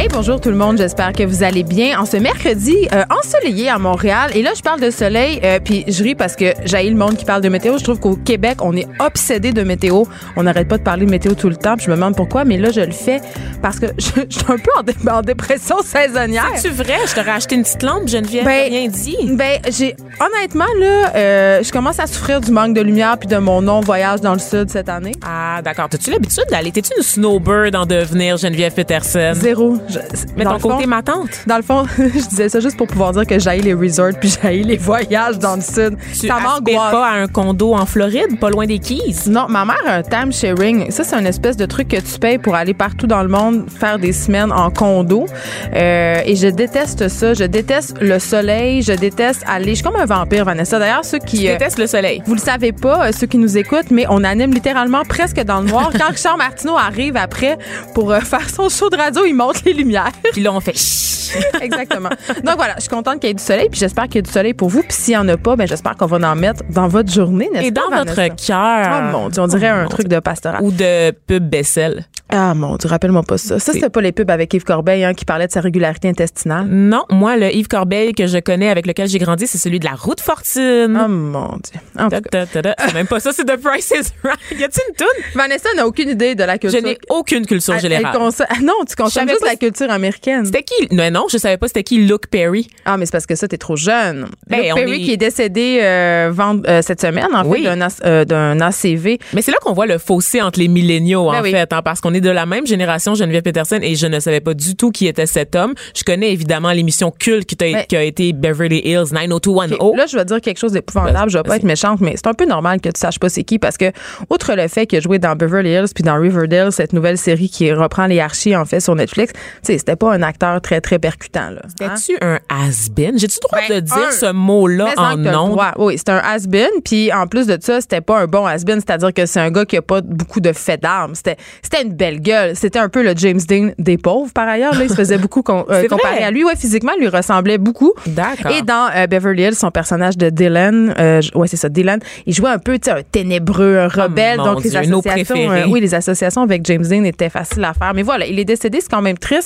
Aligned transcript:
Hey, 0.00 0.06
bonjour 0.06 0.40
tout 0.40 0.50
le 0.50 0.54
monde. 0.54 0.78
J'espère 0.78 1.12
que 1.12 1.24
vous 1.24 1.42
allez 1.42 1.64
bien. 1.64 1.98
En 1.98 2.06
ce 2.06 2.16
mercredi 2.18 2.76
euh, 2.92 3.02
ensoleillé 3.10 3.68
à 3.68 3.78
Montréal, 3.80 4.30
et 4.32 4.42
là, 4.42 4.52
je 4.56 4.62
parle 4.62 4.80
de 4.80 4.90
soleil, 4.92 5.40
euh, 5.42 5.58
puis 5.58 5.82
je 5.88 6.04
ris 6.04 6.14
parce 6.14 6.36
que 6.36 6.52
j'ai 6.64 6.88
le 6.88 6.94
monde 6.94 7.16
qui 7.16 7.24
parle 7.24 7.42
de 7.42 7.48
météo. 7.48 7.78
Je 7.78 7.82
trouve 7.82 7.98
qu'au 7.98 8.14
Québec, 8.14 8.58
on 8.60 8.76
est 8.76 8.86
obsédé 9.00 9.50
de 9.50 9.62
météo. 9.64 10.04
On 10.36 10.44
n'arrête 10.44 10.68
pas 10.68 10.78
de 10.78 10.84
parler 10.84 11.04
de 11.04 11.10
météo 11.10 11.34
tout 11.34 11.48
le 11.48 11.56
temps, 11.56 11.74
puis 11.76 11.86
je 11.86 11.90
me 11.90 11.96
demande 11.96 12.14
pourquoi, 12.14 12.44
mais 12.44 12.58
là, 12.58 12.70
je 12.70 12.80
le 12.80 12.92
fais 12.92 13.20
parce 13.60 13.80
que 13.80 13.86
je, 13.98 14.04
je 14.30 14.36
suis 14.38 14.46
un 14.48 14.56
peu 14.58 14.70
en, 14.78 14.82
dé- 14.84 14.94
en 15.10 15.20
dépression 15.22 15.78
saisonnière. 15.82 16.46
C'est 16.54 16.68
vrai, 16.68 16.94
je 17.08 17.14
t'aurais 17.16 17.32
acheté 17.32 17.56
une 17.56 17.64
petite 17.64 17.82
lampe, 17.82 18.06
Geneviève, 18.06 18.44
Ben, 18.44 18.70
rien 18.70 18.86
dit. 18.86 19.16
Ben, 19.32 19.58
j'ai 19.68 19.96
honnêtement 20.20 20.64
là, 20.78 21.12
euh, 21.16 21.62
je 21.64 21.72
commence 21.72 21.98
à 21.98 22.06
souffrir 22.06 22.40
du 22.40 22.52
manque 22.52 22.74
de 22.74 22.82
lumière 22.82 23.18
puis 23.18 23.26
de 23.28 23.38
mon 23.38 23.62
non 23.62 23.80
voyage 23.80 24.20
dans 24.20 24.34
le 24.34 24.38
sud 24.38 24.70
cette 24.70 24.88
année. 24.90 25.12
Ah, 25.26 25.60
d'accord. 25.64 25.88
T'as-tu 25.88 26.12
l'habitude 26.12 26.44
d'aller? 26.50 26.70
T'es-tu 26.70 26.92
une 26.96 27.02
snowbird 27.02 27.74
en 27.74 27.84
devenir 27.84 28.36
Geneviève 28.36 28.74
Peterson? 28.74 29.32
Zéro. 29.34 29.76
Je- 29.88 29.98
Mais 30.36 30.44
dans 30.44 30.50
ton 30.50 30.56
le 30.56 30.60
fond- 30.60 30.68
côté 30.70 30.86
ma 30.86 31.02
tante. 31.02 31.30
Dans 31.46 31.56
le 31.56 31.62
fond, 31.62 31.84
je 31.98 32.28
disais 32.28 32.48
ça 32.48 32.60
juste 32.60 32.76
pour 32.76 32.86
pouvoir 32.86 33.12
dire 33.12 33.26
que 33.26 33.38
j'aille 33.38 33.60
les 33.60 33.74
resorts 33.74 34.12
puis 34.20 34.32
j'aille 34.42 34.62
les 34.64 34.76
voyages 34.76 35.38
dans 35.38 35.56
le 35.56 35.62
sud. 35.62 35.96
Tu 36.18 36.26
ça 36.26 36.38
m'angoisse. 36.40 36.90
pas 36.92 37.06
à 37.08 37.12
un 37.14 37.26
condo 37.26 37.74
en 37.74 37.86
Floride, 37.86 38.38
pas 38.40 38.50
loin 38.50 38.66
des 38.66 38.78
Keys? 38.78 39.28
Non, 39.28 39.46
ma 39.48 39.64
mère 39.64 39.76
a 39.86 39.92
un 39.94 40.02
time 40.02 40.32
sharing. 40.32 40.90
Ça, 40.90 41.04
c'est 41.04 41.16
une 41.16 41.26
espèce 41.26 41.56
de 41.56 41.66
truc 41.66 41.88
que 41.88 41.96
tu 42.00 42.18
payes 42.18 42.38
pour 42.38 42.54
aller 42.54 42.74
partout 42.74 43.06
dans 43.06 43.22
le 43.22 43.28
monde 43.28 43.66
faire 43.70 43.98
des 43.98 44.12
semaines 44.12 44.52
en 44.52 44.70
condo. 44.70 45.26
Euh, 45.74 46.20
et 46.24 46.36
je 46.36 46.48
déteste 46.48 47.08
ça. 47.08 47.34
Je 47.34 47.44
déteste 47.44 47.96
le 48.00 48.18
soleil. 48.18 48.82
Je 48.82 48.92
déteste 48.92 49.42
aller. 49.46 49.70
Je 49.70 49.74
suis 49.76 49.84
comme 49.84 49.96
un 49.96 50.04
vampire, 50.06 50.44
Vanessa. 50.44 50.78
D'ailleurs, 50.78 51.04
ceux 51.04 51.18
qui. 51.18 51.42
Je 51.42 51.48
euh, 51.48 51.52
déteste 51.52 51.78
le 51.78 51.86
soleil. 51.86 52.22
vous 52.26 52.34
le 52.34 52.40
savez 52.40 52.72
pas, 52.72 53.06
euh, 53.08 53.12
ceux 53.12 53.26
qui 53.26 53.38
nous 53.38 53.56
écoutent, 53.58 53.90
mais 53.90 54.06
on 54.08 54.24
anime 54.24 54.52
littéralement 54.52 55.02
presque 55.08 55.42
dans 55.44 55.60
le 55.60 55.68
noir. 55.68 55.90
Quand 55.98 56.08
Richard 56.10 56.36
Martineau 56.36 56.76
arrive 56.76 57.16
après 57.16 57.58
pour 57.94 58.12
euh, 58.12 58.20
faire 58.20 58.48
son 58.50 58.68
show 58.68 58.90
de 58.90 58.96
radio, 58.96 59.22
il 59.26 59.34
monte 59.34 59.64
les 59.68 59.74
lumières. 59.74 60.12
Puis 60.32 60.42
là, 60.42 60.52
on 60.52 60.60
fait. 60.60 60.74
Exactement. 61.60 62.08
Donc 62.42 62.56
voilà, 62.56 62.74
je 62.76 62.82
suis 62.82 62.88
contente 62.88 63.20
qu'il 63.20 63.28
y 63.28 63.30
ait 63.30 63.34
du 63.34 63.42
soleil, 63.42 63.68
puis 63.68 63.78
j'espère 63.78 64.04
qu'il 64.04 64.16
y 64.16 64.18
a 64.18 64.22
du 64.22 64.30
soleil 64.30 64.54
pour 64.54 64.68
vous. 64.70 64.80
Puis 64.82 64.92
s'il 64.92 65.12
y 65.12 65.16
en 65.16 65.28
a 65.28 65.36
pas, 65.36 65.56
ben 65.56 65.66
j'espère 65.68 65.94
qu'on 65.96 66.06
va 66.06 66.16
en 66.30 66.34
mettre 66.34 66.62
dans 66.70 66.88
votre 66.88 67.12
journée, 67.12 67.50
n'est-ce 67.52 67.66
Et 67.66 67.72
pas, 67.72 67.82
dans 67.90 67.96
Vanessa? 67.98 68.22
votre 68.24 68.46
cœur. 68.46 68.56
Ah 68.58 69.10
mon 69.12 69.28
Dieu, 69.28 69.42
on 69.42 69.46
dirait 69.46 69.70
Oh, 69.74 69.84
un 69.84 69.86
truc 69.88 70.08
de 70.08 70.18
pastoral. 70.20 70.62
Ou 70.62 70.70
de 70.72 71.10
pub 71.26 71.46
Bessel. 71.48 72.06
Ah 72.30 72.52
mon 72.54 72.76
Dieu, 72.76 72.88
rappelle-moi 72.90 73.22
pas 73.22 73.38
ça. 73.38 73.58
Ça, 73.58 73.72
c'était 73.72 73.88
pas 73.88 74.00
les 74.02 74.12
pubs 74.12 74.30
avec 74.30 74.52
Yves 74.52 74.64
Corbeil 74.64 75.02
hein, 75.04 75.14
qui 75.14 75.24
parlait 75.24 75.46
de 75.46 75.52
sa 75.52 75.60
régularité 75.62 76.08
intestinale? 76.08 76.66
Non, 76.66 77.04
moi, 77.10 77.36
le 77.38 77.50
Yves 77.54 77.68
Corbeil 77.68 78.12
que 78.14 78.26
je 78.26 78.38
connais, 78.38 78.68
avec 78.68 78.86
lequel 78.86 79.08
j'ai 79.08 79.18
grandi, 79.18 79.46
c'est 79.46 79.56
celui 79.58 79.80
de 79.80 79.86
la 79.86 79.92
route 79.92 80.20
Fortune. 80.20 80.98
Oh 81.02 81.08
mon 81.08 81.48
Dieu. 81.56 81.80
En. 81.98 82.08
C'est 82.10 82.94
même 82.94 83.06
pas 83.06 83.20
ça, 83.20 83.32
c'est 83.32 83.44
The 83.44 83.56
Price 83.56 83.90
is 83.90 84.12
Right. 84.22 84.38
Y 84.58 84.64
a-t-il 84.64 84.82
une 84.90 84.94
toune? 84.96 85.24
Vanessa 85.34 85.68
n'a 85.76 85.86
aucune 85.86 86.10
idée 86.10 86.34
de 86.34 86.44
la 86.44 86.54
Je 86.54 86.58
culture. 86.58 86.82
n'ai 86.82 86.98
aucune 87.08 87.46
culture 87.46 87.74
Elle- 87.74 87.86
elle 87.86 87.92
générale. 87.98 88.16
consomme- 88.18 88.46
Ah 88.50 88.60
non, 88.62 88.74
tu 88.88 88.94
consommes 88.96 89.28
juste 89.28 89.44
la 89.44 89.56
culture 89.58 89.90
américaine. 89.90 90.44
C'était 90.46 90.62
qui? 90.62 90.94
Non, 90.94 91.10
non, 91.10 91.26
je 91.30 91.36
savais 91.38 91.56
pas 91.56 91.66
c'était 91.68 91.82
qui 91.82 91.98
Luke 91.98 92.28
Perry. 92.30 92.68
Ah, 92.84 92.96
mais 92.96 93.06
c'est 93.06 93.12
parce 93.12 93.26
que 93.26 93.34
ça, 93.34 93.46
t'es 93.48 93.58
trop 93.58 93.76
jeune. 93.76 94.26
Ben, 94.48 94.62
Luke 94.62 94.74
Perry 94.74 94.92
est- 95.02 95.04
qui 95.04 95.12
est 95.12 95.16
décédé 95.16 95.78
euh, 95.82 96.30
vend- 96.32 96.60
euh, 96.66 96.80
cette 96.82 97.00
semaine, 97.00 97.26
en 97.34 97.44
Oui. 97.46 97.58
fait, 97.58 97.64
d'un 97.64 97.80
as- 97.80 98.00
euh, 98.04 98.24
d'un 98.24 98.60
ACV. 98.60 99.18
Mais 99.34 99.42
c'est 99.42 99.50
là 99.50 99.58
qu'on 99.60 99.72
voit 99.72 99.86
le 99.86 99.98
fossé 99.98 100.40
entre 100.40 100.58
les 100.58 100.68
milléniaux, 100.68 101.30
Ben 101.30 101.40
en 101.40 101.42
oui. 101.42 101.50
fait, 101.50 101.72
hein, 101.72 101.82
parce 101.82 102.00
qu'on 102.00 102.14
est 102.14 102.20
de 102.20 102.30
la 102.30 102.46
même 102.46 102.66
génération, 102.66 103.14
Geneviève 103.14 103.42
Peterson, 103.42 103.78
et 103.82 103.94
je 103.96 104.06
ne 104.06 104.20
savais 104.20 104.40
pas 104.40 104.54
du 104.54 104.76
tout 104.76 104.90
qui 104.90 105.06
était 105.06 105.26
cet 105.26 105.54
homme. 105.56 105.74
Je 105.94 106.02
connais 106.04 106.32
évidemment 106.32 106.70
l'émission 106.72 107.10
culte 107.10 107.46
qui, 107.46 107.56
Ben- 107.56 107.84
qui 107.88 107.96
a 107.96 108.02
été 108.02 108.32
Beverly 108.32 108.80
Hills 108.84 109.12
90210. 109.12 109.76
Là, 109.96 110.06
je 110.06 110.16
vais 110.16 110.24
dire 110.24 110.40
quelque 110.40 110.58
chose 110.58 110.72
d'épouvantable. 110.72 111.30
Je 111.30 111.38
vais 111.38 111.42
pas 111.44 111.56
être 111.56 111.64
méchante, 111.64 112.00
mais 112.00 112.12
c'est 112.16 112.26
un 112.26 112.34
peu 112.34 112.46
normal 112.46 112.80
que 112.80 112.88
tu 112.88 112.98
saches 113.00 113.18
pas 113.18 113.28
c'est 113.28 113.44
qui 113.44 113.58
parce 113.58 113.76
que, 113.76 113.90
outre 114.30 114.54
le 114.54 114.68
fait 114.68 114.86
qu'il 114.86 114.98
a 114.98 115.00
joué 115.00 115.18
dans 115.18 115.34
Beverly 115.36 115.70
Hills 115.70 115.88
puis 115.94 116.04
dans 116.04 116.18
Riverdale, 116.20 116.72
cette 116.72 116.92
nouvelle 116.92 117.18
série 117.18 117.48
qui 117.48 117.72
reprend 117.72 118.06
les 118.06 118.20
archis 118.20 118.54
en 118.56 118.64
fait 118.64 118.80
sur 118.80 118.94
Netflix, 118.94 119.32
sais, 119.62 119.78
c'était 119.78 119.96
pas 119.96 120.12
un 120.12 120.22
acteur 120.22 120.60
très 120.60 120.80
très 120.80 120.98
percutant 120.98 121.50
là. 121.50 121.60
Hein? 121.82 121.94
C'était-tu 121.96 122.24
un 122.24 122.38
has-been? 122.48 123.18
J'ai-tu 123.18 123.38
le 123.42 123.48
droit 123.48 123.58
Ben, 123.68 123.74
de 123.76 123.80
dire 123.80 123.96
un- 124.08 124.10
ce 124.12 124.32
mot-là 124.32 124.88
en 124.96 125.16
nom? 125.16 125.56
Oui, 125.78 125.96
c'est 125.98 126.08
un 126.10 126.18
has-been. 126.18 126.68
Puis 126.84 127.12
en 127.12 127.26
plus 127.26 127.46
de 127.46 127.58
ça, 127.60 127.80
c'était 127.80 128.00
pas 128.00 128.20
un 128.20 128.26
bon 128.26 128.46
has-been, 128.46 128.76
c'est-à-dire 128.80 129.12
que 129.12 129.26
c'est 129.26 129.40
un 129.40 129.50
gars 129.50 129.64
qui 129.64 129.76
a 129.76 129.82
pas 129.82 130.00
beaucoup 130.00 130.40
de 130.40 130.52
faits 130.52 130.82
d'armes. 130.82 131.14
C'était, 131.14 131.36
c'était 131.62 131.82
une 131.82 131.92
belle 131.94 132.20
gueule. 132.20 132.54
C'était 132.56 132.78
un 132.78 132.88
peu 132.88 133.02
le 133.02 133.12
James 133.16 133.40
Dean 133.48 133.70
des 133.78 133.98
pauvres, 133.98 134.32
par 134.32 134.48
ailleurs. 134.48 134.74
Là, 134.74 134.84
il 134.84 134.90
se 134.90 134.94
faisait 134.94 135.18
beaucoup 135.18 135.42
com- 135.42 135.64
euh, 135.70 135.86
comparé 135.88 136.22
à 136.24 136.30
lui. 136.30 136.44
Ouais, 136.44 136.56
physiquement, 136.56 136.92
il 136.96 137.00
lui 137.02 137.08
ressemblait 137.08 137.58
beaucoup. 137.58 137.92
D'accord. 138.06 138.50
Et 138.52 138.62
dans 138.62 138.88
euh, 138.94 139.06
Beverly 139.06 139.42
Hills, 139.44 139.54
son 139.54 139.70
personnage 139.70 140.16
de 140.16 140.30
Dylan, 140.30 140.94
euh, 140.98 141.20
ouais, 141.34 141.48
c'est 141.48 141.56
ça, 141.56 141.68
Dylan, 141.68 142.00
il 142.26 142.34
jouait 142.34 142.50
un 142.50 142.58
peu, 142.58 142.78
tu 142.78 142.90
sais, 142.90 142.98
un 142.98 143.02
ténébreux, 143.02 143.76
un 143.78 143.88
rebelle. 143.88 144.38
Oh 144.40 144.44
mon 144.44 144.54
donc 144.54 144.64
les 144.64 144.70
Dieu, 144.70 144.78
associations, 144.80 145.50
euh, 145.50 145.64
oui, 145.68 145.80
les 145.80 145.94
associations 145.94 146.42
avec 146.42 146.64
James 146.66 146.82
Dean 146.84 147.04
étaient 147.04 147.28
faciles 147.30 147.64
à 147.64 147.72
faire. 147.74 147.92
Mais 147.94 148.02
voilà, 148.02 148.26
il 148.26 148.38
est 148.38 148.44
décédé, 148.44 148.80
c'est 148.80 148.90
quand 148.90 149.02
même 149.02 149.18
triste, 149.18 149.37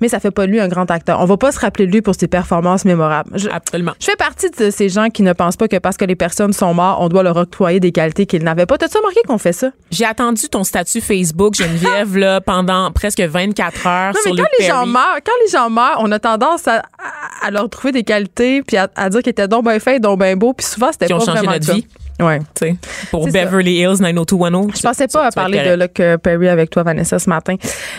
mais 0.00 0.08
ça 0.08 0.20
fait 0.20 0.30
pas 0.30 0.46
de 0.46 0.50
lui 0.52 0.60
un 0.60 0.68
grand 0.68 0.90
acteur. 0.90 1.20
On 1.20 1.24
va 1.24 1.36
pas 1.36 1.52
se 1.52 1.58
rappeler 1.60 1.86
de 1.86 1.92
lui 1.92 2.02
pour 2.02 2.14
ses 2.14 2.28
performances 2.28 2.84
mémorables. 2.84 3.30
Je- 3.38 3.48
Absolument. 3.48 3.92
je 4.00 4.06
fais 4.06 4.16
partie 4.16 4.50
de 4.50 4.70
ces 4.70 4.88
gens 4.88 5.08
qui 5.10 5.22
ne 5.22 5.32
pensent 5.32 5.56
pas 5.56 5.68
que 5.68 5.76
parce 5.78 5.96
que 5.96 6.04
les 6.04 6.16
personnes 6.16 6.52
sont 6.52 6.74
mortes, 6.74 6.98
on 7.00 7.08
doit 7.08 7.22
leur 7.22 7.36
octroyer 7.36 7.80
des 7.80 7.92
qualités 7.92 8.26
qu'ils 8.26 8.42
n'avaient 8.44 8.66
pas. 8.66 8.78
T'as-tu 8.78 8.96
remarqué 8.98 9.20
qu'on 9.26 9.38
fait 9.38 9.52
ça? 9.52 9.70
J'ai 9.90 10.04
attendu 10.04 10.48
ton 10.48 10.64
statut 10.64 11.00
Facebook, 11.00 11.54
Geneviève, 11.54 12.16
là, 12.16 12.40
pendant 12.44 12.90
presque 12.92 13.20
24 13.20 13.86
heures 13.86 14.12
Non, 14.14 14.20
mais 14.24 14.30
sur 14.32 14.36
quand 14.44 14.50
les 14.58 14.66
gens 14.66 14.86
meurent, 14.86 15.18
quand 15.24 15.32
les 15.44 15.50
gens 15.50 15.70
meurent, 15.70 15.98
on 16.00 16.10
a 16.12 16.18
tendance 16.18 16.66
à, 16.68 16.82
à- 17.42 17.50
leur 17.50 17.68
trouver 17.70 17.92
des 17.92 18.02
qualités 18.04 18.62
puis 18.62 18.76
à, 18.76 18.88
à 18.96 19.08
dire 19.10 19.22
qu'ils 19.22 19.30
étaient 19.30 19.48
donc 19.48 19.64
bien 19.64 19.78
faits, 19.80 20.02
donc 20.02 20.18
bien 20.20 20.36
beaux, 20.36 20.52
puis 20.52 20.66
souvent 20.66 20.88
c'était 20.92 21.06
pas 21.06 21.14
ont 21.14 21.20
changé 21.20 21.38
vraiment 21.38 21.52
notre 21.52 21.66
cas. 21.66 21.72
Ouais. 22.20 22.38
Tu 22.54 22.66
sais, 22.66 22.76
pour 23.10 23.24
ça. 23.24 23.30
Beverly 23.30 23.78
Hills 23.80 24.00
90210. 24.00 24.76
Je 24.76 24.82
pensais 24.82 25.08
pas 25.08 25.26
à 25.26 25.30
parler 25.30 25.58
de 25.64 25.82
Luke 25.82 26.00
euh, 26.00 26.16
Perry 26.18 26.48
avec 26.48 26.70
toi, 26.70 26.82
Vanessa, 26.82 27.18
ce 27.18 27.28
matin. 27.28 27.56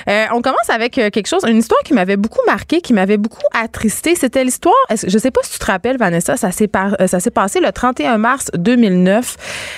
Euh, 0.09 0.25
on 0.33 0.41
commence 0.41 0.69
avec 0.69 0.97
euh, 0.97 1.09
quelque 1.09 1.27
chose, 1.27 1.43
une 1.47 1.57
histoire 1.57 1.81
qui 1.83 1.93
m'avait 1.93 2.17
beaucoup 2.17 2.41
marqué, 2.45 2.81
qui 2.81 2.93
m'avait 2.93 3.17
beaucoup 3.17 3.41
attristé. 3.53 4.15
C'était 4.15 4.43
l'histoire, 4.43 4.73
je 4.89 5.17
sais 5.17 5.31
pas 5.31 5.41
si 5.43 5.53
tu 5.53 5.59
te 5.59 5.65
rappelles, 5.65 5.97
Vanessa, 5.97 6.37
ça 6.37 6.51
s'est 6.51 6.67
par- 6.67 6.95
ça 7.07 7.19
s'est 7.19 7.31
passé 7.31 7.59
le 7.59 7.71
31 7.71 8.17
mars 8.17 8.49
2009. 8.57 9.35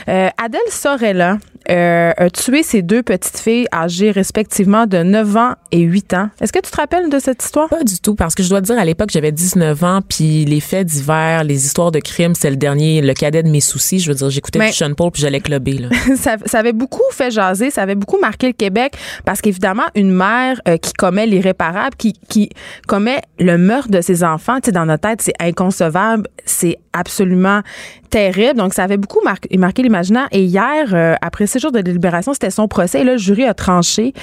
Euh, 0.09 0.29
Adèle 0.43 0.59
Sorella 0.69 1.37
euh, 1.69 2.12
a 2.16 2.29
tué 2.29 2.63
ses 2.63 2.81
deux 2.81 3.03
petites 3.03 3.40
filles 3.40 3.68
âgées 3.74 4.12
respectivement 4.12 4.85
de 4.85 5.03
9 5.03 5.38
ans 5.38 5.53
et 5.72 5.79
8 5.79 6.13
ans. 6.13 6.29
Est-ce 6.41 6.51
que 6.51 6.59
tu 6.59 6.72
te 6.72 6.78
rappelles 6.78 7.09
de 7.09 7.19
cette 7.19 7.44
histoire? 7.44 7.69
Pas 7.69 7.84
du 7.84 8.00
tout, 8.00 8.16
parce 8.16 8.35
que 8.35 8.44
je 8.44 8.50
dois 8.50 8.62
te 8.62 8.68
dire, 8.68 8.78
à 8.78 8.85
l'époque, 8.85 9.09
j'avais 9.12 9.31
19 9.31 9.84
ans, 9.84 10.00
puis 10.07 10.46
les 10.46 10.59
faits 10.59 10.88
divers, 10.88 11.44
les 11.44 11.66
histoires 11.66 11.91
de 11.91 12.00
crimes, 12.00 12.35
c'est 12.35 12.50
le 12.50 12.56
dernier, 12.56 13.01
le 13.01 13.13
cadet 13.13 13.44
de 13.44 13.50
mes 13.50 13.62
soucis. 13.62 14.00
Je 14.00 14.09
veux 14.09 14.16
dire, 14.16 14.29
j'écoutais 14.29 14.59
du 14.59 14.74
Sean 14.74 14.94
Paul, 14.94 15.12
puis 15.12 15.22
j'allais 15.22 15.40
clubber, 15.40 15.78
là. 15.78 15.90
ça, 16.16 16.35
ça 16.46 16.59
avait 16.59 16.74
beaucoup 16.74 17.01
fait 17.12 17.31
jaser, 17.31 17.69
ça 17.69 17.81
avait 17.81 17.95
beaucoup 17.95 18.19
marqué 18.19 18.47
le 18.47 18.53
Québec 18.53 18.95
parce 19.25 19.41
qu'évidemment, 19.41 19.84
une 19.95 20.12
mère 20.12 20.62
euh, 20.68 20.78
qui 20.78 20.94
commet 20.94 21.25
l'irréparable, 21.25 21.95
qui, 21.97 22.13
qui 22.30 22.50
commet 22.88 23.22
le 23.40 23.57
meurtre 23.57 23.90
de 23.90 24.01
ses 24.01 24.24
enfants, 24.24 24.59
tu 24.59 24.66
sais, 24.68 24.72
dans 24.72 24.85
notre 24.85 25.09
tête, 25.09 25.22
c'est 25.22 25.34
inconcevable, 25.40 26.28
c'est 26.45 26.78
absolument 26.93 27.61
terrible. 28.09 28.59
Donc, 28.59 28.73
ça 28.73 28.83
avait 28.83 28.97
beaucoup 28.97 29.21
marqué, 29.23 29.81
l'imaginaire. 29.81 30.27
Et 30.31 30.43
hier, 30.43 30.93
euh, 30.93 31.15
après 31.21 31.47
six 31.47 31.59
jours 31.59 31.71
de 31.71 31.81
délibération, 31.81 32.33
c'était 32.33 32.51
son 32.51 32.67
procès. 32.67 33.01
Et 33.01 33.03
le 33.03 33.17
jury 33.17 33.45
a 33.45 33.53
tranché, 33.53 34.13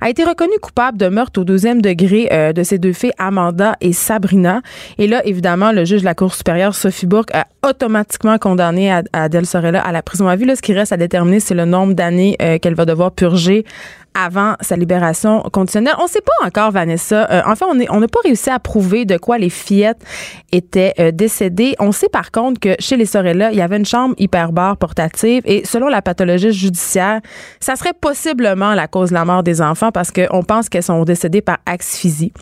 a 0.00 0.08
été 0.08 0.24
reconnu 0.24 0.52
coupable 0.62 0.98
de 0.98 1.08
meurtre 1.08 1.40
au 1.40 1.44
deuxième 1.44 1.82
degré 1.82 2.28
euh, 2.30 2.52
de 2.52 2.62
ses 2.62 2.78
deux 2.78 2.92
filles, 2.92 3.12
Amanda 3.18 3.76
et 3.80 3.92
Sabrina. 3.92 4.62
Et 4.98 5.08
là, 5.08 5.20
évidemment, 5.26 5.72
le 5.72 5.84
juge 5.84 6.00
de 6.00 6.04
la 6.04 6.14
Cour 6.14 6.34
supérieure, 6.34 6.74
Sophie 6.74 7.06
Bourque, 7.06 7.34
a 7.34 7.46
automatiquement 7.68 8.38
condamné 8.38 8.92
Ad- 8.92 9.08
Adèle 9.12 9.46
Sorella 9.46 9.80
à 9.82 9.92
la 9.92 10.02
prison 10.02 10.28
à 10.28 10.36
vie. 10.36 10.44
Là, 10.44 10.54
ce 10.54 10.62
qui 10.62 10.72
reste 10.72 10.92
à 10.92 10.96
déterminer, 10.96 11.40
c'est 11.40 11.54
le 11.54 11.64
nombre 11.64 11.94
d'années 11.94 12.36
euh, 12.40 12.58
qu'elle 12.58 12.74
va 12.74 12.84
devoir 12.84 13.10
purger 13.10 13.64
avant 14.14 14.54
sa 14.60 14.76
libération 14.76 15.42
conditionnelle. 15.52 15.94
On 15.98 16.04
ne 16.04 16.08
sait 16.08 16.20
pas 16.20 16.46
encore, 16.46 16.70
Vanessa. 16.72 17.28
Euh, 17.30 17.42
en 17.46 17.54
fait, 17.54 17.64
on 17.64 17.74
n'a 18.00 18.08
pas 18.08 18.20
réussi 18.24 18.50
à 18.50 18.58
prouver 18.58 19.04
de 19.04 19.16
quoi 19.16 19.38
les 19.38 19.50
fillettes 19.50 20.00
étaient 20.52 20.94
euh, 20.98 21.10
décédées. 21.12 21.74
On 21.78 21.92
sait 21.92 22.08
par 22.08 22.30
contre 22.30 22.58
que 22.60 22.74
chez 22.78 22.96
les 22.96 23.06
Sorella, 23.06 23.52
il 23.52 23.58
y 23.58 23.62
avait 23.62 23.76
une 23.76 23.86
chambre 23.86 24.14
hyperbare 24.18 24.76
portative 24.76 25.42
et 25.44 25.64
selon 25.64 25.88
la 25.88 26.02
pathologie 26.02 26.52
judiciaire, 26.52 27.20
ça 27.60 27.76
serait 27.76 27.92
possiblement 27.98 28.74
la 28.74 28.88
cause 28.88 29.10
de 29.10 29.14
la 29.14 29.24
mort 29.24 29.42
des 29.42 29.62
enfants 29.62 29.92
parce 29.92 30.10
qu'on 30.10 30.42
pense 30.42 30.68
qu'elles 30.68 30.82
sont 30.82 31.02
décédées 31.04 31.40
par 31.42 31.58
asphyxie. 31.66 32.32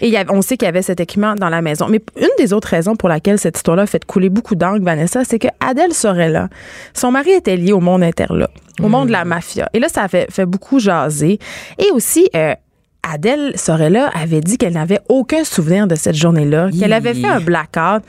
Et 0.00 0.06
il 0.08 0.12
y 0.12 0.16
avait- 0.16 0.30
on 0.32 0.40
sait 0.42 0.56
qu'il 0.56 0.66
y 0.66 0.68
avait 0.68 0.82
cet 0.82 1.00
équipement 1.00 1.34
dans 1.34 1.48
la 1.50 1.60
maison. 1.62 1.88
Mais 1.88 2.00
une 2.18 2.28
des 2.38 2.52
autres 2.52 2.68
raisons 2.68 2.96
pour 2.96 3.08
laquelle 3.08 3.38
cette 3.38 3.56
histoire-là 3.56 3.82
a 3.82 3.86
fait 3.86 4.04
couler 4.04 4.28
beaucoup 4.30 4.54
d'angles, 4.54 4.84
Vanessa, 4.84 5.24
c'est 5.24 5.38
que 5.38 5.48
Adèle 5.60 5.92
Sorella, 5.92 6.48
son 6.94 7.10
mari 7.10 7.32
était 7.32 7.56
lié 7.56 7.72
au 7.72 7.80
monde 7.80 8.02
interlope, 8.02 8.50
au 8.80 8.88
monde 8.88 9.08
de 9.08 9.12
la 9.12 9.24
mafia. 9.24 9.68
Et 9.74 9.80
là, 9.80 9.88
ça 9.88 10.06
fait 10.08 10.46
beaucoup 10.46 10.78
jaser. 10.78 11.17
Et 11.22 11.90
aussi, 11.92 12.28
euh, 12.34 12.54
Adèle 13.02 13.52
Sorella 13.56 14.10
avait 14.14 14.40
dit 14.40 14.58
qu'elle 14.58 14.74
n'avait 14.74 15.00
aucun 15.08 15.44
souvenir 15.44 15.86
de 15.86 15.94
cette 15.94 16.16
journée-là, 16.16 16.68
qu'elle 16.78 16.92
avait 16.92 17.14
fait 17.14 17.26
un 17.26 17.40
blackout. 17.40 18.02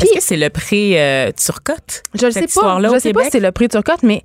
Est-ce 0.00 0.14
que 0.14 0.20
c'est 0.20 0.36
le 0.36 0.50
prix 0.50 0.98
euh, 0.98 1.30
Turcotte? 1.32 2.02
Je 2.14 2.26
ne 2.26 2.30
sais 2.30 2.42
pas. 2.42 2.78
Je 2.80 2.98
sais 2.98 3.12
pas 3.12 3.24
si 3.24 3.30
c'est 3.32 3.40
le 3.40 3.52
prix 3.52 3.68
Turcotte, 3.68 4.02
mais 4.02 4.22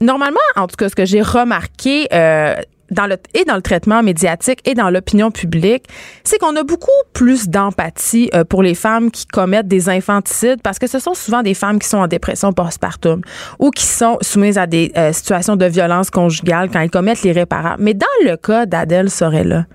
normalement, 0.00 0.40
en 0.56 0.66
tout 0.66 0.76
cas, 0.76 0.88
ce 0.88 0.94
que 0.94 1.04
j'ai 1.04 1.22
remarqué, 1.22 2.08
euh, 2.12 2.54
dans 2.94 3.06
le, 3.06 3.16
et 3.34 3.44
dans 3.44 3.56
le 3.56 3.62
traitement 3.62 4.02
médiatique 4.02 4.60
et 4.64 4.74
dans 4.74 4.88
l'opinion 4.88 5.30
publique, 5.30 5.84
c'est 6.24 6.38
qu'on 6.38 6.56
a 6.56 6.62
beaucoup 6.62 6.90
plus 7.12 7.48
d'empathie 7.48 8.30
euh, 8.34 8.44
pour 8.44 8.62
les 8.62 8.74
femmes 8.74 9.10
qui 9.10 9.26
commettent 9.26 9.68
des 9.68 9.88
infanticides 9.88 10.62
parce 10.62 10.78
que 10.78 10.86
ce 10.86 10.98
sont 10.98 11.14
souvent 11.14 11.42
des 11.42 11.54
femmes 11.54 11.78
qui 11.78 11.88
sont 11.88 11.98
en 11.98 12.06
dépression 12.06 12.52
postpartum 12.52 13.20
ou 13.58 13.70
qui 13.70 13.84
sont 13.84 14.16
soumises 14.22 14.56
à 14.56 14.66
des 14.66 14.92
euh, 14.96 15.12
situations 15.12 15.56
de 15.56 15.66
violence 15.66 16.10
conjugale 16.10 16.70
quand 16.70 16.80
elles 16.80 16.90
commettent 16.90 17.22
l'irréparable. 17.22 17.82
Mais 17.82 17.94
dans 17.94 18.06
le 18.24 18.36
cas 18.36 18.64
d'Adèle 18.64 19.10
Sorella, 19.10 19.66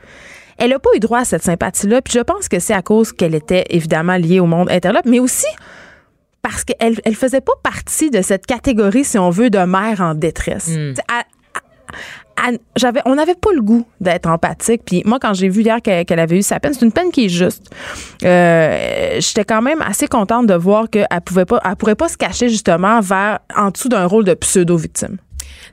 elle 0.57 0.71
n'a 0.71 0.79
pas 0.79 0.89
eu 0.95 0.99
droit 0.99 1.19
à 1.19 1.25
cette 1.25 1.43
sympathie-là. 1.43 2.01
Puis 2.01 2.13
je 2.13 2.21
pense 2.21 2.49
que 2.49 2.59
c'est 2.59 2.73
à 2.73 2.81
cause 2.81 3.11
qu'elle 3.11 3.35
était 3.35 3.65
évidemment 3.69 4.15
liée 4.15 4.39
au 4.39 4.45
monde 4.45 4.69
interlope, 4.71 5.05
mais 5.05 5.19
aussi 5.19 5.47
parce 6.41 6.63
qu'elle 6.63 6.99
elle 7.03 7.15
faisait 7.15 7.41
pas 7.41 7.53
partie 7.61 8.09
de 8.09 8.21
cette 8.21 8.45
catégorie, 8.45 9.03
si 9.03 9.17
on 9.17 9.29
veut, 9.29 9.49
de 9.49 9.59
mère 9.59 9.99
en 9.99 10.15
détresse. 10.15 10.69
Hmm 10.69 10.93
j'avais, 12.75 13.01
on 13.05 13.15
n'avait 13.15 13.35
pas 13.35 13.51
le 13.53 13.61
goût 13.61 13.85
d'être 13.99 14.27
empathique. 14.27 14.81
Puis 14.85 15.03
moi, 15.05 15.19
quand 15.19 15.33
j'ai 15.33 15.49
vu 15.49 15.61
hier 15.61 15.81
qu'elle, 15.81 16.19
avait 16.19 16.37
eu 16.37 16.41
sa 16.41 16.59
peine, 16.59 16.73
c'est 16.73 16.85
une 16.85 16.91
peine 16.91 17.11
qui 17.11 17.25
est 17.25 17.29
juste. 17.29 17.69
Euh, 18.23 19.17
j'étais 19.19 19.45
quand 19.45 19.61
même 19.61 19.81
assez 19.81 20.07
contente 20.07 20.47
de 20.47 20.53
voir 20.53 20.89
qu'elle 20.89 21.07
pouvait 21.25 21.45
pas, 21.45 21.59
elle 21.63 21.75
pourrait 21.75 21.95
pas 21.95 22.09
se 22.09 22.17
cacher 22.17 22.49
justement 22.49 22.99
vers 23.01 23.39
en 23.55 23.71
dessous 23.71 23.89
d'un 23.89 24.05
rôle 24.05 24.25
de 24.25 24.33
pseudo-victime. 24.33 25.17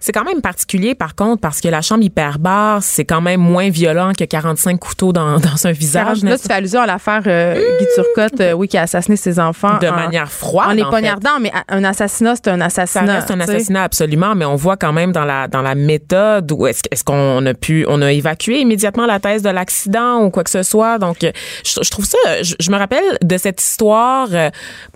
C'est 0.00 0.12
quand 0.12 0.24
même 0.24 0.40
particulier, 0.40 0.94
par 0.94 1.14
contre, 1.14 1.40
parce 1.40 1.60
que 1.60 1.68
la 1.68 1.82
chambre 1.82 2.04
hyperbare, 2.04 2.82
c'est 2.82 3.04
quand 3.04 3.20
même 3.20 3.40
moins 3.40 3.70
violent 3.70 4.12
que 4.18 4.24
45 4.24 4.78
couteaux 4.78 5.12
dans, 5.12 5.38
dans 5.40 5.66
un 5.66 5.72
visage. 5.72 6.22
Là, 6.22 6.38
tu 6.38 6.46
fais 6.46 6.54
allusion 6.54 6.80
à 6.80 6.86
l'affaire 6.86 7.22
euh, 7.26 7.54
Guy 7.78 7.86
Turcotte, 7.94 8.40
euh, 8.40 8.52
oui, 8.52 8.68
qui 8.68 8.78
a 8.78 8.82
assassiné 8.82 9.16
ses 9.16 9.40
enfants. 9.40 9.78
De 9.78 9.88
manière 9.88 10.30
froide. 10.30 10.68
En 10.70 10.72
les 10.72 10.84
poignardant, 10.84 11.40
mais 11.40 11.52
un 11.68 11.84
assassinat, 11.84 12.36
c'est 12.36 12.48
un 12.48 12.60
assassinat. 12.60 13.22
C'est 13.26 13.32
un 13.32 13.40
assassinat, 13.40 13.84
absolument, 13.84 14.34
mais 14.34 14.44
on 14.44 14.56
voit 14.56 14.76
quand 14.76 14.92
même 14.92 15.12
dans 15.12 15.24
la, 15.24 15.48
dans 15.48 15.62
la 15.62 15.74
méthode 15.74 16.50
où 16.52 16.66
est-ce, 16.66 16.82
est-ce 16.90 17.04
qu'on 17.04 17.44
a 17.44 17.54
pu, 17.54 17.84
on 17.88 18.02
a 18.02 18.12
évacué 18.12 18.60
immédiatement 18.60 19.06
la 19.06 19.20
thèse 19.20 19.42
de 19.42 19.50
l'accident 19.50 20.22
ou 20.22 20.30
quoi 20.30 20.44
que 20.44 20.50
ce 20.50 20.62
soit. 20.62 20.98
Donc, 20.98 21.18
je, 21.64 21.90
trouve 21.90 22.04
ça, 22.04 22.18
je, 22.42 22.70
me 22.70 22.76
rappelle 22.76 23.04
de 23.22 23.36
cette 23.36 23.62
histoire, 23.62 24.28
euh, 24.32 24.50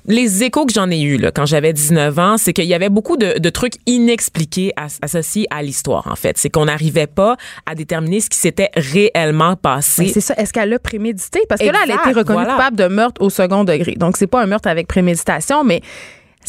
les 0.07 0.43
échos 0.43 0.67
que 0.67 0.73
j'en 0.73 0.91
ai 0.91 1.01
eus 1.01 1.19
là, 1.19 1.31
quand 1.31 1.47
j'avais 1.47 1.73
19 1.73 2.19
ans, 2.19 2.37
c'est 2.39 2.53
qu'il 2.53 2.65
y 2.65 2.75
avait 2.75 2.89
beaucoup 2.89 3.17
de, 3.17 3.39
de 3.39 3.51
trucs 3.51 3.75
inexpliqués 3.87 4.73
à, 4.77 4.87
associé 5.03 5.47
à 5.51 5.63
l'histoire, 5.63 6.07
en 6.07 6.17
fait. 6.17 6.39
C'est 6.39 6.51
qu'on 6.51 6.67
n'arrivait 6.67 7.07
pas 7.07 7.37
à 7.67 7.75
déterminer 7.75 8.21
ce 8.21 8.31
qui 8.31 8.39
s'était 8.39 8.71
réellement 8.77 9.57
passé. 9.57 10.09
C'est 10.09 10.21
ça. 10.21 10.35
Est-ce 10.35 10.53
qu'elle 10.53 10.73
a 10.73 10.79
prémédité? 10.79 11.41
Parce 11.49 11.61
que 11.61 11.67
là, 11.67 11.81
elle 11.85 11.93
a 11.93 12.03
été 12.03 12.13
reconnue 12.13 12.47
coupable 12.47 12.77
de 12.77 12.87
meurtre 12.87 13.23
au 13.23 13.31
second 13.31 13.65
degré. 13.65 13.95
Donc, 13.97 14.17
c'est 14.17 14.27
pas 14.27 14.43
un 14.43 14.47
meurtre 14.47 14.69
avec 14.69 14.87
préméditation, 14.87 15.65
mais 15.65 15.81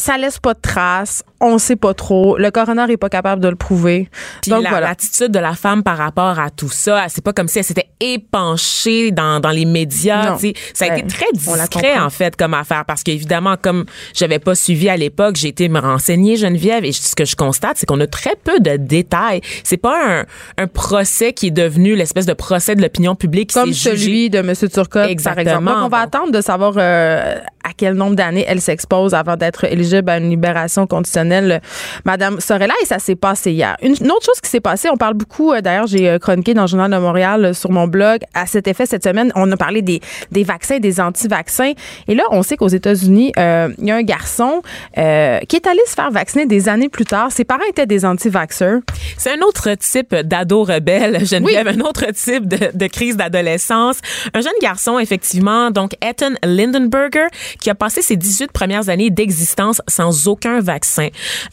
ça 0.02 0.18
laisse 0.18 0.38
pas 0.38 0.54
de 0.54 0.60
traces 0.60 1.22
on 1.42 1.58
sait 1.58 1.76
pas 1.76 1.92
trop. 1.92 2.38
Le 2.38 2.50
coroner 2.50 2.86
est 2.88 2.96
pas 2.96 3.08
capable 3.08 3.42
de 3.42 3.48
le 3.48 3.56
prouver. 3.56 4.08
Puis 4.40 4.50
Donc, 4.50 4.62
la, 4.62 4.80
l'attitude 4.80 5.32
de 5.32 5.38
la 5.38 5.54
femme 5.54 5.82
par 5.82 5.98
rapport 5.98 6.38
à 6.38 6.50
tout 6.50 6.70
ça, 6.70 7.06
c'est 7.08 7.22
pas 7.22 7.32
comme 7.32 7.48
si 7.48 7.58
elle 7.58 7.64
s'était 7.64 7.88
épanchée 8.00 9.10
dans, 9.10 9.40
dans 9.40 9.50
les 9.50 9.64
médias. 9.64 10.38
Ça 10.72 10.84
a 10.86 10.96
été 10.96 11.06
très 11.06 11.26
discret, 11.34 11.98
en 11.98 12.10
fait, 12.10 12.36
comme 12.36 12.54
affaire. 12.54 12.84
Parce 12.86 13.02
qu'évidemment, 13.02 13.56
comme 13.60 13.84
j'avais 14.14 14.38
pas 14.38 14.54
suivi 14.54 14.88
à 14.88 14.96
l'époque, 14.96 15.36
j'ai 15.36 15.48
été 15.48 15.68
me 15.68 15.80
renseigner, 15.80 16.36
Geneviève, 16.36 16.84
et 16.84 16.92
ce 16.92 17.14
que 17.16 17.24
je 17.24 17.34
constate, 17.34 17.76
c'est 17.76 17.86
qu'on 17.86 18.00
a 18.00 18.06
très 18.06 18.36
peu 18.36 18.60
de 18.60 18.76
détails. 18.76 19.40
C'est 19.64 19.76
pas 19.76 20.20
un, 20.20 20.24
un 20.58 20.66
procès 20.68 21.32
qui 21.32 21.48
est 21.48 21.52
devenu 21.52 21.96
l'espèce 21.96 22.26
de 22.26 22.34
procès 22.34 22.76
de 22.76 22.82
l'opinion 22.82 23.16
publique. 23.16 23.52
Comme 23.52 23.72
celui 23.72 24.30
de 24.30 24.38
M. 24.38 24.54
Turcotte, 24.54 25.10
Exactement. 25.10 25.34
par 25.34 25.38
exemple. 25.38 25.64
Donc, 25.64 25.84
on 25.84 25.88
va 25.88 25.98
attendre 25.98 26.32
de 26.32 26.40
savoir 26.40 26.74
euh, 26.76 27.38
à 27.64 27.72
quel 27.76 27.94
nombre 27.94 28.14
d'années 28.14 28.44
elle 28.46 28.60
s'expose 28.60 29.14
avant 29.14 29.36
d'être 29.36 29.64
éligible 29.64 29.91
à 29.94 30.18
une 30.18 30.30
libération 30.30 30.86
conditionnelle 30.86 31.60
Madame 32.04 32.40
Sorella, 32.40 32.74
et 32.82 32.86
ça 32.86 32.98
s'est 32.98 33.16
passé 33.16 33.52
hier. 33.52 33.76
Une, 33.82 33.92
autre 33.92 34.24
chose 34.24 34.40
qui 34.42 34.50
s'est 34.50 34.60
passée, 34.60 34.88
on 34.90 34.96
parle 34.96 35.14
beaucoup, 35.14 35.52
euh, 35.52 35.60
d'ailleurs, 35.60 35.86
j'ai 35.86 36.08
euh, 36.08 36.18
chroniqué 36.18 36.54
dans 36.54 36.62
le 36.62 36.68
Journal 36.68 36.90
de 36.90 36.96
Montréal 36.96 37.44
euh, 37.44 37.52
sur 37.52 37.70
mon 37.70 37.86
blog, 37.86 38.20
à 38.34 38.46
cet 38.46 38.66
effet 38.68 38.86
cette 38.86 39.04
semaine, 39.04 39.32
on 39.34 39.50
a 39.50 39.56
parlé 39.56 39.82
des, 39.82 40.00
des 40.30 40.44
vaccins, 40.44 40.78
des 40.78 41.00
anti-vaccins. 41.00 41.72
Et 42.08 42.14
là, 42.14 42.24
on 42.30 42.42
sait 42.42 42.56
qu'aux 42.56 42.68
États-Unis, 42.68 43.32
il 43.36 43.86
y 43.86 43.90
a 43.90 43.96
un 43.96 44.02
garçon 44.02 44.62
qui 44.94 45.00
est 45.00 45.66
allé 45.66 45.80
se 45.86 45.94
faire 45.94 46.10
vacciner 46.10 46.46
des 46.46 46.68
années 46.68 46.88
plus 46.88 47.04
tard. 47.04 47.30
Ses 47.32 47.44
parents 47.44 47.64
étaient 47.68 47.86
des 47.86 48.04
anti-vaxxers. 48.04 48.80
C'est 49.18 49.32
un 49.32 49.42
autre 49.42 49.74
type 49.74 50.14
d'ado 50.14 50.64
rebelle, 50.64 51.24
Geneviève, 51.26 51.66
oui. 51.66 51.80
un 51.80 51.84
autre 51.84 52.06
type 52.12 52.46
de, 52.46 52.76
de 52.76 52.86
crise 52.86 53.16
d'adolescence. 53.16 53.98
Un 54.34 54.40
jeune 54.40 54.52
garçon, 54.60 54.98
effectivement, 54.98 55.70
donc 55.70 55.92
Ethan 56.02 56.32
Lindenberger, 56.44 57.26
qui 57.60 57.70
a 57.70 57.74
passé 57.74 58.02
ses 58.02 58.16
18 58.16 58.52
premières 58.52 58.88
années 58.88 59.10
d'existence 59.10 59.81
sans 59.88 60.28
aucun 60.28 60.60
vaccin. 60.60 61.08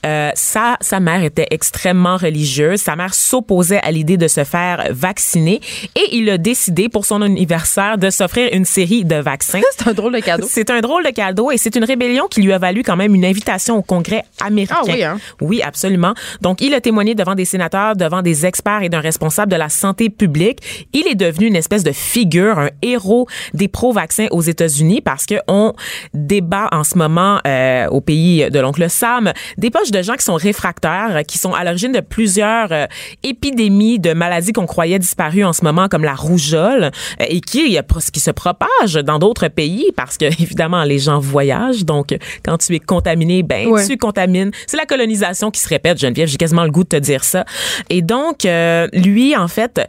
Euh, 0.06 0.32
sa, 0.36 0.78
sa 0.82 1.00
mère 1.00 1.24
était 1.24 1.48
extrêmement 1.52 2.18
religieuse. 2.18 2.80
Sa 2.82 2.96
mère 2.96 3.14
s'opposait 3.14 3.80
à 3.82 3.92
l'idée 3.92 4.18
de 4.18 4.28
se 4.28 4.44
faire 4.44 4.88
vacciner 4.92 5.62
et 5.96 6.16
il 6.16 6.30
a 6.30 6.38
décidé 6.38 6.90
pour 6.90 7.06
son 7.06 7.22
anniversaire 7.22 7.98
de 7.98 8.10
s'offrir 8.10 8.50
une 8.54 8.66
série 8.66 9.06
de 9.06 9.16
vaccins. 9.16 9.62
C'est 9.78 9.88
un 9.88 9.94
drôle 9.94 10.14
de 10.14 10.20
cadeau. 10.20 10.48
C'est 10.50 10.70
un 10.70 10.82
drôle 10.82 11.06
de 11.06 11.12
cadeau 11.12 11.52
et 11.52 11.58
c'est 11.58 11.76
une 11.76 11.84
rébellion 11.84 12.28
qui 12.28 12.42
lui 12.42 12.54
a 12.54 12.58
valu 12.58 12.84
quand 12.84 12.96
même 12.96 13.16
une 13.16 13.26
invitation 13.26 13.78
au 13.78 13.82
Congrès 13.82 14.24
américain. 14.42 14.76
Ah 14.80 14.84
oui, 14.88 15.04
hein? 15.04 15.20
Oui, 15.42 15.62
absolument. 15.62 16.14
Donc, 16.42 16.62
il 16.62 16.74
a 16.74 16.82
témoigné 16.82 17.16
devant 17.16 17.36
des 17.36 17.46
sénateurs, 17.46 17.96
devant 17.96 18.22
des 18.22 18.46
experts 18.46 18.84
et 18.84 18.90
d'un 18.90 19.00
responsable 19.00 19.52
de 19.52 19.58
la 19.58 19.70
santé 19.70 20.10
publique. 20.10 20.88
Il 20.94 21.08
est 21.08 21.16
devenu 21.16 21.48
une 21.48 21.56
espèce 21.56 21.84
de 21.84 21.92
figure, 21.92 22.60
un 22.60 22.70
héros 22.82 23.28
des 23.54 23.68
pro-vaccins 23.68 24.28
aux 24.32 24.42
États-Unis 24.42 25.02
parce 25.02 25.26
que 25.26 25.36
on 25.48 25.74
débat 26.14 26.68
en 26.72 26.84
ce 26.84 26.98
moment 26.98 27.40
euh, 27.48 27.88
au 27.90 28.02
pays 28.10 28.50
de 28.50 28.60
l'oncle 28.60 28.90
Sam 28.90 29.34
des 29.60 29.70
poches 29.70 29.92
de 29.92 30.02
gens 30.02 30.16
qui 30.16 30.24
sont 30.24 30.34
réfractaires, 30.34 31.22
qui 31.28 31.38
sont 31.38 31.54
à 31.54 31.64
l'origine 31.64 31.92
de 31.92 32.00
plusieurs 32.00 32.72
euh, 32.72 32.88
épidémies 33.22 34.00
de 34.00 34.14
maladies 34.14 34.52
qu'on 34.52 34.66
croyait 34.66 34.98
disparues 34.98 35.46
en 35.46 35.54
ce 35.54 35.64
moment, 35.64 35.88
comme 35.88 36.04
la 36.04 36.16
rougeole, 36.16 36.86
euh, 36.86 37.26
et 37.28 37.40
qui, 37.40 37.78
qui 38.12 38.20
se 38.20 38.32
propagent 38.32 39.04
dans 39.04 39.20
d'autres 39.20 39.48
pays 39.48 39.92
parce 39.96 40.18
que, 40.18 40.26
évidemment, 40.42 40.84
les 40.86 40.98
gens 40.98 41.20
voyagent. 41.20 41.86
Donc, 41.86 42.18
quand 42.44 42.58
tu 42.58 42.74
es 42.74 42.80
contaminé, 42.80 43.44
ben, 43.44 43.68
tu 43.88 43.96
contamines. 43.98 44.50
C'est 44.66 44.78
la 44.78 44.88
colonisation 44.88 45.52
qui 45.52 45.62
se 45.62 45.70
répète, 45.70 46.00
Geneviève. 46.00 46.28
J'ai 46.28 46.38
quasiment 46.38 46.64
le 46.64 46.72
goût 46.72 46.84
de 46.84 46.90
te 46.90 46.96
dire 46.96 47.24
ça. 47.24 47.46
Et 47.92 48.02
donc, 48.02 48.46
euh, 48.46 48.88
lui, 48.92 49.36
en 49.36 49.48
fait, 49.48 49.88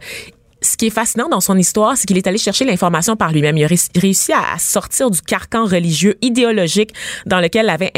ce 0.61 0.77
qui 0.77 0.87
est 0.87 0.91
fascinant 0.91 1.27
dans 1.27 1.41
son 1.41 1.57
histoire, 1.57 1.97
c'est 1.97 2.05
qu'il 2.05 2.17
est 2.17 2.27
allé 2.27 2.37
chercher 2.37 2.65
l'information 2.65 3.15
par 3.15 3.31
lui-même. 3.31 3.57
Il 3.57 3.65
a 3.65 3.67
réussi 3.95 4.31
à 4.31 4.57
sortir 4.59 5.09
du 5.09 5.21
carcan 5.21 5.65
religieux 5.65 6.17
idéologique 6.21 6.93
dans 7.25 7.39
lequel 7.39 7.69
avait 7.69 7.91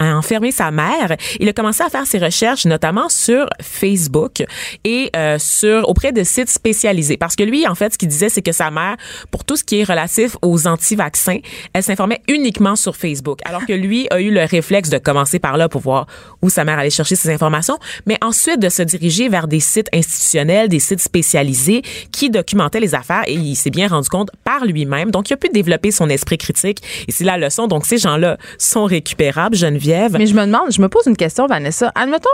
enfermé 0.00 0.52
sa 0.52 0.70
mère. 0.70 1.16
Il 1.38 1.48
a 1.48 1.52
commencé 1.52 1.82
à 1.82 1.90
faire 1.90 2.06
ses 2.06 2.18
recherches, 2.18 2.64
notamment 2.64 3.08
sur 3.08 3.46
Facebook 3.60 4.42
et 4.84 5.10
euh, 5.16 5.38
sur 5.38 5.88
auprès 5.88 6.12
de 6.12 6.24
sites 6.24 6.48
spécialisés. 6.48 7.18
Parce 7.18 7.36
que 7.36 7.42
lui, 7.42 7.66
en 7.68 7.74
fait, 7.74 7.92
ce 7.92 7.98
qu'il 7.98 8.08
disait, 8.08 8.30
c'est 8.30 8.42
que 8.42 8.52
sa 8.52 8.70
mère, 8.70 8.96
pour 9.30 9.44
tout 9.44 9.56
ce 9.56 9.64
qui 9.64 9.80
est 9.80 9.84
relatif 9.84 10.36
aux 10.40 10.66
anti-vaccins, 10.66 11.38
elle 11.74 11.82
s'informait 11.82 12.22
uniquement 12.28 12.76
sur 12.76 12.96
Facebook. 12.96 13.40
Alors 13.44 13.66
que 13.66 13.72
lui 13.72 14.06
a 14.10 14.20
eu 14.20 14.30
le 14.30 14.44
réflexe 14.44 14.88
de 14.88 14.98
commencer 14.98 15.38
par 15.38 15.58
là 15.58 15.68
pour 15.68 15.82
voir 15.82 16.06
où 16.40 16.48
sa 16.48 16.64
mère 16.64 16.78
allait 16.78 16.90
chercher 16.90 17.16
ses 17.16 17.30
informations, 17.30 17.78
mais 18.06 18.16
ensuite 18.22 18.60
de 18.60 18.70
se 18.70 18.82
diriger 18.82 19.28
vers 19.28 19.46
des 19.46 19.60
sites 19.60 19.88
institutionnels, 19.92 20.68
des 20.68 20.80
sites 20.80 21.00
spécialisés 21.00 21.81
qui 22.10 22.30
documentait 22.30 22.80
les 22.80 22.94
affaires 22.94 23.22
et 23.26 23.34
il 23.34 23.54
s'est 23.54 23.70
bien 23.70 23.88
rendu 23.88 24.08
compte 24.08 24.30
par 24.44 24.64
lui-même. 24.64 25.10
Donc, 25.10 25.30
il 25.30 25.34
a 25.34 25.36
pu 25.36 25.48
développer 25.48 25.90
son 25.90 26.08
esprit 26.08 26.38
critique 26.38 26.82
et 27.08 27.12
c'est 27.12 27.24
la 27.24 27.38
leçon. 27.38 27.66
Donc, 27.66 27.86
ces 27.86 27.98
gens-là 27.98 28.36
sont 28.58 28.84
récupérables, 28.84 29.56
Geneviève? 29.56 30.16
Mais 30.18 30.26
je 30.26 30.34
me 30.34 30.46
demande, 30.46 30.72
je 30.72 30.80
me 30.80 30.88
pose 30.88 31.06
une 31.06 31.16
question, 31.16 31.46
Vanessa. 31.46 31.92
Admettons, 31.94 32.28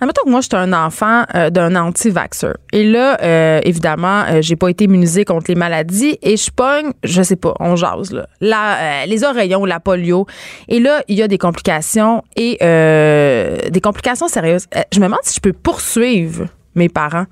admettons 0.00 0.22
que 0.24 0.30
moi, 0.30 0.40
je 0.40 0.46
suis 0.46 0.56
un 0.56 0.72
enfant 0.72 1.24
euh, 1.34 1.50
d'un 1.50 1.76
anti-vaxxeur. 1.76 2.56
Et 2.72 2.84
là, 2.84 3.18
euh, 3.22 3.60
évidemment, 3.64 4.24
euh, 4.28 4.42
j'ai 4.42 4.56
pas 4.56 4.68
été 4.68 4.84
immunisée 4.84 5.24
contre 5.24 5.46
les 5.48 5.54
maladies 5.54 6.18
et 6.22 6.36
je 6.36 6.50
pogne, 6.50 6.92
je 7.04 7.22
sais 7.22 7.36
pas, 7.36 7.54
on 7.60 7.76
jase, 7.76 8.12
là, 8.12 8.26
la, 8.40 9.06
les 9.06 9.24
oreillons, 9.24 9.64
la 9.64 9.80
polio. 9.80 10.26
Et 10.68 10.80
là, 10.80 11.02
il 11.08 11.16
y 11.16 11.22
a 11.22 11.28
des 11.28 11.38
complications 11.38 12.22
et 12.36 12.58
des 12.60 13.80
complications 13.80 14.28
sérieuses. 14.28 14.66
je 14.92 14.98
me 15.00 15.04
demande 15.04 15.20
si 15.22 15.34
je 15.36 15.40
peux 15.40 15.52
poursuivre 15.52 16.46
mes 16.74 16.88
parents. 16.88 17.26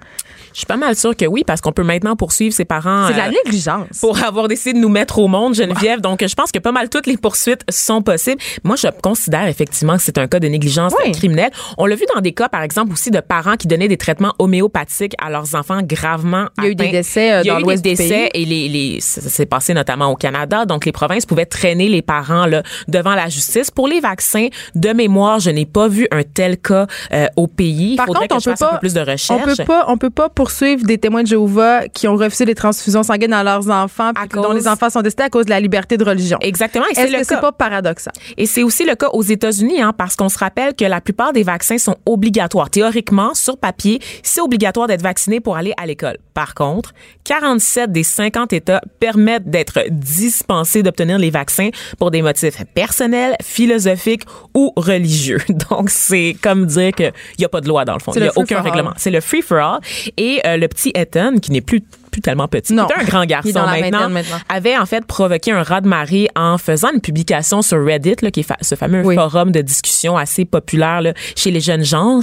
Je 0.56 0.60
suis 0.60 0.66
pas 0.66 0.78
mal 0.78 0.96
sûre 0.96 1.14
que 1.14 1.26
oui, 1.26 1.44
parce 1.46 1.60
qu'on 1.60 1.72
peut 1.72 1.82
maintenant 1.82 2.16
poursuivre 2.16 2.54
ses 2.54 2.64
parents. 2.64 3.08
C'est 3.08 3.12
de 3.12 3.18
la 3.18 3.26
euh, 3.26 3.32
négligence. 3.44 4.00
Pour 4.00 4.16
avoir 4.24 4.48
décidé 4.48 4.72
de 4.72 4.78
nous 4.78 4.88
mettre 4.88 5.18
au 5.18 5.28
monde, 5.28 5.54
Geneviève. 5.54 6.00
Donc, 6.00 6.26
je 6.26 6.34
pense 6.34 6.50
que 6.50 6.58
pas 6.58 6.72
mal 6.72 6.88
toutes 6.88 7.06
les 7.06 7.18
poursuites 7.18 7.60
sont 7.68 8.00
possibles. 8.00 8.40
Moi, 8.64 8.74
je 8.76 8.86
considère 9.02 9.48
effectivement 9.48 9.98
que 9.98 10.02
c'est 10.02 10.16
un 10.16 10.26
cas 10.26 10.40
de 10.40 10.48
négligence 10.48 10.94
criminelle. 11.12 11.50
On 11.76 11.84
l'a 11.84 11.94
vu 11.94 12.06
dans 12.14 12.22
des 12.22 12.32
cas, 12.32 12.48
par 12.48 12.62
exemple, 12.62 12.90
aussi 12.94 13.10
de 13.10 13.20
parents 13.20 13.56
qui 13.56 13.66
donnaient 13.66 13.86
des 13.86 13.98
traitements 13.98 14.32
homéopathiques 14.38 15.12
à 15.18 15.28
leurs 15.28 15.54
enfants 15.54 15.82
gravement 15.82 16.46
Il 16.56 16.64
y 16.64 16.66
a 16.68 16.70
eu 16.70 16.74
des 16.74 16.88
décès 16.88 17.32
euh, 17.34 17.44
dans 17.44 17.58
l'ouest 17.58 17.84
du 17.84 17.94
pays. 17.94 18.06
Il 18.06 18.10
y 18.10 18.14
a 18.14 18.16
eu 18.16 18.22
des 18.22 18.30
décès 18.30 18.30
et 18.32 18.44
les, 18.46 18.68
les 18.70 19.00
ça 19.02 19.20
s'est 19.20 19.44
passé 19.44 19.74
notamment 19.74 20.10
au 20.10 20.16
Canada. 20.16 20.64
Donc, 20.64 20.86
les 20.86 20.92
provinces 20.92 21.26
pouvaient 21.26 21.44
traîner 21.44 21.90
les 21.90 22.00
parents 22.00 22.46
là, 22.46 22.62
devant 22.88 23.14
la 23.14 23.28
justice. 23.28 23.70
Pour 23.70 23.88
les 23.88 24.00
vaccins, 24.00 24.48
de 24.74 24.88
mémoire, 24.94 25.38
je 25.38 25.50
n'ai 25.50 25.66
pas 25.66 25.88
vu 25.88 26.08
un 26.10 26.22
tel 26.22 26.56
cas 26.56 26.86
euh, 27.12 27.26
au 27.36 27.46
pays. 27.46 27.96
Par 27.96 28.06
faudrait 28.06 28.26
contre, 28.28 28.36
que 28.36 28.42
je 28.42 28.50
fasse 28.56 28.62
un 28.62 28.72
peu 28.72 28.78
plus 28.78 28.94
de 28.94 29.00
recherche. 29.00 29.30
on 29.30 29.44
peut 29.44 29.64
pas, 29.66 29.84
on 29.88 29.98
peut 29.98 30.08
pas 30.08 30.30
poursuivre 30.46 30.84
des 30.84 30.96
témoins 30.96 31.24
de 31.24 31.26
Jéhovah 31.26 31.88
qui 31.88 32.06
ont 32.06 32.14
refusé 32.14 32.44
les 32.44 32.54
transfusions 32.54 33.02
sanguines 33.02 33.32
à 33.32 33.42
leurs 33.42 33.68
enfants, 33.68 34.12
dont 34.32 34.52
les 34.52 34.68
enfants 34.68 34.90
sont 34.90 35.02
décédés 35.02 35.24
à 35.24 35.28
cause 35.28 35.46
de 35.46 35.50
la 35.50 35.58
liberté 35.58 35.96
de 35.96 36.04
religion. 36.04 36.38
Exactement. 36.40 36.84
Et 36.88 36.94
c'est 36.94 37.10
Est-ce 37.10 37.16
que 37.16 37.24
c'est 37.24 37.40
pas 37.40 37.50
paradoxal? 37.50 38.12
Et 38.36 38.46
c'est 38.46 38.62
aussi 38.62 38.84
le 38.84 38.94
cas 38.94 39.08
aux 39.08 39.24
États-Unis, 39.24 39.82
hein, 39.82 39.92
parce 39.92 40.14
qu'on 40.14 40.28
se 40.28 40.38
rappelle 40.38 40.74
que 40.76 40.84
la 40.84 41.00
plupart 41.00 41.32
des 41.32 41.42
vaccins 41.42 41.78
sont 41.78 41.96
obligatoires. 42.06 42.70
Théoriquement, 42.70 43.34
sur 43.34 43.58
papier, 43.58 43.98
c'est 44.22 44.40
obligatoire 44.40 44.86
d'être 44.86 45.02
vacciné 45.02 45.40
pour 45.40 45.56
aller 45.56 45.72
à 45.78 45.84
l'école. 45.84 46.16
Par 46.32 46.54
contre, 46.54 46.92
47 47.24 47.90
des 47.90 48.04
50 48.04 48.52
États 48.52 48.82
permettent 49.00 49.50
d'être 49.50 49.80
dispensés 49.90 50.84
d'obtenir 50.84 51.18
les 51.18 51.30
vaccins 51.30 51.70
pour 51.98 52.12
des 52.12 52.22
motifs 52.22 52.62
personnels, 52.72 53.34
philosophiques 53.42 54.22
ou 54.54 54.72
religieux. 54.76 55.40
Donc, 55.70 55.90
c'est 55.90 56.36
comme 56.40 56.66
dire 56.66 56.92
qu'il 56.92 57.12
n'y 57.40 57.44
a 57.44 57.48
pas 57.48 57.60
de 57.60 57.66
loi 57.66 57.84
dans 57.84 57.94
le 57.94 58.00
fond. 58.00 58.12
Il 58.14 58.22
n'y 58.22 58.28
a 58.28 58.32
aucun 58.36 58.60
règlement. 58.60 58.92
C'est 58.96 59.10
le 59.10 59.20
free-for-all. 59.20 59.80
Et 60.16 60.35
euh, 60.44 60.56
le 60.56 60.68
petit 60.68 60.92
Ethan, 60.94 61.38
qui 61.38 61.52
n'est 61.52 61.60
plus 61.60 61.82
plus 62.16 62.22
tellement 62.22 62.48
petit, 62.48 62.72
Non. 62.72 62.88
est 62.88 62.98
un 63.02 63.04
grand 63.04 63.22
Il 63.22 63.28
garçon 63.28 63.52
maintenant, 63.52 64.08
maintenant. 64.08 64.36
avait 64.48 64.74
en 64.78 64.86
fait 64.86 65.04
provoqué 65.04 65.52
un 65.52 65.62
raz-de-marée 65.62 66.28
en 66.34 66.56
faisant 66.56 66.88
une 66.94 67.02
publication 67.02 67.60
sur 67.60 67.84
Reddit, 67.84 68.14
là, 68.22 68.30
qui 68.30 68.40
est 68.40 68.42
fa- 68.42 68.56
ce 68.62 68.74
fameux 68.74 69.02
Oui. 69.04 69.14
forum 69.16 69.52
de 69.52 69.60
discussion 69.60 70.16
assez 70.16 70.46
populaire 70.46 71.02
là, 71.02 71.12
chez 71.34 71.50
les 71.50 71.60
jeunes 71.60 71.84
gens, 71.84 72.20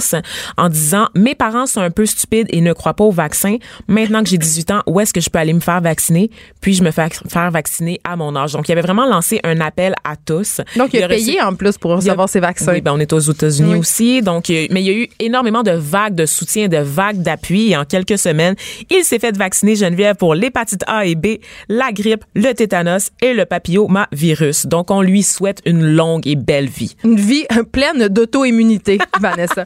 en 0.56 0.68
disant 0.68 1.06
mes 1.14 1.36
parents 1.36 1.66
sont 1.66 1.80
un 1.80 1.90
peu 1.92 2.06
stupides 2.06 2.48
et 2.50 2.60
ne 2.60 2.72
croient 2.72 2.94
pas 2.94 3.04
au 3.04 3.12
vaccin. 3.12 3.58
Maintenant 3.86 4.24
que 4.24 4.28
j'ai 4.30 4.38
18 4.38 4.72
ans, 4.72 4.82
où 4.88 4.98
est-ce 4.98 5.12
que 5.12 5.20
je 5.20 5.30
peux 5.30 5.38
aller 5.38 5.52
me 5.52 5.60
faire 5.60 5.80
vacciner? 5.80 6.28
Puis 6.60 6.74
je 6.74 6.82
me 6.82 6.90
fais 6.90 7.06
faire 7.28 7.50
vacciner 7.52 8.00
à 8.02 8.16
mon 8.16 8.34
âge. 8.34 8.52
Donc 8.54 8.68
il 8.68 8.72
avait 8.72 8.80
vraiment 8.80 9.06
lancé 9.06 9.38
un 9.44 9.60
appel 9.60 9.94
à 10.02 10.16
tous. 10.16 10.60
Donc, 10.76 10.92
il 10.92 11.02
a 11.04 11.06
reçu- 11.06 11.26
payé 11.26 11.40
en 11.40 11.54
plus 11.54 11.78
pour 11.78 11.92
il 11.92 11.94
y 11.94 11.94
a- 11.94 11.98
recevoir 12.12 12.28
ses 12.28 12.40
vaccins. 12.40 12.72
Oui, 12.72 12.80
ben 12.80 12.92
on 12.92 12.98
est 12.98 13.12
aux 13.12 13.20
États-Unis 13.20 13.74
Oui. 13.74 13.78
aussi. 13.78 14.22
Donc, 14.22 14.50
euh, 14.50 14.66
mais 14.72 14.82
il 14.82 14.86
y 14.86 14.90
a 14.90 14.94
eu 14.94 15.08
énormément 15.20 15.62
de 15.62 15.70
vagues 15.70 16.14
de 16.16 16.26
soutien, 16.26 16.66
de 16.66 16.78
vagues 16.78 17.22
d'appui. 17.22 17.70
Et 17.70 17.76
en 17.76 17.84
quelques 17.84 18.18
semaines, 18.18 18.56
il 18.90 19.04
s'est 19.04 19.18
fait 19.18 19.36
vacciner 19.36 19.76
Pour 20.18 20.34
l'hépatite 20.34 20.82
A 20.86 21.04
et 21.04 21.14
B, 21.14 21.38
la 21.68 21.92
grippe, 21.92 22.24
le 22.34 22.52
tétanos 22.52 23.10
et 23.20 23.34
le 23.34 23.44
papillomavirus. 23.44 24.66
Donc, 24.66 24.90
on 24.90 25.02
lui 25.02 25.22
souhaite 25.22 25.60
une 25.66 25.84
longue 25.84 26.26
et 26.26 26.36
belle 26.36 26.68
vie. 26.68 26.96
Une 27.04 27.16
vie 27.16 27.46
pleine 27.72 28.08
d'auto-immunité, 28.08 28.98
Vanessa. 29.20 29.64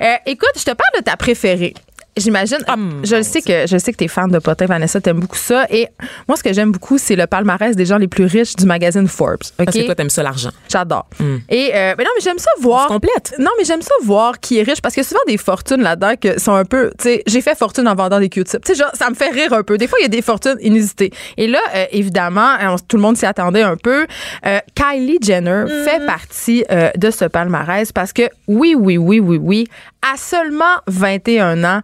Euh, 0.00 0.14
écoute, 0.26 0.52
je 0.56 0.62
te 0.64 0.70
parle 0.70 0.98
de 0.98 1.02
ta 1.04 1.16
préférée. 1.16 1.74
J'imagine, 2.18 2.58
Ah, 2.66 2.76
je 3.04 3.16
le 3.16 3.22
sais 3.22 3.42
que 3.42 3.66
je 3.66 3.78
sais 3.78 3.92
que 3.92 3.96
t'es 3.96 4.08
fan 4.08 4.30
de 4.30 4.38
potin, 4.38 4.66
Vanessa, 4.66 5.00
t'aimes 5.00 5.20
beaucoup 5.20 5.36
ça. 5.36 5.66
Et 5.70 5.86
moi, 6.26 6.36
ce 6.36 6.42
que 6.42 6.52
j'aime 6.52 6.72
beaucoup, 6.72 6.98
c'est 6.98 7.16
le 7.16 7.26
palmarès 7.26 7.74
des 7.76 7.84
gens 7.84 7.98
les 7.98 8.08
plus 8.08 8.24
riches 8.24 8.54
du 8.56 8.66
magazine 8.66 9.06
Forbes. 9.08 9.38
Ok, 9.58 9.64
Parce 9.66 9.76
que 9.76 9.84
toi, 9.84 9.94
t'aimes 9.94 10.10
ça 10.10 10.22
l'argent. 10.22 10.50
j'adore. 10.68 11.06
Et 11.48 11.70
euh, 11.74 11.94
mais 11.96 12.04
non, 12.04 12.10
mais 12.16 12.22
j'aime 12.22 12.38
ça 12.38 12.50
voir. 12.60 12.86
On 12.86 12.88
se 12.88 12.92
complète. 12.94 13.34
Non, 13.38 13.50
mais 13.58 13.64
j'aime 13.64 13.82
ça 13.82 13.94
voir 14.02 14.40
qui 14.40 14.58
est 14.58 14.62
riche 14.62 14.80
parce 14.80 14.94
a 14.98 15.02
souvent 15.02 15.20
des 15.26 15.36
fortunes 15.38 15.82
là-dedans 15.82 16.14
qui 16.20 16.28
sont 16.38 16.54
un 16.54 16.64
peu. 16.64 16.90
Tu 16.98 17.04
sais, 17.04 17.22
j'ai 17.26 17.40
fait 17.40 17.56
fortune 17.56 17.86
en 17.88 17.94
vendant 17.94 18.18
des 18.20 18.28
Q-tips. 18.28 18.60
Tu 18.64 18.72
sais, 18.74 18.78
genre, 18.78 18.90
ça 18.94 19.08
me 19.10 19.14
fait 19.14 19.30
rire 19.30 19.52
un 19.52 19.62
peu. 19.62 19.78
Des 19.78 19.86
fois, 19.86 19.98
il 20.00 20.02
y 20.02 20.06
a 20.06 20.08
des 20.08 20.22
fortunes 20.22 20.56
inusitées. 20.60 21.10
Et 21.36 21.46
là, 21.46 21.60
euh, 21.74 21.84
évidemment, 21.92 22.54
on- 22.62 22.76
tout 22.78 22.96
le 22.96 23.02
monde 23.02 23.16
s'y 23.16 23.26
attendait 23.26 23.62
un 23.62 23.76
peu. 23.76 24.06
Euh, 24.46 24.58
Kylie 24.74 25.18
Jenner 25.22 25.64
fait 25.84 26.04
partie 26.06 26.64
de 26.96 27.10
ce 27.10 27.24
palmarès 27.26 27.92
parce 27.92 28.12
que, 28.12 28.22
oui, 28.46 28.74
oui, 28.78 28.96
oui, 28.98 29.20
oui, 29.20 29.38
oui, 29.40 29.68
à 30.02 30.16
seulement 30.16 30.76
21 30.86 31.64
ans, 31.64 31.80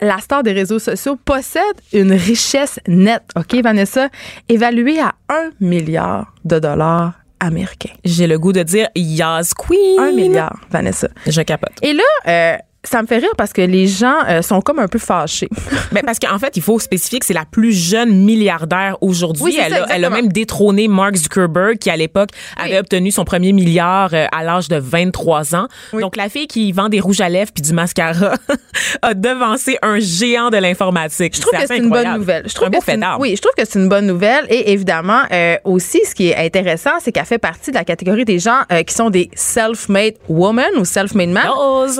la 0.00 0.18
star 0.18 0.42
des 0.42 0.52
réseaux 0.52 0.78
sociaux 0.78 1.16
possède 1.16 1.62
une 1.92 2.12
richesse 2.12 2.78
nette, 2.86 3.24
OK, 3.36 3.54
Vanessa, 3.62 4.08
évaluée 4.48 5.00
à 5.00 5.14
1 5.28 5.50
milliard 5.60 6.34
de 6.44 6.58
dollars 6.58 7.14
américains. 7.40 7.94
J'ai 8.04 8.26
le 8.26 8.38
goût 8.38 8.52
de 8.52 8.62
dire 8.62 8.88
Yas 8.94 9.52
Queen. 9.56 9.98
1 9.98 10.12
milliard, 10.12 10.58
Vanessa. 10.70 11.08
Je 11.26 11.40
capote. 11.42 11.72
Et 11.82 11.92
là, 11.92 12.02
euh, 12.26 12.56
ça 12.88 13.02
me 13.02 13.06
fait 13.06 13.18
rire 13.18 13.32
parce 13.36 13.52
que 13.52 13.62
les 13.62 13.86
gens 13.86 14.16
euh, 14.28 14.42
sont 14.42 14.60
comme 14.60 14.78
un 14.78 14.88
peu 14.88 14.98
fâchés. 14.98 15.48
Ben, 15.92 16.02
parce 16.04 16.18
qu'en 16.18 16.38
fait, 16.38 16.56
il 16.56 16.62
faut 16.62 16.78
spécifier 16.80 17.20
que 17.20 17.26
c'est 17.26 17.32
la 17.32 17.44
plus 17.44 17.72
jeune 17.72 18.24
milliardaire 18.24 18.98
aujourd'hui. 19.00 19.44
Oui, 19.44 19.58
elle, 19.58 19.72
a, 19.72 19.76
elle 19.76 19.82
a 19.82 19.94
exactement. 19.94 20.16
même 20.16 20.32
détrôné 20.32 20.88
Mark 20.88 21.14
Zuckerberg, 21.14 21.78
qui 21.78 21.90
à 21.90 21.96
l'époque 21.96 22.30
avait 22.56 22.78
obtenu 22.78 23.10
son 23.10 23.24
premier 23.24 23.52
milliard 23.52 24.10
euh, 24.12 24.26
à 24.32 24.42
l'âge 24.42 24.68
de 24.68 24.76
23 24.76 25.54
ans. 25.54 25.68
Donc, 25.92 26.16
la 26.16 26.28
fille 26.28 26.48
qui 26.48 26.72
vend 26.72 26.88
des 26.88 27.00
rouges 27.00 27.20
à 27.20 27.28
lèvres 27.28 27.52
puis 27.54 27.62
du 27.62 27.72
mascara 27.72 28.34
a 29.02 29.14
devancé 29.14 29.78
un 29.80 29.98
géant 30.00 30.50
de 30.50 30.56
l'informatique. 30.56 31.36
Je 31.36 31.40
trouve 31.40 31.58
que 31.58 31.66
c'est 31.66 31.78
une 31.78 31.88
bonne 31.88 32.14
nouvelle. 32.14 32.42
Je 32.46 32.54
trouve 32.54 32.68
un 32.68 32.70
que 32.72 32.78
c'est 32.84 32.94
une-. 32.94 33.06
Oui, 33.18 33.34
je 33.36 33.40
trouve 33.40 33.54
que 33.56 33.64
c'est 33.64 33.78
une 33.78 33.88
bonne 33.88 34.06
nouvelle. 34.06 34.46
Et 34.48 34.72
évidemment, 34.72 35.22
euh, 35.32 35.56
aussi, 35.64 36.00
ce 36.04 36.14
qui 36.14 36.28
est 36.28 36.36
intéressant, 36.36 36.92
c'est 37.00 37.12
qu'elle 37.12 37.24
fait 37.24 37.38
partie 37.38 37.70
de 37.70 37.76
la 37.76 37.84
catégorie 37.84 38.24
des 38.24 38.38
gens 38.38 38.60
euh, 38.72 38.82
qui 38.82 38.94
sont 38.94 39.10
des 39.10 39.30
self-made 39.34 40.14
women 40.28 40.76
ou 40.78 40.84
self-made 40.84 41.30
men. 41.30 41.44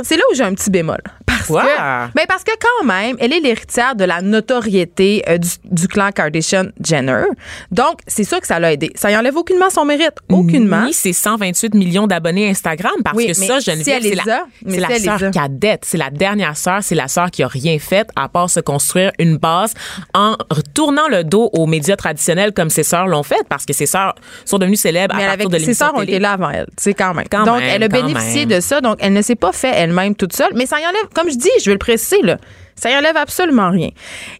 C'est 0.02 0.16
là 0.16 0.22
où 0.30 0.34
j'ai 0.34 0.42
un 0.42 0.54
petit 0.54 0.70
i 0.76 0.82
morgen. 0.82 1.25
Quoi? 1.46 1.62
que, 1.62 2.12
ben 2.14 2.24
parce 2.28 2.44
que 2.44 2.52
quand 2.60 2.86
même, 2.86 3.16
elle 3.20 3.32
est 3.32 3.40
l'héritière 3.40 3.94
de 3.94 4.04
la 4.04 4.20
notoriété 4.22 5.22
euh, 5.28 5.38
du, 5.38 5.48
du 5.64 5.88
clan 5.88 6.10
Kardashian-Jenner. 6.10 7.24
Donc, 7.70 7.98
c'est 8.06 8.24
sûr 8.24 8.40
que 8.40 8.46
ça 8.46 8.58
l'a 8.58 8.72
aidé. 8.72 8.90
Ça 8.94 9.10
y 9.10 9.16
enlève 9.16 9.36
aucunement 9.36 9.70
son 9.70 9.84
mérite. 9.84 10.14
Aucunement. 10.30 10.84
Ni 10.84 10.92
ses 10.92 11.12
128 11.12 11.74
millions 11.74 12.06
d'abonnés 12.06 12.48
Instagram 12.50 12.92
parce 13.04 13.16
Oui, 13.16 13.26
que 13.26 13.34
ça, 13.34 13.60
si 13.60 13.70
Geneviève, 13.70 14.00
elle 14.04 14.08
c'est 14.08 14.14
la, 14.26 14.42
mais 14.64 14.72
si 14.74 15.06
la 15.06 15.18
sœur 15.18 15.30
cadette. 15.30 15.84
C'est 15.84 15.98
la 15.98 16.10
dernière 16.10 16.56
sœur. 16.56 16.78
C'est 16.82 16.94
la 16.94 17.08
sœur 17.08 17.30
qui 17.30 17.42
a 17.42 17.48
rien 17.48 17.78
fait 17.78 18.08
à 18.16 18.28
part 18.28 18.50
se 18.50 18.60
construire 18.60 19.12
une 19.18 19.36
base 19.36 19.74
en 20.14 20.36
retournant 20.50 21.08
le 21.08 21.24
dos 21.24 21.50
aux 21.52 21.66
médias 21.66 21.96
traditionnels 21.96 22.52
comme 22.52 22.70
ses 22.70 22.82
sœurs 22.82 23.06
l'ont 23.06 23.22
fait 23.22 23.42
parce 23.48 23.64
que 23.64 23.72
ses 23.72 23.86
sœurs 23.86 24.14
sont 24.44 24.58
devenues 24.58 24.76
célèbres 24.76 25.14
Mais 25.16 25.24
à 25.24 25.28
partir 25.28 25.48
de 25.48 25.54
ses 25.58 25.60
l'émission 25.62 25.86
sœurs 25.86 25.94
ont 25.94 26.02
été 26.02 26.18
là 26.18 26.32
avant 26.32 26.50
elle, 26.50 26.66
tu 26.66 26.84
sais, 26.84 26.94
quand 26.94 27.14
même. 27.14 27.26
Quand 27.30 27.44
Donc, 27.44 27.58
même, 27.60 27.68
elle 27.70 27.82
a 27.82 27.88
bénéficié 27.88 28.46
même. 28.46 28.56
de 28.56 28.60
ça. 28.60 28.80
Donc, 28.80 28.96
elle 29.00 29.12
ne 29.12 29.22
s'est 29.22 29.34
pas 29.36 29.52
fait 29.52 29.72
elle-même 29.74 30.14
toute 30.14 30.34
seule. 30.34 30.50
Mais 30.54 30.66
ça 30.66 30.80
y 30.80 30.86
enlève, 30.86 31.06
comme 31.14 31.30
je 31.30 31.35
dis, 31.36 31.50
je 31.60 31.66
vais 31.66 31.74
le 31.74 31.78
préciser, 31.78 32.22
là. 32.22 32.38
Ça 32.76 32.90
y 32.90 32.96
enlève 32.96 33.16
absolument 33.16 33.70
rien. 33.70 33.88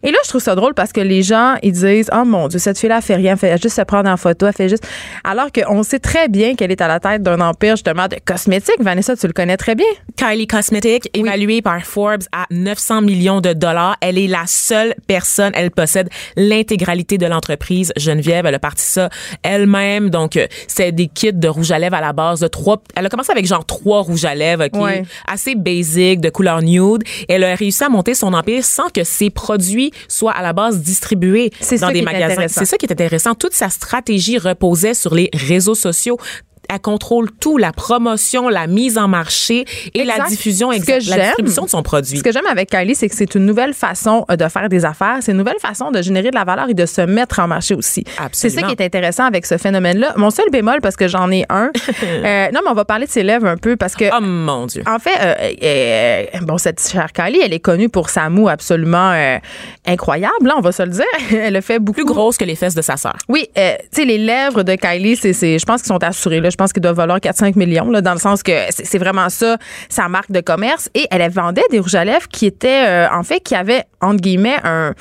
Et 0.03 0.11
là, 0.11 0.17
je 0.23 0.29
trouve 0.29 0.41
ça 0.41 0.55
drôle 0.55 0.73
parce 0.73 0.91
que 0.93 1.01
les 1.01 1.23
gens, 1.23 1.55
ils 1.63 1.71
disent, 1.71 2.09
oh 2.13 2.23
mon 2.23 2.47
Dieu, 2.47 2.59
cette 2.59 2.77
fille-là, 2.77 3.01
fait 3.01 3.15
rien, 3.15 3.33
elle 3.33 3.37
fait 3.37 3.61
juste 3.61 3.75
se 3.75 3.81
prendre 3.81 4.09
en 4.09 4.17
photo, 4.17 4.45
elle 4.45 4.53
fait 4.53 4.69
juste. 4.69 4.87
Alors 5.23 5.51
qu'on 5.51 5.83
sait 5.83 5.99
très 5.99 6.27
bien 6.27 6.55
qu'elle 6.55 6.71
est 6.71 6.81
à 6.81 6.87
la 6.87 6.99
tête 6.99 7.23
d'un 7.23 7.41
empire, 7.41 7.75
justement, 7.75 8.07
de 8.07 8.17
cosmétiques. 8.23 8.79
Vanessa, 8.79 9.15
tu 9.15 9.27
le 9.27 9.33
connais 9.33 9.57
très 9.57 9.75
bien. 9.75 9.87
Kylie 10.17 10.47
Cosmetics, 10.47 11.09
évaluée 11.13 11.61
par 11.61 11.81
Forbes 11.83 12.23
à 12.31 12.45
900 12.51 13.01
millions 13.01 13.41
de 13.41 13.53
dollars. 13.53 13.97
Elle 14.01 14.17
est 14.17 14.27
la 14.27 14.43
seule 14.45 14.93
personne, 15.07 15.51
elle 15.55 15.71
possède 15.71 16.09
l'intégralité 16.35 17.17
de 17.17 17.25
l'entreprise. 17.25 17.91
Geneviève, 17.97 18.45
elle 18.45 18.55
a 18.55 18.59
parti 18.59 18.85
ça 18.85 19.09
elle-même. 19.43 20.09
Donc, 20.09 20.37
euh, 20.37 20.47
c'est 20.67 20.91
des 20.91 21.07
kits 21.07 21.33
de 21.33 21.47
rouge 21.47 21.71
à 21.71 21.79
lèvres 21.79 21.95
à 21.95 22.01
la 22.01 22.13
base 22.13 22.39
de 22.39 22.47
trois. 22.47 22.81
Elle 22.95 23.05
a 23.05 23.09
commencé 23.09 23.31
avec 23.31 23.45
genre 23.45 23.65
trois 23.65 24.01
rouges 24.01 24.25
à 24.25 24.35
lèvres, 24.35 24.65
OK? 24.65 24.81
Ouais. 24.81 25.03
Assez 25.27 25.55
basic, 25.55 26.21
de 26.21 26.29
couleur 26.29 26.61
nude. 26.61 27.03
Elle 27.27 27.43
a 27.43 27.55
réussi 27.55 27.83
à 27.83 27.89
monter 27.89 28.13
son 28.13 28.26
empire 28.33 28.63
sans 28.63 28.89
que 28.89 29.03
ses 29.03 29.29
produits 29.29 29.91
soient 30.07 30.31
à 30.31 30.41
la 30.41 30.53
base 30.53 30.79
distribués 30.79 31.51
dans 31.79 31.91
des 31.91 32.01
magasins. 32.01 32.47
C'est 32.47 32.65
ça 32.65 32.77
qui 32.77 32.85
est 32.85 32.91
intéressant. 32.91 33.35
Toute 33.35 33.53
sa 33.53 33.69
stratégie 33.69 34.37
reposait 34.37 34.93
sur 34.93 35.13
les 35.13 35.29
réseaux 35.33 35.75
sociaux. 35.75 36.17
Elle 36.69 36.79
contrôle 36.79 37.31
tout, 37.31 37.57
la 37.57 37.71
promotion, 37.71 38.49
la 38.49 38.67
mise 38.67 38.97
en 38.97 39.07
marché 39.07 39.65
et 39.93 40.03
la 40.03 40.15
Exact. 40.15 40.29
diffusion 40.29 40.71
exacte, 40.71 41.07
la 41.07 41.17
distribution 41.25 41.65
de 41.65 41.69
son 41.69 41.83
produit. 41.83 42.17
Ce 42.17 42.23
que 42.23 42.31
j'aime 42.31 42.45
avec 42.47 42.69
Kylie, 42.69 42.95
c'est 42.95 43.07
que 43.09 43.15
c'est 43.15 43.35
une 43.35 43.45
nouvelle 43.45 43.73
façon 43.73 44.25
euh, 44.31 44.35
de 44.35 44.47
faire 44.47 44.69
des 44.69 44.85
affaires. 44.85 45.17
C'est 45.21 45.31
une 45.31 45.37
nouvelle 45.37 45.59
façon 45.59 45.91
de 45.91 46.01
générer 46.01 46.29
de 46.29 46.35
la 46.35 46.43
valeur 46.43 46.69
et 46.69 46.73
de 46.73 46.85
se 46.85 47.01
mettre 47.01 47.39
en 47.39 47.47
marché 47.47 47.75
aussi. 47.75 48.03
C'est 48.31 48.49
ça 48.49 48.63
qui 48.63 48.71
est 48.71 48.81
intéressant 48.81 49.25
avec 49.25 49.45
ce 49.45 49.57
phénomène-là. 49.57 50.13
Mon 50.17 50.29
seul 50.29 50.49
bémol, 50.51 50.81
parce 50.81 50.95
que 50.95 51.07
j'en 51.07 51.31
ai 51.31 51.45
un, 51.49 51.71
euh, 52.03 52.47
non, 52.53 52.61
mais 52.63 52.71
on 52.71 52.73
va 52.73 52.85
parler 52.85 53.05
de 53.05 53.11
ses 53.11 53.23
lèvres 53.23 53.47
un 53.47 53.57
peu 53.57 53.75
parce 53.75 53.95
que. 53.95 54.05
Oh 54.15 54.21
mon 54.21 54.65
Dieu. 54.65 54.83
En 54.87 54.99
fait, 54.99 55.17
euh, 55.21 55.35
euh, 55.63 56.39
bon, 56.41 56.57
cette 56.57 56.85
chère 56.85 57.11
Kylie, 57.13 57.39
elle 57.43 57.53
est 57.53 57.59
connue 57.59 57.89
pour 57.89 58.09
sa 58.09 58.29
moue 58.29 58.49
absolument 58.49 59.13
incroyable, 59.85 60.47
là, 60.47 60.55
on 60.57 60.61
va 60.61 60.71
se 60.71 60.83
le 60.83 60.89
dire. 60.89 61.05
elle 61.31 61.55
a 61.55 61.61
fait 61.61 61.79
beaucoup. 61.79 61.97
Plus 61.97 62.05
grosse 62.05 62.37
que 62.37 62.45
les 62.45 62.55
fesses 62.55 62.75
de 62.75 62.81
sa 62.81 62.95
sœur. 62.97 63.15
Oui, 63.27 63.49
tu 63.55 63.61
sais, 63.91 64.05
les 64.05 64.17
lèvres 64.17 64.63
de 64.63 64.75
Kylie, 64.75 65.15
c'est, 65.15 65.33
je 65.33 65.65
pense 65.65 65.81
qu'ils 65.81 65.87
sont 65.87 66.03
assurés. 66.03 66.41
Là. 66.41 66.49
Je 66.57 66.63
pense 66.63 66.73
qu'ils 66.73 66.81
doivent 66.81 66.95
valoir 66.95 67.19
4-5 67.19 67.55
millions, 67.55 67.91
là, 67.91 68.01
dans 68.01 68.13
le 68.13 68.19
sens 68.19 68.41
que 68.41 68.51
c'est, 68.71 68.83
c'est 68.83 68.97
vraiment 68.97 69.29
ça, 69.29 69.57
sa 69.89 70.09
marque 70.09 70.31
de 70.31 70.41
commerce. 70.41 70.89
Et 70.95 71.05
elle 71.11 71.29
vendait 71.29 71.61
des 71.69 71.77
rouges 71.77 71.93
à 71.93 72.03
lèvres 72.03 72.27
qui 72.29 72.47
étaient, 72.47 72.87
euh, 72.87 73.07
en 73.11 73.21
fait, 73.21 73.41
qui 73.41 73.53
avaient, 73.53 73.83
entre 74.01 74.21
guillemets, 74.21 74.57
un 74.63 74.93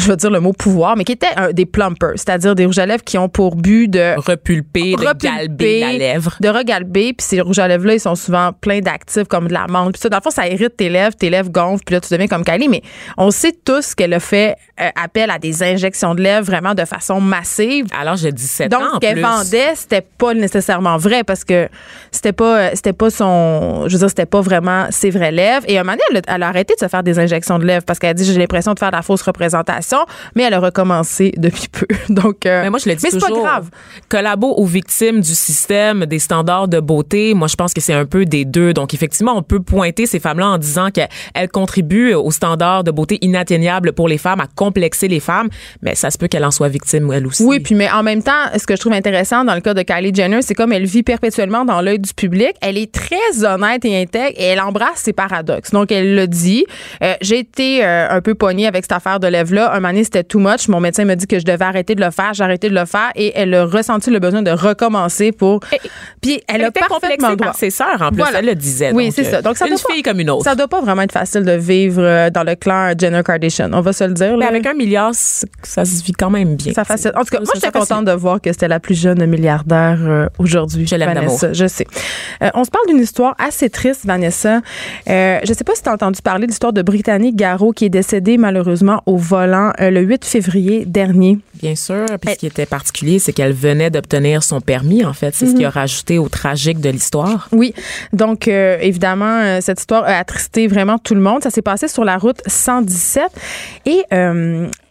je 0.00 0.08
vais 0.08 0.16
dire 0.16 0.30
le 0.30 0.40
mot 0.40 0.52
pouvoir, 0.52 0.96
mais 0.96 1.04
qui 1.04 1.12
étaient 1.12 1.26
euh, 1.38 1.52
des 1.52 1.66
plumpers, 1.66 2.12
c'est-à-dire 2.16 2.54
des 2.54 2.66
rouges 2.66 2.78
à 2.78 2.86
lèvres 2.86 3.04
qui 3.04 3.18
ont 3.18 3.28
pour 3.28 3.56
but 3.56 3.88
de 3.88 4.14
Repulpé, 4.16 4.94
de 4.96 5.06
repulper, 5.06 5.28
galber 5.28 5.80
la 5.80 5.92
lèvre. 5.92 6.36
De 6.40 6.48
regalber. 6.48 7.12
Puis 7.12 7.26
ces 7.26 7.40
rouges 7.40 7.58
à 7.58 7.68
lèvres-là, 7.68 7.94
ils 7.94 8.00
sont 8.00 8.14
souvent 8.14 8.52
pleins 8.52 8.80
d'actifs 8.80 9.28
comme 9.28 9.48
de 9.48 9.52
la 9.52 9.66
menthe. 9.66 9.92
Puis 9.92 10.00
ça, 10.00 10.08
dans 10.08 10.18
le 10.18 10.22
fond, 10.22 10.30
ça 10.30 10.48
irrite 10.48 10.76
tes 10.76 10.88
lèvres, 10.88 11.14
tes 11.16 11.30
lèvres 11.30 11.50
gonflent, 11.50 11.84
puis 11.84 11.94
là, 11.94 12.00
tu 12.00 12.12
deviens 12.12 12.26
comme 12.26 12.44
Kylie. 12.44 12.68
Mais 12.68 12.82
on 13.16 13.30
sait 13.30 13.52
tous 13.64 13.94
qu'elle 13.94 14.14
a 14.14 14.20
fait 14.20 14.56
euh, 14.80 14.88
appel 15.00 15.30
à 15.30 15.38
des 15.38 15.62
injections 15.62 16.14
de 16.14 16.22
lèvres 16.22 16.46
vraiment 16.46 16.74
de 16.74 16.84
façon 16.84 17.20
massive. 17.20 17.86
Alors, 17.98 18.16
j'ai 18.16 18.32
17 18.32 18.70
Donc, 18.70 18.80
ans 18.80 18.84
en 18.92 18.94
ce 18.94 18.98
qu'elle 19.00 19.20
vendait, 19.20 19.74
c'était 19.74 20.02
pas 20.02 20.34
nécessairement 20.34 20.96
vrai 20.96 21.24
parce 21.24 21.44
que 21.44 21.68
c'était 22.10 22.32
pas, 22.32 22.58
euh, 22.58 22.70
c'était 22.74 22.92
pas 22.92 23.10
son, 23.10 23.84
je 23.86 23.92
veux 23.92 23.98
dire, 23.98 24.08
c'était 24.08 24.26
pas 24.26 24.40
vraiment 24.40 24.86
ses 24.90 25.10
vraies 25.10 25.32
lèvres. 25.32 25.64
Et 25.68 25.78
à 25.78 25.80
un 25.80 25.84
moment 25.84 25.96
donné, 25.96 26.02
elle 26.10 26.32
a, 26.32 26.34
elle 26.36 26.42
a 26.42 26.48
arrêté 26.48 26.74
de 26.74 26.80
se 26.80 26.88
faire 26.88 27.02
des 27.02 27.18
injections 27.18 27.58
de 27.58 27.64
lèvres 27.64 27.84
parce 27.84 27.98
qu'elle 27.98 28.10
a 28.10 28.14
dit, 28.14 28.24
j'ai 28.24 28.38
l'impression 28.38 28.74
de 28.74 28.78
faire 28.78 28.90
de 28.90 28.96
la 28.96 29.02
fausse 29.02 29.22
représentation. 29.22 29.87
Situation, 29.88 30.06
mais 30.34 30.44
elle 30.44 30.54
a 30.54 30.60
recommencé 30.60 31.32
depuis 31.36 31.68
peu. 31.72 31.86
Donc, 32.08 32.46
euh, 32.46 32.62
mais 32.62 32.70
moi, 32.70 32.78
je 32.78 32.88
le 32.88 32.94
dis 32.94 33.04
mais 33.04 33.10
c'est 33.10 33.20
pas 33.20 33.30
grave. 33.30 33.70
Collabo 34.08 34.48
aux 34.48 34.66
victimes 34.66 35.20
du 35.20 35.34
système, 35.34 36.06
des 36.06 36.18
standards 36.18 36.68
de 36.68 36.80
beauté. 36.80 37.34
Moi, 37.34 37.48
je 37.48 37.56
pense 37.56 37.72
que 37.74 37.80
c'est 37.80 37.94
un 37.94 38.06
peu 38.06 38.24
des 38.24 38.44
deux. 38.44 38.72
Donc, 38.72 38.94
effectivement, 38.94 39.36
on 39.36 39.42
peut 39.42 39.60
pointer 39.60 40.06
ces 40.06 40.20
femmes-là 40.20 40.48
en 40.48 40.58
disant 40.58 40.90
qu'elles 40.90 41.48
contribuent 41.48 42.14
aux 42.14 42.30
standards 42.30 42.84
de 42.84 42.90
beauté 42.90 43.18
inatteignables 43.22 43.92
pour 43.92 44.08
les 44.08 44.18
femmes, 44.18 44.40
à 44.40 44.46
complexer 44.46 45.08
les 45.08 45.20
femmes, 45.20 45.48
mais 45.82 45.94
ça 45.94 46.10
se 46.10 46.18
peut 46.18 46.28
qu'elle 46.28 46.44
en 46.44 46.50
soit 46.50 46.68
victime, 46.68 47.10
elle 47.12 47.26
aussi. 47.26 47.44
Oui, 47.44 47.60
puis 47.60 47.74
mais 47.74 47.90
en 47.90 48.02
même 48.02 48.22
temps, 48.22 48.32
ce 48.56 48.66
que 48.66 48.74
je 48.74 48.80
trouve 48.80 48.92
intéressant 48.92 49.44
dans 49.44 49.54
le 49.54 49.60
cas 49.60 49.74
de 49.74 49.82
Kylie 49.82 50.14
Jenner, 50.14 50.42
c'est 50.42 50.54
comme 50.54 50.72
elle 50.72 50.86
vit 50.86 51.02
perpétuellement 51.02 51.64
dans 51.64 51.80
l'œil 51.80 51.98
du 51.98 52.12
public. 52.12 52.52
Elle 52.60 52.78
est 52.78 52.92
très 52.92 53.44
honnête 53.44 53.84
et 53.84 54.00
intègre 54.00 54.34
et 54.36 54.44
elle 54.44 54.60
embrasse 54.60 54.98
ses 55.02 55.12
paradoxes. 55.12 55.70
Donc, 55.70 55.92
elle 55.92 56.14
le 56.14 56.26
dit. 56.26 56.64
Euh, 57.02 57.14
j'ai 57.20 57.38
été 57.38 57.84
euh, 57.84 58.08
un 58.10 58.20
peu 58.20 58.34
pognée 58.34 58.66
avec 58.66 58.84
cette 58.84 58.92
affaire 58.92 59.20
de 59.20 59.26
lèvres-là. 59.26 59.67
Un 59.72 59.80
moment 59.80 60.02
c'était 60.02 60.24
too 60.24 60.38
much. 60.38 60.68
Mon 60.68 60.80
médecin 60.80 61.04
m'a 61.04 61.16
dit 61.16 61.26
que 61.26 61.38
je 61.38 61.44
devais 61.44 61.64
arrêter 61.64 61.94
de 61.94 62.04
le 62.04 62.10
faire. 62.10 62.34
J'ai 62.34 62.44
arrêté 62.44 62.68
de 62.68 62.74
le 62.74 62.84
faire 62.84 63.10
et 63.14 63.32
elle 63.34 63.54
a 63.54 63.64
ressenti 63.64 64.10
le 64.10 64.18
besoin 64.18 64.42
de 64.42 64.50
recommencer 64.50 65.32
pour. 65.32 65.60
Puis 66.20 66.40
elle, 66.48 66.56
Elle 66.56 66.64
a 66.64 66.68
était 66.68 66.80
parfaitement 66.80 67.34
droit. 67.34 67.46
par 67.48 67.56
ses 67.56 67.70
sœurs, 67.70 68.00
en 68.00 68.08
plus. 68.08 68.18
Voilà. 68.18 68.38
Elle 68.40 68.46
le 68.46 68.54
disait. 68.54 68.92
Oui, 68.92 69.10
c'est 69.12 69.26
euh, 69.26 69.30
ça. 69.30 69.42
Donc, 69.42 69.56
ça 69.56 69.66
une 69.66 69.74
doit 69.74 69.82
pas- 69.86 69.92
fille 69.94 70.02
comme 70.02 70.20
une 70.20 70.30
autre. 70.30 70.44
Ça 70.44 70.54
doit 70.54 70.68
pas 70.68 70.80
vraiment 70.80 71.02
être 71.02 71.12
facile 71.12 71.42
de 71.44 71.52
vivre 71.52 72.02
euh, 72.02 72.30
dans 72.30 72.44
le 72.44 72.54
clan 72.54 72.92
Jenner 72.98 73.22
Kardashian. 73.24 73.70
On 73.72 73.80
va 73.80 73.92
se 73.92 74.04
le 74.04 74.12
dire. 74.12 74.32
Mais 74.36 74.44
là. 74.44 74.48
avec 74.50 74.66
un 74.66 74.74
milliard, 74.74 75.12
ça 75.14 75.84
se 75.84 76.02
vit 76.04 76.12
quand 76.12 76.30
même 76.30 76.56
bien. 76.56 76.72
Ça 76.72 76.84
facilite. 76.84 77.16
En 77.16 77.20
tout 77.20 77.30
cas, 77.30 77.40
moi, 77.40 77.52
j'étais 77.54 77.70
contente 77.70 78.04
de 78.04 78.12
voir 78.12 78.40
que 78.40 78.52
c'était 78.52 78.68
la 78.68 78.80
plus 78.80 78.94
jeune 78.98 79.24
milliardaire 79.26 79.98
euh, 80.00 80.26
aujourd'hui. 80.38 80.86
Je 80.86 80.94
l'aime 80.96 81.12
Vanessa. 81.14 81.52
Je 81.52 81.66
sais. 81.66 81.86
Euh, 82.42 82.50
on 82.54 82.64
se 82.64 82.70
parle 82.70 82.86
d'une 82.86 83.00
histoire 83.00 83.34
assez 83.38 83.70
triste, 83.70 84.04
Vanessa. 84.06 84.60
Euh, 85.08 85.38
je 85.44 85.52
sais 85.52 85.64
pas 85.64 85.74
si 85.74 85.82
tu 85.82 85.88
as 85.88 85.92
entendu 85.92 86.20
parler 86.22 86.46
de 86.46 86.50
l'histoire 86.50 86.72
de 86.72 86.82
Brittany 86.82 87.32
Garot 87.34 87.72
qui 87.72 87.86
est 87.86 87.88
décédée 87.90 88.38
malheureusement 88.38 89.02
au 89.06 89.16
volant 89.16 89.57
euh, 89.80 89.90
le 89.90 90.00
8 90.00 90.24
février 90.24 90.84
dernier. 90.84 91.38
Bien 91.54 91.74
sûr. 91.74 92.06
Puis 92.20 92.34
ce 92.34 92.38
qui 92.38 92.46
était 92.46 92.66
particulier, 92.66 93.18
c'est 93.18 93.32
qu'elle 93.32 93.52
venait 93.52 93.90
d'obtenir 93.90 94.42
son 94.42 94.60
permis, 94.60 95.04
en 95.04 95.12
fait. 95.12 95.34
C'est 95.34 95.46
ce 95.46 95.54
qui 95.54 95.64
a 95.64 95.70
rajouté 95.70 96.18
au 96.18 96.28
tragique 96.28 96.80
de 96.80 96.90
l'histoire. 96.90 97.48
Oui. 97.52 97.74
Donc, 98.12 98.48
euh, 98.48 98.78
évidemment, 98.80 99.40
euh, 99.40 99.58
cette 99.60 99.80
histoire 99.80 100.04
a 100.04 100.18
attristé 100.18 100.66
vraiment 100.66 100.98
tout 100.98 101.14
le 101.14 101.20
monde. 101.20 101.42
Ça 101.42 101.50
s'est 101.50 101.62
passé 101.62 101.88
sur 101.88 102.04
la 102.04 102.18
route 102.18 102.40
117. 102.46 103.24
Et 103.86 104.02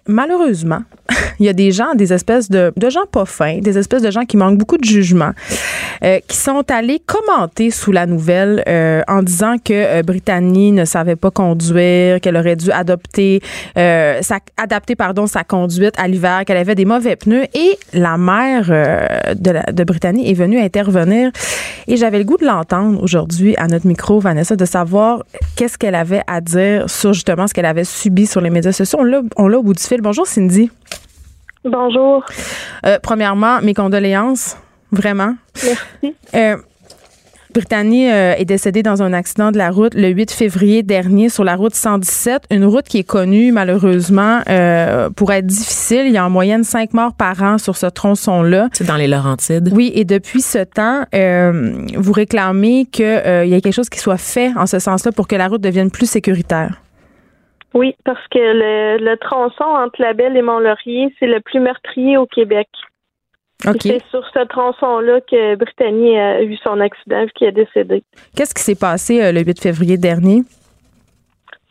malheureusement, 0.08 0.82
il 1.40 1.46
y 1.46 1.50
a 1.50 1.54
des 1.54 1.72
gens, 1.72 1.94
des 1.96 2.14
espèces 2.14 2.50
de, 2.50 2.74
de 2.76 2.90
gens 2.90 3.06
pas 3.12 3.26
fins, 3.26 3.60
des 3.60 3.78
espèces 3.78 4.02
de 4.02 4.12
gens 4.12 4.26
qui 4.26 4.38
manquent 4.38 4.58
beaucoup 4.58 4.78
de 4.78 4.84
jugement, 4.84 5.32
euh, 6.04 6.20
qui 6.28 6.38
sont 6.38 6.64
allés 6.72 7.02
commenter 7.06 7.72
sous 7.72 7.92
la 7.92 8.06
nouvelle 8.06 8.64
euh, 8.68 9.02
en 9.08 9.24
disant 9.24 9.56
que 9.64 9.74
euh, 9.74 10.02
Brittany 10.04 10.72
ne 10.72 10.86
savait 10.86 11.16
pas 11.16 11.32
conduire, 11.32 12.20
qu'elle 12.22 12.38
aurait 12.38 12.56
dû 12.56 12.72
adopter, 12.72 13.42
euh, 13.78 14.22
sa, 14.22 14.40
adapter 14.58 14.96
pardon, 14.96 15.28
sa 15.28 15.44
conduite 15.44 15.94
à 15.98 16.08
l'hiver, 16.08 16.44
qu'elle 16.46 16.58
avait 16.58 16.76
des 16.76 16.86
mauvais 16.86 17.16
pneus. 17.16 17.46
Et 17.54 17.78
la 17.94 18.18
mère 18.18 18.68
de, 19.36 19.72
de 19.72 19.84
Brittany 19.84 20.30
est 20.30 20.34
venue 20.34 20.60
intervenir. 20.60 21.32
Et 21.88 21.96
j'avais 21.96 22.18
le 22.18 22.26
goût 22.26 22.38
de 22.38 22.46
l'entendre 22.46 23.02
aujourd'hui 23.02 23.56
à 23.58 23.68
notre 23.68 23.88
micro, 23.88 24.20
Vanessa, 24.20 24.56
de 24.56 24.66
savoir 24.66 25.24
qu'est-ce 25.56 25.78
qu'elle 25.78 25.96
avait 25.96 26.22
à 26.28 26.42
dire 26.42 26.90
sur 26.90 27.14
justement 27.14 27.48
ce 27.48 27.54
qu'elle 27.54 27.66
avait 27.66 27.86
subi 27.86 28.26
sur 28.26 28.42
les 28.42 28.50
médias 28.50 28.74
sociaux. 28.74 29.00
On 29.38 29.48
l'a 29.48 29.58
au 29.58 29.64
bout 29.64 29.74
du 29.74 29.84
fil. 29.84 29.97
Bonjour, 30.02 30.28
Cindy. 30.28 30.70
Bonjour. 31.64 32.24
Euh, 32.86 33.00
premièrement, 33.02 33.62
mes 33.62 33.74
condoléances, 33.74 34.58
vraiment. 34.92 35.36
Merci. 35.64 36.16
Euh, 36.34 36.58
Brittany 37.58 38.12
euh, 38.12 38.36
est 38.38 38.46
décédée 38.46 38.84
dans 38.84 39.02
un 39.02 39.14
accident 39.14 39.52
de 39.52 39.58
la 39.58 39.72
route 39.72 39.96
le 39.96 40.10
8 40.10 40.30
février 40.30 40.84
dernier 40.84 41.28
sur 41.28 41.44
la 41.44 41.56
route 41.56 41.74
117, 41.74 42.44
une 42.52 42.66
route 42.66 42.86
qui 42.86 43.00
est 43.00 43.04
connue 43.04 43.52
malheureusement 43.52 44.42
euh, 44.48 45.10
pour 45.10 45.34
être 45.34 45.48
difficile. 45.48 46.04
Il 46.06 46.12
y 46.12 46.18
a 46.18 46.26
en 46.26 46.30
moyenne 46.30 46.64
cinq 46.64 46.94
morts 46.94 47.14
par 47.14 47.42
an 47.42 47.58
sur 47.58 47.76
ce 47.76 47.88
tronçon-là. 47.88 48.70
C'est 48.74 48.86
dans 48.86 48.96
les 48.96 49.08
Laurentides. 49.08 49.72
Oui, 49.74 49.92
et 49.96 50.06
depuis 50.06 50.42
ce 50.42 50.64
temps, 50.64 51.06
euh, 51.16 51.88
vous 51.96 52.12
réclamez 52.12 52.86
qu'il 52.92 53.06
y 53.06 53.54
ait 53.54 53.62
quelque 53.62 53.74
chose 53.74 53.90
qui 53.90 54.00
soit 54.00 54.18
fait 54.18 54.52
en 54.56 54.68
ce 54.68 54.78
sens-là 54.78 55.12
pour 55.12 55.28
que 55.28 55.36
la 55.36 55.48
route 55.48 55.62
devienne 55.62 55.90
plus 55.90 56.08
sécuritaire. 56.08 56.80
Oui, 57.74 57.96
parce 58.06 58.26
que 58.30 58.40
le, 58.40 58.98
le 59.04 59.18
tronçon 59.18 59.64
entre 59.64 60.02
La 60.02 60.14
Belle 60.14 60.38
et 60.38 60.42
Mont-Laurier, 60.42 61.14
c'est 61.20 61.28
le 61.28 61.42
plus 61.42 61.60
meurtrier 61.60 62.18
au 62.18 62.26
Québec. 62.26 62.68
Et 63.66 63.70
OK. 63.70 63.82
C'est 63.82 64.04
sur 64.10 64.24
ce 64.34 64.46
tronçon-là 64.46 65.22
que 65.22 65.56
Brittany 65.56 66.18
a 66.18 66.44
eu 66.44 66.56
son 66.58 66.80
accident 66.80 67.24
vu 67.24 67.32
qu'elle 67.36 67.50
est 67.50 67.52
décédée. 67.66 68.04
Qu'est-ce 68.36 68.54
qui 68.54 68.62
s'est 68.62 68.80
passé 68.80 69.22
euh, 69.22 69.32
le 69.32 69.42
8 69.42 69.62
février 69.62 69.98
dernier? 69.98 70.44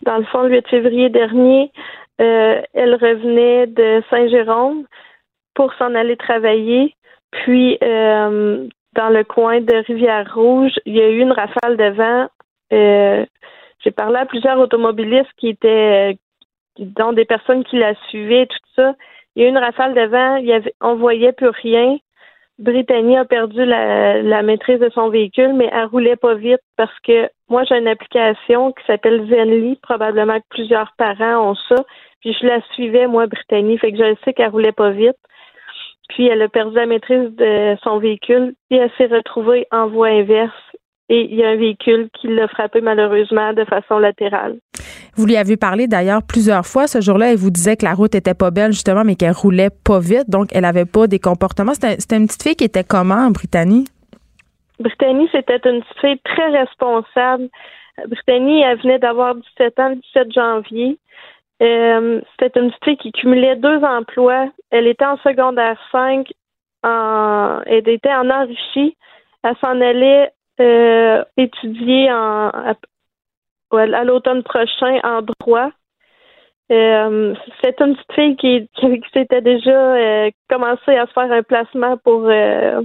Dans 0.03 0.19
le 0.19 0.25
fond, 0.25 0.43
le 0.43 0.50
8 0.50 0.69
février 0.69 1.09
dernier, 1.11 1.71
euh, 2.21 2.61
elle 2.75 2.94
revenait 2.94 3.66
de 3.66 4.03
Saint-Jérôme 4.11 4.85
pour 5.55 5.73
s'en 5.75 5.94
aller 5.94 6.16
travailler. 6.16 6.94
Puis, 7.31 7.79
euh, 7.83 8.66
dans 8.94 9.09
le 9.09 9.25
coin 9.25 9.61
de 9.61 9.87
Rivière-Rouge, 9.87 10.73
il 10.87 10.97
y 10.97 11.01
a 11.01 11.09
eu 11.09 11.20
une 11.20 11.33
rafale 11.33 11.77
de 11.77 11.90
vent. 11.90 12.29
J'ai 13.87 13.92
parlé 13.92 14.16
à 14.16 14.27
plusieurs 14.27 14.59
automobilistes 14.59 15.31
qui 15.37 15.46
étaient, 15.46 16.11
euh, 16.11 16.85
dont 16.96 17.12
des 17.12 17.25
personnes 17.25 17.62
qui 17.62 17.79
la 17.79 17.94
suivaient, 18.09 18.46
tout 18.46 18.59
ça. 18.75 18.96
Il 19.37 19.42
y 19.42 19.44
a 19.44 19.49
eu 19.49 19.51
une 19.51 19.59
rafale 19.59 19.94
de 19.94 20.07
vent, 20.07 20.37
il 20.37 20.46
y 20.46 20.53
avait, 20.53 20.75
on 20.81 20.96
voyait 20.96 21.31
plus 21.31 21.51
rien. 21.51 21.96
Brittany 22.59 23.16
a 23.16 23.25
perdu 23.25 23.64
la, 23.64 24.20
la 24.22 24.42
maîtrise 24.42 24.81
de 24.81 24.90
son 24.90 25.09
véhicule, 25.09 25.53
mais 25.53 25.70
elle 25.72 25.85
roulait 25.85 26.16
pas 26.16 26.35
vite 26.35 26.62
parce 26.77 26.99
que 27.05 27.31
moi 27.49 27.62
j'ai 27.62 27.79
une 27.79 27.87
application 27.87 28.72
qui 28.72 28.85
s'appelle 28.87 29.25
Zenly, 29.29 29.77
probablement 29.77 30.40
que 30.40 30.46
plusieurs 30.51 30.92
parents 30.99 31.51
ont 31.51 31.55
ça. 31.68 31.77
Puis 32.22 32.37
je 32.40 32.44
la 32.44 32.61
suivais, 32.72 33.07
moi, 33.07 33.29
Brittany, 33.29 33.79
fait 33.79 33.92
que 33.92 33.99
je 33.99 34.16
sais 34.25 34.33
qu'elle 34.33 34.49
roulait 34.49 34.72
pas 34.72 34.90
vite. 34.90 35.18
Puis 36.09 36.27
elle 36.27 36.42
a 36.42 36.49
perdu 36.49 36.75
la 36.75 36.87
maîtrise 36.87 37.31
de 37.37 37.77
son 37.85 37.99
véhicule, 37.99 38.55
puis 38.68 38.81
elle 38.81 38.90
s'est 38.99 39.14
retrouvée 39.14 39.68
en 39.70 39.87
voie 39.87 40.09
inverse. 40.09 40.76
Et 41.09 41.29
il 41.31 41.37
y 41.37 41.45
a 41.45 41.51
un 41.51 41.57
véhicule 41.57 42.09
qui 42.21 42.27
l'a 42.29 42.49
frappé 42.49 42.81
malheureusement 42.81 43.53
de 43.53 43.64
façon 43.64 43.99
latérale. 43.99 44.57
Vous 45.16 45.25
lui 45.25 45.37
avez 45.37 45.57
parlé 45.57 45.87
d'ailleurs 45.87 46.23
plusieurs 46.23 46.66
fois 46.66 46.87
ce 46.87 47.01
jour-là. 47.01 47.33
Elle 47.33 47.38
vous 47.38 47.51
disait 47.51 47.77
que 47.77 47.85
la 47.85 47.95
route 47.95 48.14
était 48.14 48.35
pas 48.35 48.51
belle, 48.51 48.73
justement, 48.73 49.05
mais 49.05 49.14
qu'elle 49.14 49.33
roulait 49.33 49.71
pas 49.71 50.01
vite. 50.01 50.29
Donc, 50.29 50.49
elle 50.53 50.64
avait 50.64 50.85
pas 50.85 51.07
des 51.07 51.19
comportements. 51.19 51.73
C'était 51.75 52.16
une 52.16 52.27
petite 52.27 52.42
fille 52.42 52.57
qui 52.57 52.64
était 52.64 52.85
comment 52.85 53.27
en 53.27 53.31
Brittany? 53.31 53.85
Brittany, 54.79 55.29
c'était 55.33 55.61
une 55.64 55.81
petite 55.81 56.01
fille 56.01 56.21
très 56.25 56.49
responsable. 56.49 57.49
Brittany, 58.09 58.61
elle 58.62 58.79
venait 58.79 58.99
d'avoir 58.99 59.35
17 59.35 59.81
ans 59.81 59.88
le 59.90 59.97
17 59.97 60.33
janvier. 60.33 60.99
Euh, 61.62 62.21
c'était 62.38 62.61
une 62.61 62.69
petite 62.69 62.85
fille 62.85 62.97
qui 62.99 63.12
cumulait 63.12 63.57
deux 63.57 63.83
emplois. 63.83 64.49
Elle 64.71 64.87
était 64.87 65.07
en 65.07 65.16
secondaire 65.19 65.79
5. 65.92 66.29
En, 66.83 67.61
elle 67.64 67.88
était 67.88 68.12
en 68.12 68.29
enrichi. 68.29 68.97
Elle 69.42 69.57
s'en 69.62 69.81
allait 69.81 70.31
euh, 70.61 71.25
étudier 71.37 72.11
en, 72.12 72.49
à, 72.49 72.75
à 73.73 74.05
l'automne 74.05 74.42
prochain 74.42 74.99
en 75.03 75.23
droit. 75.40 75.71
Euh, 76.73 77.35
c'est 77.62 77.81
une 77.81 77.95
petite 77.95 78.12
fille 78.14 78.37
qui, 78.37 78.69
qui, 78.75 79.01
qui 79.01 79.09
s'était 79.12 79.40
déjà 79.40 79.71
euh, 79.71 80.31
commencé 80.49 80.97
à 80.97 81.07
se 81.07 81.12
faire 81.12 81.31
un 81.31 81.42
placement 81.42 81.97
pour 81.99 82.25
euh, 82.27 82.83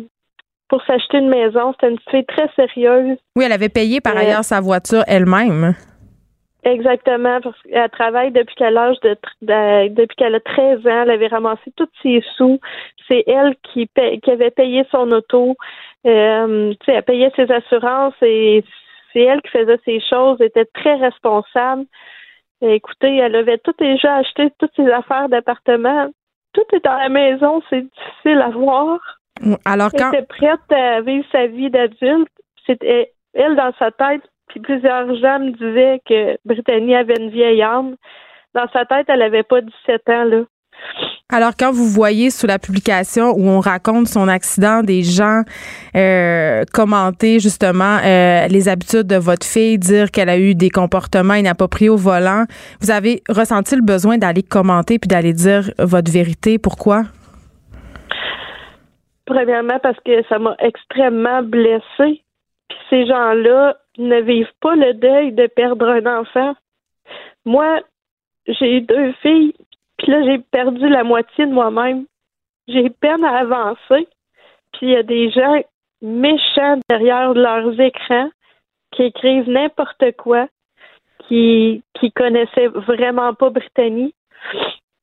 pour 0.70 0.84
s'acheter 0.86 1.18
une 1.18 1.30
maison. 1.30 1.74
C'était 1.74 1.90
une 1.90 1.98
petite 1.98 2.12
fille 2.12 2.26
très 2.26 2.50
sérieuse. 2.56 3.18
Oui, 3.36 3.46
elle 3.46 3.52
avait 3.52 3.70
payé 3.70 4.00
par 4.00 4.16
ailleurs 4.16 4.44
sa 4.44 4.62
voiture 4.62 5.04
elle-même. 5.08 5.76
Exactement, 6.64 7.42
parce 7.42 7.60
qu'elle 7.64 7.90
travaille 7.90 8.32
depuis 8.32 8.54
qu'elle 8.56 8.78
a 8.78 8.88
l'âge 8.88 9.00
de, 9.02 9.16
de- 9.42 9.88
depuis 9.94 10.16
qu'elle 10.16 10.36
a 10.36 10.40
13 10.40 10.86
ans. 10.86 11.02
Elle 11.04 11.10
avait 11.12 11.28
ramassé 11.28 11.72
tous 11.76 11.90
ses 12.04 12.24
sous. 12.38 12.60
C'est 13.08 13.24
elle 13.28 13.56
qui, 13.74 13.90
qui 14.22 14.32
avait 14.32 14.52
payé 14.52 14.86
son 14.92 15.12
auto. 15.12 15.56
Euh, 16.06 16.72
tu 16.72 16.86
sais, 16.86 16.94
elle 16.98 17.04
payait 17.04 17.32
ses 17.36 17.52
assurances 17.52 18.14
et 18.22 18.64
c'est 19.12 19.22
elle 19.22 19.42
qui 19.42 19.50
faisait 19.50 19.80
ses 19.86 20.00
choses. 20.02 20.38
Elle 20.40 20.48
était 20.48 20.66
très 20.74 20.96
responsable. 20.96 21.86
Écoutez, 22.62 23.18
elle 23.18 23.36
avait 23.36 23.58
tout 23.58 23.74
déjà 23.80 24.18
acheté, 24.18 24.52
toutes 24.60 24.76
ses 24.76 24.88
affaires 24.92 25.30
d'appartement. 25.30 26.10
Tout 26.54 26.64
est 26.74 26.84
dans 26.86 26.98
la 26.98 27.10
maison, 27.10 27.62
c'est 27.70 27.82
difficile 27.82 28.40
à 28.42 28.50
voir. 28.50 29.00
Alors, 29.66 29.90
Elle 29.94 30.00
quand. 30.00 30.12
était 30.14 30.28
prête 30.28 30.72
à 30.72 31.02
vivre 31.02 31.26
sa 31.32 31.48
vie 31.48 31.72
d'adulte. 31.72 32.30
C'était 32.68 33.14
elle 33.34 33.56
dans 33.56 33.72
sa 33.80 33.90
tête. 33.92 34.22
Puis 34.52 34.60
plusieurs 34.60 35.08
gens 35.16 35.40
me 35.40 35.52
disaient 35.52 36.02
que 36.08 36.38
Brittany 36.46 36.94
avait 36.96 37.16
une 37.18 37.30
vieille 37.30 37.62
âme. 37.62 37.96
Dans 38.54 38.68
sa 38.74 38.86
tête, 38.86 39.06
elle 39.08 39.22
avait 39.22 39.44
pas 39.44 39.62
17 39.62 40.10
ans, 40.10 40.24
là. 40.26 40.44
Alors, 41.30 41.52
quand 41.58 41.72
vous 41.72 41.86
voyez 41.86 42.30
sous 42.30 42.48
la 42.48 42.60
publication 42.60 43.32
où 43.38 43.48
on 43.48 43.62
raconte 43.62 44.08
son 44.08 44.28
accident, 44.28 44.84
des 44.84 45.04
gens 45.04 45.44
euh, 45.96 46.64
commenter 46.74 47.40
justement 47.40 48.00
euh, 48.04 48.48
les 48.48 48.68
habitudes 48.68 49.08
de 49.08 49.16
votre 49.16 49.46
fille, 49.46 49.78
dire 49.78 50.12
qu'elle 50.12 50.28
a 50.28 50.38
eu 50.38 50.54
des 50.54 50.70
comportements 50.70 51.36
inappropriés 51.36 51.90
au 51.90 51.96
volant, 51.96 52.44
vous 52.82 52.92
avez 52.92 53.22
ressenti 53.30 53.78
le 53.78 53.84
besoin 53.84 54.18
d'aller 54.18 54.44
commenter 54.44 55.00
puis 55.00 55.08
d'aller 55.08 55.32
dire 55.32 55.72
votre 55.80 56.12
vérité. 56.12 56.60
Pourquoi? 56.60 57.04
Premièrement, 59.26 59.80
parce 59.82 60.00
que 60.04 60.24
ça 60.28 60.40
m'a 60.40 60.56
extrêmement 60.60 61.44
blessée. 61.44 62.24
Puis 62.68 62.78
ces 62.90 63.06
gens-là 63.06 63.78
ne 63.98 64.22
vivent 64.22 64.54
pas 64.60 64.76
le 64.76 64.94
deuil 64.94 65.32
de 65.34 65.48
perdre 65.48 65.88
un 65.88 66.20
enfant. 66.20 66.56
Moi, 67.46 67.82
j'ai 68.48 68.78
eu 68.78 68.82
deux 68.82 69.12
filles, 69.22 69.54
Puis 69.98 70.12
là, 70.12 70.24
j'ai 70.24 70.40
perdu 70.40 70.88
la 70.90 71.04
moitié 71.04 71.46
de 71.46 71.52
moi-même. 71.52 72.06
J'ai 72.68 72.90
peine 72.90 73.24
à 73.24 73.40
avancer. 73.40 74.08
Puis 74.74 74.88
il 74.88 74.90
y 74.90 74.96
a 74.96 75.04
des 75.04 75.30
gens 75.32 75.62
méchants 76.02 76.80
derrière 76.90 77.34
leurs 77.34 77.80
écrans 77.80 78.30
qui 78.92 79.04
écrivent 79.04 79.50
n'importe 79.50 80.16
quoi, 80.18 80.48
qui 81.28 81.84
qui 82.00 82.12
connaissaient 82.12 82.68
vraiment 82.68 83.34
pas 83.34 83.50
Brittany. 83.50 84.14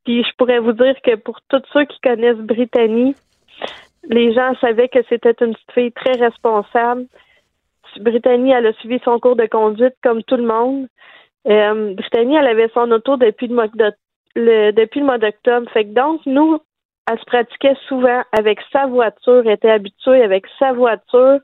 Puis 0.04 0.24
je 0.24 0.32
pourrais 0.36 0.58
vous 0.58 0.72
dire 0.72 1.00
que 1.02 1.14
pour 1.16 1.38
tous 1.48 1.62
ceux 1.72 1.84
qui 1.84 2.00
connaissent 2.00 2.38
Brittany, 2.38 3.14
les 4.04 4.32
gens 4.32 4.54
savaient 4.60 4.88
que 4.88 5.02
c'était 5.08 5.44
une 5.44 5.54
fille 5.74 5.92
très 5.92 6.12
responsable. 6.12 7.06
Brittany, 8.00 8.52
elle 8.52 8.66
a 8.66 8.72
suivi 8.74 9.00
son 9.04 9.18
cours 9.18 9.36
de 9.36 9.46
conduite 9.46 9.94
comme 10.02 10.22
tout 10.22 10.36
le 10.36 10.46
monde. 10.46 10.86
Euh, 11.46 11.94
Brittany, 11.94 12.36
elle 12.36 12.46
avait 12.46 12.70
son 12.74 12.90
auto 12.90 13.16
depuis 13.16 13.46
le 13.48 13.54
mois 13.54 15.18
d'octobre. 15.18 15.70
Fait 15.72 15.84
donc, 15.84 16.20
nous, 16.26 16.58
elle 17.10 17.18
se 17.18 17.24
pratiquait 17.24 17.76
souvent 17.88 18.22
avec 18.36 18.58
sa 18.72 18.86
voiture, 18.86 19.42
elle 19.44 19.52
était 19.52 19.70
habituée 19.70 20.22
avec 20.22 20.44
sa 20.58 20.72
voiture. 20.72 21.40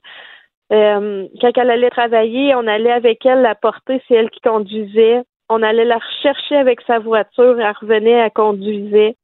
Euh, 0.73 1.29
quand 1.41 1.51
elle 1.57 1.71
allait 1.71 1.91
travailler, 1.91 2.55
on 2.55 2.67
allait 2.67 2.93
avec 2.93 3.25
elle 3.25 3.43
la 3.43 3.55
porter, 3.55 4.03
c'est 4.07 4.15
elle 4.15 4.31
qui 4.31 4.41
conduisait. 4.41 5.23
On 5.49 5.63
allait 5.63 5.85
la 5.85 5.99
rechercher 5.99 6.57
avec 6.57 6.81
sa 6.83 6.99
voiture, 6.99 7.61
elle 7.61 7.75
revenait, 7.81 8.11
elle 8.11 8.31
conduisait. 8.31 9.17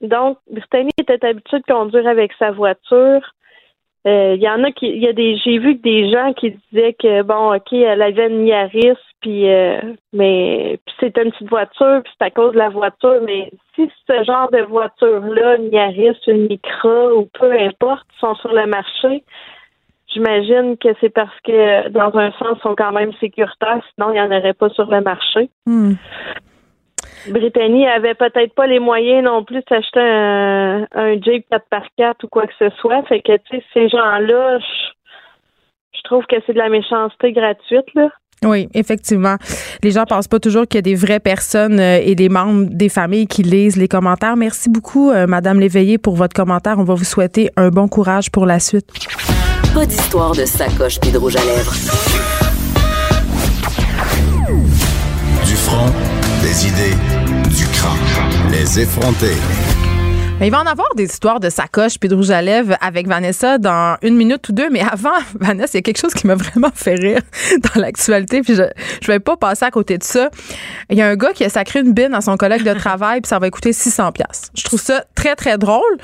Donc, 0.00 0.38
Brittany 0.50 0.90
était 1.00 1.24
habituée 1.26 1.60
de 1.60 1.72
conduire 1.72 2.06
avec 2.06 2.32
sa 2.38 2.50
voiture. 2.50 3.22
Euh, 4.06 4.34
Il 4.36 4.42
y 4.42 4.48
en 4.48 4.62
a 4.64 4.70
qui, 4.70 4.86
il 4.86 5.02
y 5.02 5.08
a 5.08 5.12
des, 5.12 5.36
j'ai 5.38 5.58
vu 5.58 5.76
des 5.76 6.10
gens 6.10 6.32
qui 6.34 6.56
disaient 6.70 6.92
que 6.92 7.22
bon, 7.22 7.54
ok, 7.54 7.72
elle 7.72 8.02
avait 8.02 8.28
une 8.28 8.46
Yaris, 8.46 8.98
puis 9.22 9.48
euh, 9.50 9.80
mais 10.12 10.78
c'était 11.00 11.22
une 11.22 11.32
petite 11.32 11.48
voiture, 11.48 12.02
puis 12.04 12.12
c'est 12.18 12.26
à 12.26 12.30
cause 12.30 12.52
de 12.52 12.58
la 12.58 12.68
voiture. 12.68 13.20
Mais 13.24 13.50
si 13.74 13.90
ce 14.06 14.24
genre 14.24 14.50
de 14.50 14.60
voiture-là, 14.60 15.56
une 15.56 15.72
Yaris, 15.72 16.18
une 16.26 16.48
Micra 16.48 17.14
ou 17.14 17.28
peu 17.32 17.52
importe, 17.52 18.06
sont 18.20 18.34
sur 18.36 18.52
le 18.52 18.66
marché, 18.66 19.24
j'imagine 20.12 20.76
que 20.76 20.88
c'est 21.00 21.08
parce 21.08 21.40
que 21.42 21.88
dans 21.88 22.14
un 22.18 22.30
sens, 22.32 22.58
ils 22.58 22.62
sont 22.62 22.74
quand 22.76 22.92
même 22.92 23.12
sécuritaires, 23.14 23.82
sinon 23.94 24.10
il 24.10 24.14
n'y 24.14 24.20
en 24.20 24.30
aurait 24.30 24.52
pas 24.52 24.68
sur 24.70 24.90
le 24.90 25.00
marché. 25.00 25.48
Hmm. 25.64 25.94
Brittany 27.28 27.86
avait 27.86 28.14
peut-être 28.14 28.54
pas 28.54 28.66
les 28.66 28.80
moyens 28.80 29.24
non 29.24 29.44
plus 29.44 29.56
de 29.56 29.64
s'acheter 29.68 30.00
un, 30.00 30.86
un 30.92 31.12
Jeep 31.20 31.46
4x4 31.50 32.24
ou 32.24 32.28
quoi 32.28 32.46
que 32.46 32.52
ce 32.58 32.70
soit. 32.80 33.02
Fait 33.04 33.20
que, 33.20 33.36
tu 33.36 33.56
sais, 33.56 33.64
ces 33.72 33.88
gens-là, 33.88 34.58
je, 34.58 34.92
je 35.96 36.02
trouve 36.04 36.24
que 36.26 36.36
c'est 36.46 36.52
de 36.52 36.58
la 36.58 36.68
méchanceté 36.68 37.32
gratuite, 37.32 37.86
là. 37.94 38.08
Oui, 38.44 38.68
effectivement. 38.74 39.36
Les 39.82 39.90
gens 39.90 40.04
pensent 40.04 40.28
pas 40.28 40.38
toujours 40.38 40.66
qu'il 40.66 40.76
y 40.76 40.78
a 40.78 40.82
des 40.82 40.94
vraies 40.94 41.20
personnes 41.20 41.80
euh, 41.80 41.98
et 42.02 42.14
des 42.14 42.28
membres 42.28 42.66
des 42.70 42.88
familles 42.88 43.26
qui 43.26 43.42
lisent 43.42 43.76
les 43.76 43.88
commentaires. 43.88 44.36
Merci 44.36 44.68
beaucoup, 44.68 45.10
euh, 45.10 45.26
Madame 45.26 45.60
Léveillé, 45.60 45.98
pour 45.98 46.14
votre 46.14 46.34
commentaire. 46.34 46.76
On 46.78 46.84
va 46.84 46.94
vous 46.94 47.04
souhaiter 47.04 47.50
un 47.56 47.70
bon 47.70 47.88
courage 47.88 48.30
pour 48.30 48.46
la 48.46 48.60
suite. 48.60 48.86
Pas 49.74 49.86
d'histoire 49.86 50.32
de 50.32 50.44
sacoche 50.44 51.00
puis 51.00 51.10
de 51.10 51.18
rouge 51.18 51.36
à 51.36 51.44
lèvres. 51.44 52.43
Idées, 56.74 56.96
du 57.50 57.66
crâne. 57.68 58.50
Les 58.50 58.80
effronter. 58.80 59.36
Mais 60.40 60.48
il 60.48 60.50
va 60.50 60.60
en 60.60 60.66
avoir 60.66 60.88
des 60.96 61.04
histoires 61.04 61.38
de 61.38 61.48
sacoche 61.48 61.98
puis 61.98 62.08
de 62.08 62.14
rouge 62.14 62.30
à 62.30 62.42
lèvres 62.42 62.76
avec 62.80 63.06
Vanessa 63.06 63.58
dans 63.58 63.96
une 64.02 64.16
minute 64.16 64.48
ou 64.48 64.52
deux. 64.52 64.68
Mais 64.70 64.80
avant, 64.80 65.14
Vanessa, 65.40 65.70
il 65.74 65.76
y 65.76 65.78
a 65.78 65.82
quelque 65.82 66.00
chose 66.00 66.14
qui 66.14 66.26
m'a 66.26 66.34
vraiment 66.34 66.70
fait 66.74 66.94
rire 66.94 67.20
dans 67.62 67.80
l'actualité. 67.80 68.42
Puis 68.42 68.56
je, 68.56 68.64
je 69.00 69.06
vais 69.06 69.20
pas 69.20 69.36
passer 69.36 69.64
à 69.64 69.70
côté 69.70 69.96
de 69.98 70.02
ça. 70.02 70.30
Il 70.90 70.98
y 70.98 71.02
a 71.02 71.08
un 71.08 71.16
gars 71.16 71.32
qui 71.32 71.44
a 71.44 71.48
sacré 71.48 71.80
une 71.80 71.92
bine 71.92 72.14
à 72.14 72.20
son 72.20 72.36
collègue 72.36 72.64
de 72.64 72.74
travail 72.78 73.20
puis 73.20 73.28
ça 73.28 73.38
va 73.38 73.48
coûter 73.50 73.72
600 73.72 74.12
pièces. 74.12 74.50
Je 74.56 74.64
trouve 74.64 74.80
ça 74.80 75.04
très, 75.14 75.36
très 75.36 75.56
drôle. 75.56 75.98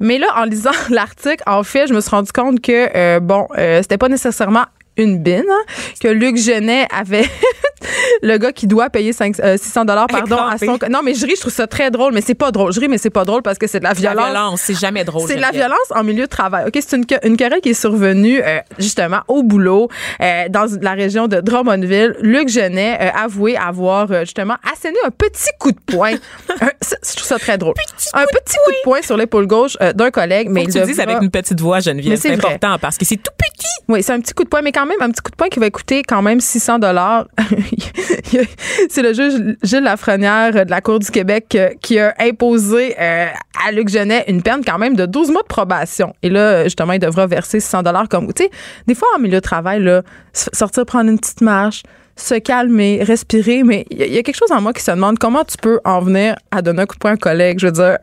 Mais 0.00 0.18
là, 0.18 0.28
en 0.36 0.44
lisant 0.44 0.70
l'article, 0.90 1.42
en 1.46 1.62
fait, 1.62 1.86
je 1.86 1.94
me 1.94 2.00
suis 2.00 2.10
rendu 2.10 2.32
compte 2.32 2.60
que, 2.60 2.96
euh, 2.96 3.20
bon, 3.20 3.46
euh, 3.58 3.82
c'était 3.82 3.98
pas 3.98 4.08
nécessairement 4.08 4.64
une 4.96 5.18
bine, 5.18 5.44
hein, 5.50 5.62
que 6.00 6.08
Luc 6.08 6.36
Genet 6.36 6.86
avait 6.90 7.28
le 8.22 8.38
gars 8.38 8.52
qui 8.52 8.66
doit 8.66 8.88
payer 8.90 9.12
5, 9.12 9.38
euh, 9.40 9.56
600 9.58 9.84
dollars 9.84 10.06
pardon 10.06 10.36
à 10.38 10.56
son 10.58 10.78
non 10.90 11.00
mais 11.04 11.14
je 11.14 11.24
ris 11.26 11.34
je 11.36 11.40
trouve 11.42 11.52
ça 11.52 11.66
très 11.66 11.90
drôle 11.90 12.12
mais 12.14 12.20
c'est 12.22 12.34
pas 12.34 12.50
drôle 12.50 12.72
je 12.72 12.80
ris 12.80 12.88
mais 12.88 12.98
c'est 12.98 13.10
pas 13.10 13.24
drôle 13.24 13.42
parce 13.42 13.58
que 13.58 13.66
c'est 13.66 13.78
de 13.78 13.84
la 13.84 13.90
La 13.90 13.94
violence 13.94 14.26
violence, 14.26 14.60
c'est 14.64 14.78
jamais 14.78 15.04
drôle. 15.04 15.28
c'est 15.28 15.36
de 15.36 15.40
la 15.40 15.50
violence 15.50 15.78
en 15.94 16.02
milieu 16.02 16.24
de 16.24 16.28
travail. 16.30 16.64
OK, 16.66 16.78
c'est 16.86 16.96
une, 16.96 17.04
une 17.22 17.36
querelle 17.36 17.60
qui 17.60 17.70
est 17.70 17.74
survenue 17.74 18.40
euh, 18.42 18.58
justement 18.78 19.20
au 19.28 19.42
boulot 19.42 19.88
euh, 20.22 20.48
dans 20.48 20.66
la 20.80 20.92
région 20.92 21.28
de 21.28 21.40
Drummondville. 21.40 22.16
Luc 22.20 22.48
Genet 22.48 22.98
euh, 23.00 23.08
avoué 23.14 23.56
avoir 23.56 24.08
justement 24.24 24.56
asséné 24.72 24.96
un 25.04 25.10
petit 25.10 25.50
coup 25.58 25.72
de 25.72 25.78
poing. 25.86 26.12
Un- 26.60 26.70
je 26.80 27.14
trouve 27.16 27.26
ça 27.28 27.38
très 27.38 27.58
drôle. 27.58 27.74
un 28.14 28.24
petit 28.24 28.56
coup 28.64 28.70
de 28.70 28.82
poing 28.84 29.02
sur 29.02 29.16
l'épaule 29.16 29.46
gauche 29.46 29.76
d'un 29.94 30.10
collègue, 30.10 30.48
mais 30.50 30.64
que 30.64 30.70
il 30.70 30.72
tu 30.72 30.80
le 30.80 30.86
dises 30.86 31.00
avec 31.00 31.20
une 31.20 31.30
petite 31.30 31.60
voix, 31.60 31.80
Geneviève. 31.80 32.18
C'est 32.18 32.32
important 32.32 32.78
parce 32.80 32.96
que 32.96 33.04
c'est 33.04 33.16
tout 33.16 33.32
petit. 33.36 33.66
oui, 33.88 34.02
c'est 34.02 34.12
un 34.12 34.20
petit 34.20 34.32
coup 34.32 34.44
de 34.44 34.48
poing, 34.48 34.62
mais 34.62 34.72
quand 34.72 34.85
même 34.86 35.00
un 35.00 35.10
petit 35.10 35.20
coup 35.20 35.30
de 35.30 35.36
poing 35.36 35.48
qui 35.48 35.58
va 35.58 35.70
coûter 35.70 36.02
quand 36.02 36.22
même 36.22 36.40
600 36.40 36.78
dollars. 36.78 37.26
c'est 38.88 39.02
le 39.02 39.12
juge 39.12 39.56
Gilles 39.62 39.82
Lafrenière 39.82 40.52
de 40.64 40.70
la 40.70 40.80
Cour 40.80 40.98
du 40.98 41.10
Québec 41.10 41.54
euh, 41.54 41.70
qui 41.80 41.98
a 41.98 42.14
imposé 42.18 42.94
euh, 42.98 43.26
à 43.66 43.72
Luc 43.72 43.88
Genet 43.88 44.24
une 44.28 44.42
peine 44.42 44.62
quand 44.64 44.78
même 44.78 44.96
de 44.96 45.06
12 45.06 45.30
mois 45.30 45.42
de 45.42 45.48
probation. 45.48 46.14
Et 46.22 46.30
là, 46.30 46.64
justement, 46.64 46.92
il 46.92 46.98
devra 46.98 47.26
verser 47.26 47.60
600 47.60 47.82
dollars 47.82 48.08
comme... 48.08 48.32
Tu 48.32 48.44
sais, 48.44 48.50
des 48.86 48.94
fois, 48.94 49.08
en 49.16 49.20
milieu 49.20 49.36
de 49.36 49.40
travail, 49.40 49.82
là, 49.82 50.02
sortir 50.32 50.86
prendre 50.86 51.10
une 51.10 51.18
petite 51.18 51.40
marche, 51.40 51.82
se 52.16 52.34
calmer, 52.34 53.02
respirer, 53.02 53.62
mais 53.62 53.84
il 53.90 54.02
y, 54.02 54.14
y 54.14 54.18
a 54.18 54.22
quelque 54.22 54.36
chose 54.36 54.52
en 54.52 54.60
moi 54.60 54.72
qui 54.72 54.82
se 54.82 54.90
demande 54.90 55.18
comment 55.18 55.44
tu 55.44 55.56
peux 55.58 55.80
en 55.84 56.00
venir 56.00 56.36
à 56.50 56.62
donner 56.62 56.82
un 56.82 56.86
coup 56.86 56.94
de 56.94 57.00
poing 57.00 57.10
à 57.12 57.14
un 57.14 57.18
collègue. 57.18 57.58
Je 57.60 57.66
veux 57.66 57.72
dire, 57.72 57.98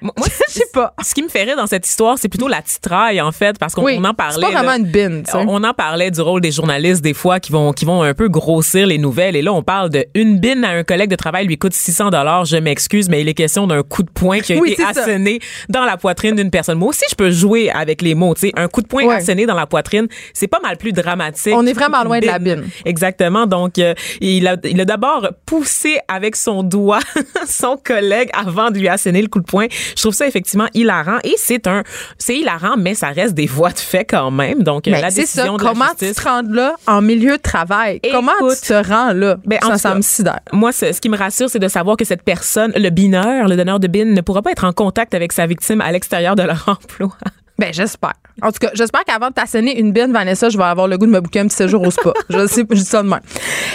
Moi, 0.00 0.12
je 0.48 0.52
sais 0.52 0.66
pas. 0.72 0.94
Ce 1.02 1.14
qui 1.14 1.22
me 1.22 1.28
rire 1.32 1.56
dans 1.56 1.66
cette 1.66 1.86
histoire, 1.86 2.18
c'est 2.18 2.28
plutôt 2.28 2.48
la 2.48 2.60
titraille, 2.62 3.20
en 3.20 3.32
fait, 3.32 3.58
parce 3.58 3.74
qu'on 3.74 3.84
Oui, 3.84 3.98
en 3.98 4.02
c'est 4.08 4.14
parlait. 4.16 4.40
pas 4.40 4.50
vraiment 4.52 4.70
là. 4.70 4.76
une 4.78 4.84
bine. 4.84 5.22
On 5.34 5.62
en 5.64 5.72
parlait 5.74 6.10
du 6.10 6.20
rôle 6.20 6.40
des 6.40 6.50
journalistes 6.52 7.02
des 7.02 7.14
fois 7.14 7.40
qui 7.40 7.52
vont 7.52 7.72
qui 7.72 7.84
vont 7.84 8.02
un 8.02 8.14
peu 8.14 8.28
grossir 8.28 8.86
les 8.86 8.98
nouvelles 8.98 9.36
et 9.36 9.42
là 9.42 9.52
on 9.52 9.62
parle 9.62 9.90
de 9.90 10.04
une 10.14 10.38
bine 10.38 10.64
à 10.64 10.70
un 10.70 10.84
collègue 10.84 11.10
de 11.10 11.16
travail 11.16 11.46
lui 11.46 11.56
coûte 11.58 11.72
600 11.74 12.10
dollars, 12.10 12.44
je 12.44 12.56
m'excuse 12.56 13.08
mais 13.08 13.20
il 13.20 13.28
est 13.28 13.34
question 13.34 13.66
d'un 13.66 13.82
coup 13.82 14.02
de 14.02 14.10
poing 14.10 14.40
qui 14.40 14.52
a 14.52 14.56
Oui, 14.56 14.72
été 14.72 14.84
c'est 14.86 14.94
ça. 14.94 15.02
asséné 15.02 15.38
dans 15.68 15.84
la 15.84 15.96
poitrine 15.96 16.34
d'une 16.36 16.50
personne. 16.50 16.78
Moi 16.78 16.88
aussi 16.88 17.04
je 17.10 17.14
peux 17.14 17.30
jouer 17.30 17.70
avec 17.70 18.02
les 18.02 18.14
mots, 18.14 18.34
tu 18.34 18.42
sais, 18.48 18.52
un 18.56 18.68
coup 18.68 18.82
de 18.82 18.86
poing 18.86 19.04
Ouais. 19.04 19.14
asséné 19.16 19.46
dans 19.46 19.54
la 19.54 19.66
poitrine, 19.66 20.06
c'est 20.32 20.46
pas 20.48 20.60
mal 20.60 20.76
plus 20.76 20.92
dramatique. 20.92 21.54
On 21.56 21.66
est 21.66 21.72
vraiment 21.72 22.02
loin 22.04 22.20
de 22.20 22.26
la 22.26 22.38
bine. 22.38 22.64
Exactement. 22.84 23.46
Donc 23.46 23.78
euh, 23.78 23.94
il 24.20 24.46
a 24.46 24.56
il 24.64 24.80
a 24.80 24.84
d'abord 24.84 25.28
poussé 25.46 25.98
avec 26.08 26.36
son 26.36 26.62
doigt 26.62 27.00
son 27.48 27.76
collègue 27.76 28.30
avant 28.32 28.70
de 28.70 28.78
lui 28.78 28.88
asséner 28.88 29.22
le 29.22 29.28
coup 29.28 29.40
de 29.40 29.46
poing. 29.46 29.66
Je 29.96 30.00
trouve 30.02 30.14
ça 30.14 30.26
effectivement 30.26 30.66
hilarant 30.74 31.18
et 31.24 31.34
c'est 31.36 31.66
un 31.66 31.82
c'est 32.18 32.36
hilarant 32.36 32.76
mais 32.76 32.94
ça 32.94 33.08
reste 33.08 33.34
des 33.34 33.46
voies 33.46 33.70
de 33.72 33.78
fait 33.78 34.04
quand 34.04 34.30
même. 34.30 34.62
Donc 34.62 34.86
euh, 34.88 34.90
Mais 34.92 35.00
la 35.00 35.10
c'est 35.10 35.26
ça. 35.26 35.42
décision 35.42 35.56
de 35.56 35.62
la 35.64 35.70
Comment 35.70 35.84
justice- 35.90 36.16
tu 36.16 36.22
te 36.22 36.28
rends 36.28 36.42
là 36.48 36.74
en 36.86 37.00
milieu 37.02 37.36
de 37.36 37.42
travail? 37.42 38.00
Comment 38.10 38.32
tu 38.40 38.68
te 38.68 38.88
rends 38.88 39.12
là? 39.12 39.36
ben, 39.44 39.58
en 39.62 39.76
ça, 39.78 39.94
me 39.94 40.02
sidère. 40.02 40.40
Moi, 40.52 40.72
ce, 40.72 40.92
ce 40.92 41.00
qui 41.00 41.08
me 41.08 41.16
rassure, 41.16 41.48
c'est 41.50 41.58
de 41.58 41.68
savoir 41.68 41.96
que 41.96 42.04
cette 42.04 42.22
personne, 42.22 42.72
le 42.76 42.90
bineur, 42.90 43.48
le 43.48 43.56
donneur 43.56 43.80
de 43.80 43.86
bin, 43.88 44.04
ne 44.06 44.20
pourra 44.20 44.42
pas 44.42 44.50
être 44.52 44.64
en 44.64 44.72
contact 44.72 45.14
avec 45.14 45.32
sa 45.32 45.46
victime 45.46 45.80
à 45.80 45.90
l'extérieur 45.92 46.36
de 46.36 46.42
leur 46.42 46.64
emploi. 46.68 47.10
Ben, 47.58 47.72
j'espère. 47.72 48.14
En 48.42 48.50
tout 48.50 48.58
cas, 48.58 48.70
j'espère 48.74 49.04
qu'avant 49.04 49.28
de 49.28 49.34
t'asséner 49.34 49.78
une 49.78 49.92
bine, 49.92 50.12
Vanessa, 50.12 50.48
je 50.48 50.58
vais 50.58 50.64
avoir 50.64 50.88
le 50.88 50.98
goût 50.98 51.06
de 51.06 51.12
me 51.12 51.20
bouquer 51.20 51.38
un 51.40 51.46
petit 51.46 51.54
séjour 51.56 51.82
au 51.86 51.90
spa. 51.92 52.12
je 52.30 52.46
sais, 52.48 52.64
je 52.68 52.74
dis 52.76 52.84
ça 52.84 53.02
de 53.02 53.08
même. 53.08 53.20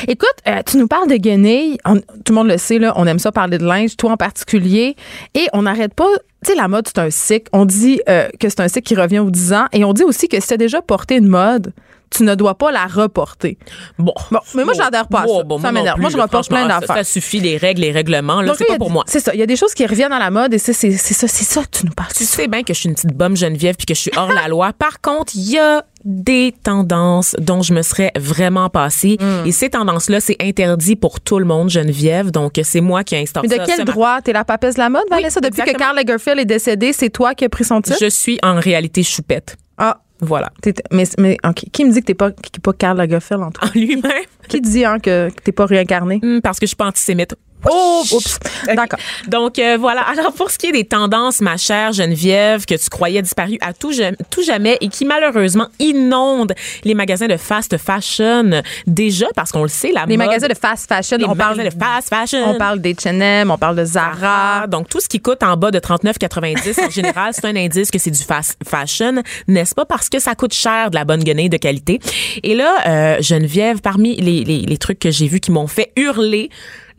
Écoute, 0.07 0.33
euh, 0.47 0.61
tu 0.65 0.77
nous 0.77 0.87
parles 0.87 1.07
de 1.09 1.15
guenilles. 1.15 1.77
On- 1.85 1.99
tout 1.99 2.03
le 2.29 2.33
monde 2.35 2.49
le 2.49 2.57
sait, 2.57 2.77
là. 2.77 2.91
On 2.97 3.07
aime 3.07 3.19
ça 3.19 3.31
parler 3.31 3.57
de 3.57 3.65
linge, 3.65 3.95
toi 3.95 4.11
en 4.11 4.17
particulier. 4.17 4.95
Et 5.33 5.47
on 5.53 5.61
n'arrête 5.61 5.93
pas. 5.93 6.09
Tu 6.43 6.51
sais, 6.51 6.55
la 6.57 6.67
mode, 6.67 6.87
c'est 6.87 6.99
un 6.99 7.09
cycle. 7.09 7.49
On 7.53 7.65
dit 7.65 8.01
euh, 8.09 8.27
que 8.39 8.49
c'est 8.49 8.59
un 8.59 8.67
cycle 8.67 8.85
qui 8.87 8.95
revient 8.95 9.19
aux 9.19 9.31
10 9.31 9.53
ans. 9.53 9.65
Et 9.71 9.85
on 9.85 9.93
dit 9.93 10.03
aussi 10.03 10.27
que 10.27 10.39
si 10.41 10.47
tu 10.49 10.53
as 10.55 10.57
déjà 10.57 10.81
porté 10.81 11.15
une 11.15 11.27
mode, 11.27 11.71
tu 12.09 12.23
ne 12.23 12.35
dois 12.35 12.55
pas 12.55 12.71
la 12.71 12.85
reporter. 12.85 13.57
Bon. 13.97 14.13
Bon, 14.31 14.39
mais 14.55 14.63
moi, 14.65 14.73
j'adhère 14.75 15.07
pas 15.07 15.21
à 15.21 15.27
ça. 15.27 15.43
Bon, 15.43 15.59
Ça 15.59 15.71
m'énerve. 15.71 15.99
Moi, 15.99 16.09
je 16.09 16.17
reporte 16.17 16.49
plein 16.49 16.67
d'affaires. 16.67 16.87
Ça, 16.87 16.95
ça 16.95 17.03
suffit, 17.03 17.39
les 17.39 17.57
règles, 17.57 17.81
les 17.81 17.91
règlements. 17.91 18.41
Là, 18.41 18.53
c'est 18.57 18.65
pas 18.65 18.77
pour 18.77 18.91
moi. 18.91 19.03
C'est 19.07 19.19
ça. 19.19 19.33
Il 19.33 19.39
y 19.39 19.43
a 19.43 19.45
des 19.45 19.55
choses 19.55 19.73
qui 19.73 19.85
reviennent 19.85 20.13
à 20.13 20.19
la 20.19 20.31
mode 20.31 20.53
et 20.53 20.57
c'est 20.57 20.73
ça, 20.73 21.27
c'est 21.27 21.43
ça 21.43 21.61
tu 21.71 21.85
nous 21.85 21.91
parles. 21.91 22.11
Tu 22.15 22.25
sais 22.25 22.47
bien 22.47 22.63
que 22.63 22.73
je 22.73 22.79
suis 22.79 22.89
une 22.89 22.95
petite 22.95 23.13
bombe 23.15 23.35
Geneviève 23.35 23.75
puis 23.75 23.85
que 23.85 23.93
je 23.93 23.99
suis 23.99 24.11
hors 24.17 24.31
la 24.31 24.47
loi. 24.47 24.73
Par 24.73 25.01
contre, 25.01 25.33
il 25.35 25.51
y 25.51 25.57
a 25.57 25.83
des 26.05 26.53
tendances 26.63 27.35
dont 27.39 27.61
je 27.61 27.73
me 27.73 27.81
serais 27.81 28.11
vraiment 28.17 28.69
passée. 28.69 29.17
Hmm. 29.19 29.45
Et 29.45 29.51
ces 29.51 29.69
tendances-là, 29.69 30.19
c'est 30.21 30.37
interdit 30.41 30.95
pour 30.95 31.19
tout 31.19 31.39
le 31.39 31.45
monde, 31.45 31.69
Geneviève. 31.69 32.31
Donc, 32.31 32.59
c'est 32.63 32.81
moi 32.81 33.03
qui 33.03 33.15
ai 33.15 33.21
instauré 33.21 33.47
Mais 33.47 33.55
de 33.55 33.59
ça. 33.61 33.65
quel 33.65 33.79
matin. 33.79 33.91
droit? 33.91 34.21
T'es 34.21 34.33
la 34.33 34.45
papesse 34.45 34.75
de 34.75 34.79
la 34.79 34.89
mode, 34.89 35.03
Vanessa? 35.09 35.41
Depuis 35.41 35.61
que. 35.61 35.77
Karl 35.77 35.95
Lagerfeld 35.95 36.39
est 36.39 36.45
décédé, 36.45 36.93
c'est 36.93 37.09
toi 37.09 37.33
qui 37.35 37.45
as 37.45 37.49
pris 37.49 37.63
son 37.65 37.81
titre? 37.81 37.97
Je 37.99 38.09
suis 38.09 38.39
en 38.43 38.59
réalité 38.59 39.03
choupette. 39.03 39.57
Ah, 39.77 39.99
Voilà. 40.21 40.49
mais, 40.91 41.03
mais. 41.17 41.38
Qui 41.71 41.86
me 41.86 41.91
dit 41.91 42.01
que 42.01 42.05
t'es 42.05 42.13
pas, 42.13 42.32
qui- 42.32 42.60
pas 42.60 42.73
Karl 42.73 42.97
Lagerfeld 42.97 43.41
en 43.41 43.51
toi? 43.51 43.67
En 43.67 43.71
lui-même. 43.79 44.03
qui 44.47 44.60
dit 44.62 44.84
hein, 44.86 44.99
que, 44.99 45.29
que 45.29 45.41
t'es 45.41 45.51
pas 45.51 45.65
réincarné? 45.65 46.19
Hmm, 46.21 46.39
parce 46.41 46.60
que 46.60 46.65
je 46.65 46.69
suis 46.69 46.75
pas 46.75 46.88
antisémite. 46.88 47.36
Oh, 47.69 48.03
oups. 48.13 48.39
D'accord. 48.67 48.99
Donc 49.27 49.59
euh, 49.59 49.77
voilà. 49.79 50.01
Alors 50.01 50.31
pour 50.33 50.49
ce 50.51 50.57
qui 50.57 50.67
est 50.67 50.71
des 50.71 50.85
tendances, 50.85 51.41
ma 51.41 51.57
chère 51.57 51.91
Geneviève, 51.91 52.65
que 52.65 52.75
tu 52.75 52.89
croyais 52.89 53.21
disparu 53.21 53.57
à 53.61 53.73
tout, 53.73 53.91
tout 54.29 54.43
jamais 54.43 54.77
et 54.81 54.87
qui 54.87 55.05
malheureusement 55.05 55.67
inondent 55.79 56.53
les 56.83 56.93
magasins 56.93 57.27
de 57.27 57.35
fast 57.37 57.77
fashion 57.77 58.61
déjà 58.87 59.27
parce 59.35 59.51
qu'on 59.51 59.63
le 59.63 59.67
sait 59.69 59.91
la 59.91 60.05
Les 60.05 60.15
mode- 60.17 60.27
magasins 60.27 60.47
de 60.47 60.53
fast 60.55 60.87
fashion, 60.87 61.17
les 61.17 61.25
on 61.25 61.35
parle 61.35 61.57
de 61.57 61.69
fast 61.69 62.09
fashion. 62.09 62.43
On 62.49 62.57
parle 62.57 62.79
des 62.79 62.93
H&M, 62.93 63.51
on 63.51 63.57
parle 63.57 63.75
de 63.75 63.85
Zara. 63.85 64.67
Donc 64.67 64.87
tout 64.87 64.99
ce 64.99 65.09
qui 65.09 65.19
coûte 65.19 65.43
en 65.43 65.57
bas 65.57 65.71
de 65.71 65.79
39,90 65.79 66.85
en 66.85 66.89
général, 66.89 67.33
c'est 67.33 67.45
un 67.45 67.55
indice 67.55 67.91
que 67.91 67.99
c'est 67.99 68.11
du 68.11 68.23
fast 68.23 68.57
fashion, 68.67 69.21
n'est-ce 69.47 69.75
pas? 69.75 69.85
Parce 69.85 70.07
que 70.09 70.19
ça 70.19 70.35
coûte 70.35 70.53
cher 70.53 70.91
de 70.91 70.95
la 70.95 71.03
bonne 71.05 71.23
guenille 71.23 71.49
de 71.49 71.57
qualité. 71.57 71.99
Et 72.43 72.55
là, 72.55 72.75
euh, 72.87 73.17
Geneviève, 73.21 73.81
parmi 73.81 74.15
les, 74.15 74.43
les, 74.43 74.61
les 74.61 74.77
trucs 74.77 74.99
que 74.99 75.11
j'ai 75.11 75.27
vus 75.27 75.39
qui 75.39 75.51
m'ont 75.51 75.67
fait 75.67 75.91
hurler, 75.95 76.49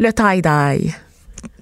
le 0.00 0.12
tie-dye. 0.12 0.92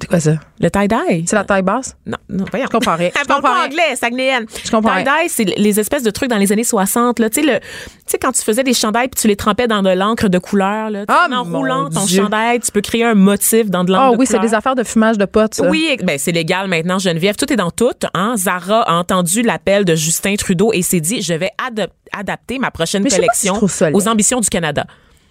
C'est 0.01 0.09
quoi 0.09 0.19
ça? 0.19 0.33
Le 0.61 0.71
tie-dye? 0.71 1.25
C'est 1.29 1.37
la 1.37 1.45
taille 1.45 1.63
basse? 1.63 1.97
Non, 2.05 2.17
non, 2.29 2.45
voyons. 2.51 2.67
Je 2.67 2.71
comprends 2.77 2.97
rien. 2.97 3.11
Je 3.15 3.21
comprends 3.21 3.41
pas 3.43 3.65
anglais, 3.67 3.95
Saguenayenne. 3.95 4.47
Je 4.65 4.71
comprends. 4.73 4.97
Tie-dye, 4.97 5.29
c'est 5.29 5.45
les 5.45 5.79
espèces 5.79 6.03
de 6.03 6.11
trucs 6.11 6.29
dans 6.31 6.37
les 6.37 6.51
années 6.51 6.65
60. 6.65 7.19
Là. 7.21 7.31
Tu, 7.31 7.43
sais, 7.43 7.47
le, 7.47 7.61
tu 7.61 7.67
sais, 8.07 8.19
quand 8.19 8.33
tu 8.33 8.43
faisais 8.43 8.65
des 8.65 8.75
chandails 8.75 9.07
puis 9.09 9.21
tu 9.21 9.29
les 9.29 9.37
trempais 9.37 9.69
dans 9.69 9.83
de 9.83 9.91
l'encre 9.91 10.29
de 10.29 10.39
couleur. 10.39 10.91
Là, 10.91 11.05
Ah, 11.07 11.29
en 11.33 11.45
roulant 11.45 11.89
ton 11.91 12.07
chandail, 12.09 12.59
tu 12.61 12.73
peux 12.73 12.81
créer 12.81 13.05
un 13.05 13.15
motif 13.15 13.71
dans 13.71 13.85
de 13.85 13.93
l'encre 13.93 14.05
Ah 14.09 14.13
de 14.15 14.19
oui, 14.19 14.27
c'est 14.27 14.35
couleur. 14.39 14.51
des 14.51 14.55
affaires 14.57 14.75
de 14.75 14.83
fumage 14.85 15.19
de 15.19 15.25
potes, 15.27 15.55
ça. 15.55 15.69
Oui, 15.69 15.97
ben 16.03 16.19
c'est 16.19 16.33
légal 16.33 16.67
maintenant, 16.69 16.99
Geneviève. 16.99 17.37
Tout 17.37 17.53
est 17.53 17.57
dans 17.57 17.71
tout. 17.71 17.91
Hein? 18.15 18.35
Zara 18.37 18.83
a 18.83 18.95
entendu 18.99 19.43
l'appel 19.43 19.85
de 19.85 19.95
Justin 19.95 20.35
Trudeau 20.37 20.73
et 20.73 20.83
s'est 20.83 21.01
dit, 21.01 21.23
je 21.23 21.35
vais 21.35 21.51
adop- 21.69 21.91
adapter 22.13 22.59
ma 22.59 22.71
prochaine 22.73 23.03
Mais 23.05 23.11
si 23.11 23.17
collection 23.17 23.61
aux 23.93 24.09
ambitions 24.09 24.41
du 24.41 24.49
Canada. 24.49 24.85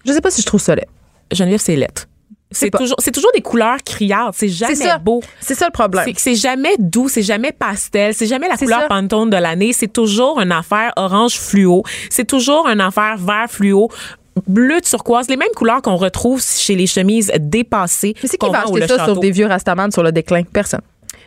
Je 0.05 0.13
sais 0.13 0.21
pas 0.21 0.31
si 0.31 0.41
je 0.41 0.45
trouve 0.45 0.61
ça 0.61 0.73
laid. 0.75 0.87
Geneviève, 1.33 1.59
c'est 1.61 1.75
lettre. 1.75 2.05
C'est 2.51 2.71
toujours, 2.71 2.95
c'est 2.99 3.11
toujours 3.11 3.31
des 3.33 3.41
couleurs 3.41 3.77
criardes. 3.83 4.33
C'est 4.35 4.47
jamais 4.47 4.75
ça. 4.75 4.97
beau. 4.97 5.21
C'est 5.41 5.55
ça 5.55 5.65
le 5.65 5.71
problème. 5.71 6.05
C'est 6.05 6.13
que 6.13 6.21
c'est 6.21 6.35
jamais 6.35 6.75
doux, 6.79 7.09
c'est 7.09 7.21
jamais 7.21 7.51
pastel, 7.51 8.13
c'est 8.13 8.25
jamais 8.25 8.47
la 8.47 8.55
couleur 8.57 8.81
ça. 8.81 8.87
Pantone 8.87 9.29
de 9.29 9.37
l'année, 9.37 9.73
c'est 9.73 9.91
toujours 9.91 10.39
une 10.39 10.51
affaire 10.51 10.93
orange 10.95 11.37
fluo, 11.39 11.83
c'est 12.09 12.25
toujours 12.25 12.67
une 12.67 12.81
affaire 12.81 13.17
vert 13.17 13.47
fluo. 13.49 13.89
Bleu 14.47 14.79
turquoise, 14.81 15.27
les 15.29 15.35
mêmes 15.35 15.49
couleurs 15.55 15.81
qu'on 15.81 15.95
retrouve 15.95 16.43
chez 16.43 16.75
les 16.75 16.85
chemises 16.85 17.31
dépassées. 17.39 18.13
Mais 18.21 18.29
c'est 18.29 18.37
qui 18.37 18.49
va 18.49 18.61
acheter 18.61 18.81
ça 18.81 18.97
Château. 18.97 19.13
sur 19.13 19.19
des 19.19 19.31
vieux 19.31 19.47
Rastaman 19.47 19.91
sur 19.91 20.03
le 20.03 20.11
déclin? 20.11 20.43
Personne. 20.43 20.81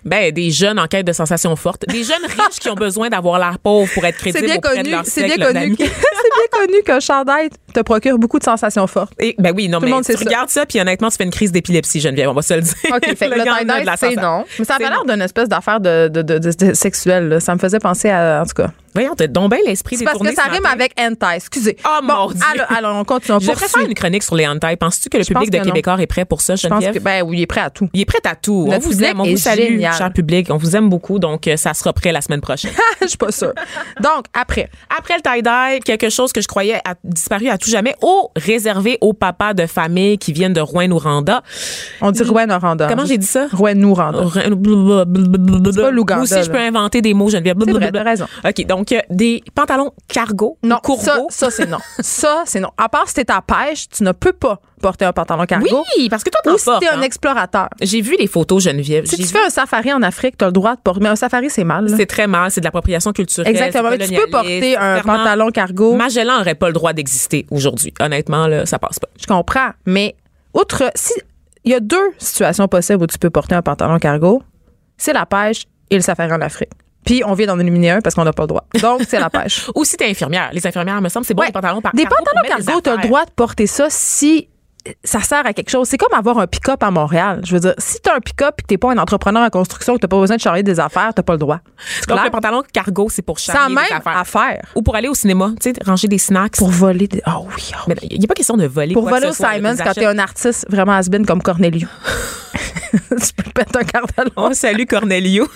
Ben, 0.04 0.32
des 0.32 0.50
jeunes 0.50 0.78
en 0.78 0.86
quête 0.86 1.06
de 1.06 1.12
sensations 1.12 1.54
fortes. 1.56 1.84
Des 1.88 2.04
jeunes 2.04 2.24
riches 2.24 2.58
qui 2.60 2.68
ont 2.70 2.74
besoin 2.74 3.08
d'avoir 3.08 3.38
l'air 3.38 3.58
pauvre 3.58 3.90
pour 3.92 4.04
être 4.04 4.16
crédibles 4.16 4.46
bien 4.46 4.56
auprès 4.56 4.76
connu, 4.76 4.82
de 4.84 4.90
leur 4.90 5.04
c'est 5.04 5.24
bien 5.24 5.36
connu, 5.36 5.76
c'est 5.78 5.84
bien 5.86 6.60
connu 6.66 6.82
qu'un 6.84 7.00
chandail 7.00 7.50
te 7.74 7.80
procure 7.80 8.18
beaucoup 8.18 8.38
de 8.38 8.44
sensations 8.44 8.86
fortes. 8.86 9.12
Et, 9.18 9.34
ben 9.38 9.52
oui, 9.54 9.68
non, 9.68 9.78
Tout 9.78 9.84
le 9.84 9.90
mais 9.90 9.94
monde 9.96 10.04
tu 10.04 10.12
sait 10.12 10.18
ça. 10.18 10.24
regardes 10.24 10.48
ça, 10.50 10.66
puis 10.66 10.80
honnêtement, 10.80 11.08
tu 11.10 11.16
fais 11.16 11.24
une 11.24 11.30
crise 11.30 11.52
d'épilepsie, 11.52 12.00
Geneviève, 12.00 12.28
on 12.30 12.34
va 12.34 12.42
se 12.42 12.54
le 12.54 12.62
dire. 12.62 12.74
OK, 12.94 13.16
fait 13.16 13.28
le 13.28 13.36
la 13.84 13.96
c'est 13.96 14.16
non. 14.16 14.44
Mais 14.58 14.64
ça 14.64 14.74
avait 14.76 14.88
l'air 14.88 15.04
d'une 15.04 15.22
espèce 15.22 15.48
d'affaire 15.48 15.80
de, 15.80 16.08
de, 16.08 16.22
de, 16.22 16.38
de- 16.38 16.52
de- 16.52 16.74
sexuelle. 16.74 17.28
là. 17.28 17.40
Ça 17.40 17.54
me 17.54 17.58
faisait 17.60 17.78
penser 17.78 18.10
à... 18.10 18.42
En 18.42 18.46
tout 18.46 18.54
cas. 18.62 18.70
Voyons, 18.94 19.14
t'as 19.16 19.26
donc 19.26 19.50
bien 19.50 19.60
l'esprit 19.66 19.96
C'est 19.96 20.04
parce 20.04 20.18
que 20.18 20.34
ça 20.34 20.44
rime 20.44 20.66
avec 20.66 20.94
hentai. 21.00 21.36
Excusez. 21.36 21.76
Oh, 21.84 22.00
bon, 22.02 22.14
mon 22.14 22.26
Dieu. 22.32 22.40
Alors, 22.52 22.72
alors, 22.76 22.96
on 22.96 23.04
continue. 23.04 23.36
On 23.36 23.40
Je 23.40 23.48
devrais 23.48 23.68
faire 23.68 23.86
une 23.86 23.94
chronique 23.94 24.22
sur 24.22 24.34
les 24.36 24.46
hentai. 24.46 24.76
Penses-tu 24.76 25.08
que 25.08 25.18
le 25.18 25.22
Je 25.22 25.28
public 25.28 25.50
de. 25.50 25.58
Québécois 25.58 25.96
est 26.00 26.06
prêt 26.06 26.24
pour 26.24 26.40
ça, 26.40 26.56
Je 26.56 26.66
pense 26.66 26.82
Geneviève? 26.82 26.94
que, 26.94 26.98
ben 26.98 27.22
oui, 27.22 27.38
il 27.38 27.42
est 27.42 27.46
prêt 27.46 27.60
à 27.60 27.70
tout. 27.70 27.88
Il 27.92 28.00
est 28.00 28.04
prêt 28.04 28.18
à 28.24 28.34
tout. 28.34 28.66
Notre 28.68 28.86
on 28.86 28.90
vous 28.90 29.04
aime, 29.04 29.20
on 29.20 29.24
vous 29.24 29.36
salue, 29.36 29.60
génial. 29.60 29.94
cher 29.94 30.12
public. 30.12 30.48
On 30.50 30.56
vous 30.56 30.74
aime 30.76 30.88
beaucoup, 30.88 31.18
donc 31.18 31.46
euh, 31.46 31.56
ça 31.56 31.74
sera 31.74 31.92
prêt 31.92 32.12
la 32.12 32.20
semaine 32.20 32.40
prochaine. 32.40 32.72
Je 33.02 33.06
suis 33.06 33.18
pas 33.18 33.30
sûre. 33.32 33.52
Donc, 34.02 34.26
après. 34.34 34.70
Après 34.96 35.14
le 35.16 35.22
tie-dye, 35.22 35.80
quelque 35.80 36.10
chose 36.10 36.32
que 36.32 36.40
je 36.40 36.48
croyais 36.48 36.80
a 36.84 36.94
disparu 37.04 37.48
à 37.48 37.58
tout 37.58 37.70
jamais, 37.70 37.94
au 38.02 38.30
réservé 38.36 38.98
aux 39.00 39.12
papas 39.12 39.54
de 39.54 39.66
famille 39.66 40.18
qui 40.18 40.32
viennent 40.32 40.52
de 40.52 40.60
Rouen-Noranda. 40.60 41.42
On 42.00 42.10
dit 42.10 42.22
Rouen 42.22 42.46
Noranda. 42.46 42.88
Comment 42.88 43.04
j'ai 43.06 43.18
dit 43.18 43.26
ça? 43.26 43.46
Rouen 43.52 43.74
Nouranda. 43.74 44.24
C'est 44.34 45.80
pas 45.80 45.90
l'Ouganda, 45.90 46.16
Moi 46.16 46.24
aussi, 46.24 46.42
je 46.42 46.50
peux 46.50 46.58
inventer 46.58 47.00
des 47.02 47.14
mots, 47.14 47.28
Geneviève. 47.28 47.56
C'est 47.92 47.98
raison. 48.00 48.26
OK, 48.44 48.66
donc 48.66 48.79
euh, 48.92 49.00
des 49.10 49.42
pantalons 49.54 49.92
cargo, 50.08 50.58
Non, 50.62 50.78
courgos. 50.82 51.02
ça, 51.04 51.16
ça 51.28 51.50
c'est 51.50 51.66
non. 51.66 51.78
Ça, 52.00 52.42
c'est 52.46 52.60
non. 52.60 52.70
À 52.76 52.88
part 52.88 53.08
si 53.08 53.14
t'es 53.14 53.30
à 53.30 53.42
pêche, 53.42 53.88
tu 53.88 54.02
ne 54.02 54.12
peux 54.12 54.32
pas 54.32 54.60
porter 54.80 55.04
un 55.04 55.12
pantalon 55.12 55.44
cargo. 55.46 55.84
Oui, 55.96 56.08
parce 56.08 56.24
que 56.24 56.30
toi, 56.30 56.40
t'en 56.42 56.54
Ou 56.54 56.58
si 56.58 56.68
un 56.70 56.98
hein. 56.98 57.02
explorateur. 57.02 57.68
J'ai 57.82 58.00
vu 58.00 58.16
les 58.18 58.26
photos, 58.26 58.62
Geneviève. 58.64 59.04
Si 59.06 59.16
tu 59.16 59.22
vu- 59.22 59.28
fais 59.28 59.44
un 59.44 59.50
safari 59.50 59.92
en 59.92 60.02
Afrique, 60.02 60.36
t'as 60.38 60.46
le 60.46 60.52
droit 60.52 60.74
de 60.76 60.80
porter. 60.80 61.00
Mais 61.02 61.08
un 61.08 61.16
safari, 61.16 61.50
c'est 61.50 61.64
mal. 61.64 61.88
C'est 61.94 62.06
très 62.06 62.26
mal, 62.26 62.50
c'est 62.50 62.60
de 62.60 62.64
l'appropriation 62.66 63.12
culturelle. 63.12 63.50
Exactement. 63.50 63.90
Mais 63.90 63.98
tu 63.98 64.14
peux 64.14 64.30
porter 64.30 64.76
un 64.76 65.00
pantalon 65.02 65.50
cargo. 65.50 65.94
Magellan 65.94 66.40
aurait 66.40 66.54
pas 66.54 66.68
le 66.68 66.72
droit 66.74 66.92
d'exister 66.92 67.46
aujourd'hui. 67.50 67.92
Honnêtement, 68.00 68.46
là, 68.46 68.66
ça 68.66 68.78
passe 68.78 68.98
pas. 68.98 69.08
Je 69.20 69.26
comprends. 69.26 69.70
Mais, 69.86 70.16
outre. 70.54 70.90
Si. 70.94 71.12
Il 71.64 71.72
y 71.72 71.74
a 71.74 71.80
deux 71.80 72.10
situations 72.16 72.68
possibles 72.68 73.02
où 73.02 73.06
tu 73.06 73.18
peux 73.18 73.28
porter 73.28 73.54
un 73.54 73.62
pantalon 73.62 73.98
cargo 73.98 74.42
c'est 75.00 75.12
la 75.14 75.26
pêche 75.26 75.64
et 75.88 75.96
le 75.96 76.02
safari 76.02 76.32
en 76.32 76.40
Afrique. 76.42 76.70
Puis, 77.04 77.22
on 77.26 77.34
vient 77.34 77.46
d'en 77.46 77.58
éliminer 77.58 77.90
un 77.92 78.00
parce 78.00 78.14
qu'on 78.14 78.24
n'a 78.24 78.32
pas 78.32 78.42
le 78.44 78.48
droit. 78.48 78.64
Donc, 78.80 79.02
c'est 79.08 79.18
la 79.20 79.30
pêche. 79.30 79.68
Ou 79.74 79.84
si 79.84 79.96
t'es 79.96 80.08
infirmière. 80.10 80.50
Les 80.52 80.66
infirmières, 80.66 81.00
me 81.00 81.08
semble, 81.08 81.24
c'est 81.26 81.34
bon, 81.34 81.40
Ouais. 81.42 81.48
les 81.48 81.52
pantalons 81.52 81.80
par 81.80 81.92
Des 81.94 82.02
cargo 82.02 82.16
pantalons 82.18 82.64
cargo, 82.64 82.80
t'as 82.80 82.96
le 82.96 83.02
droit 83.02 83.24
de 83.24 83.30
porter 83.30 83.66
ça 83.66 83.86
si 83.88 84.48
ça 85.04 85.20
sert 85.20 85.44
à 85.46 85.52
quelque 85.52 85.68
chose. 85.70 85.86
C'est 85.88 85.98
comme 85.98 86.12
avoir 86.16 86.38
un 86.38 86.46
pick-up 86.46 86.82
à 86.82 86.90
Montréal. 86.90 87.42
Je 87.44 87.52
veux 87.52 87.60
dire, 87.60 87.74
si 87.78 88.00
t'as 88.00 88.16
un 88.16 88.20
pick-up 88.20 88.54
et 88.58 88.62
que 88.62 88.66
t'es 88.66 88.78
pas 88.78 88.90
un 88.92 88.96
entrepreneur 88.98 89.42
en 89.42 89.50
construction, 89.50 89.94
que 89.94 90.00
t'as 90.00 90.08
pas 90.08 90.18
besoin 90.18 90.36
de 90.36 90.40
charger 90.40 90.62
des 90.62 90.80
affaires, 90.80 91.12
t'as 91.14 91.22
pas 91.22 91.34
le 91.34 91.38
droit. 91.38 91.60
C'est 91.76 92.08
Donc, 92.08 92.16
clair? 92.16 92.24
le 92.24 92.30
pantalon 92.30 92.62
cargo, 92.72 93.08
c'est 93.10 93.20
pour 93.22 93.36
a 93.36 93.68
des 93.68 93.76
affaires. 94.08 94.62
Ou 94.74 94.82
pour 94.82 94.96
aller 94.96 95.08
au 95.08 95.14
cinéma, 95.14 95.50
tu 95.60 95.70
sais, 95.70 95.76
ranger 95.84 96.08
des 96.08 96.16
snacks. 96.18 96.56
Pour 96.56 96.70
voler 96.70 97.08
des. 97.08 97.20
Ah 97.26 97.40
oui, 97.40 97.70
ah 97.74 97.84
oui. 97.86 97.94
Mais 98.00 98.08
il 98.10 98.18
n'y 98.18 98.24
a 98.24 98.28
pas 98.28 98.34
question 98.34 98.56
de 98.56 98.66
voler. 98.66 98.94
Pour 98.94 99.06
voler 99.08 99.26
au 99.26 99.32
Simons 99.32 99.76
quand 99.76 99.92
t'es 99.92 100.06
un 100.06 100.18
artiste 100.18 100.66
vraiment 100.70 100.92
has-been 100.92 101.26
comme 101.26 101.42
Cornelio. 101.42 101.86
tu 102.92 103.32
peux 103.36 103.50
péter 103.52 103.78
un. 103.94 104.24
Oh, 104.36 104.48
salut 104.52 104.86
Cornelio. 104.86 105.46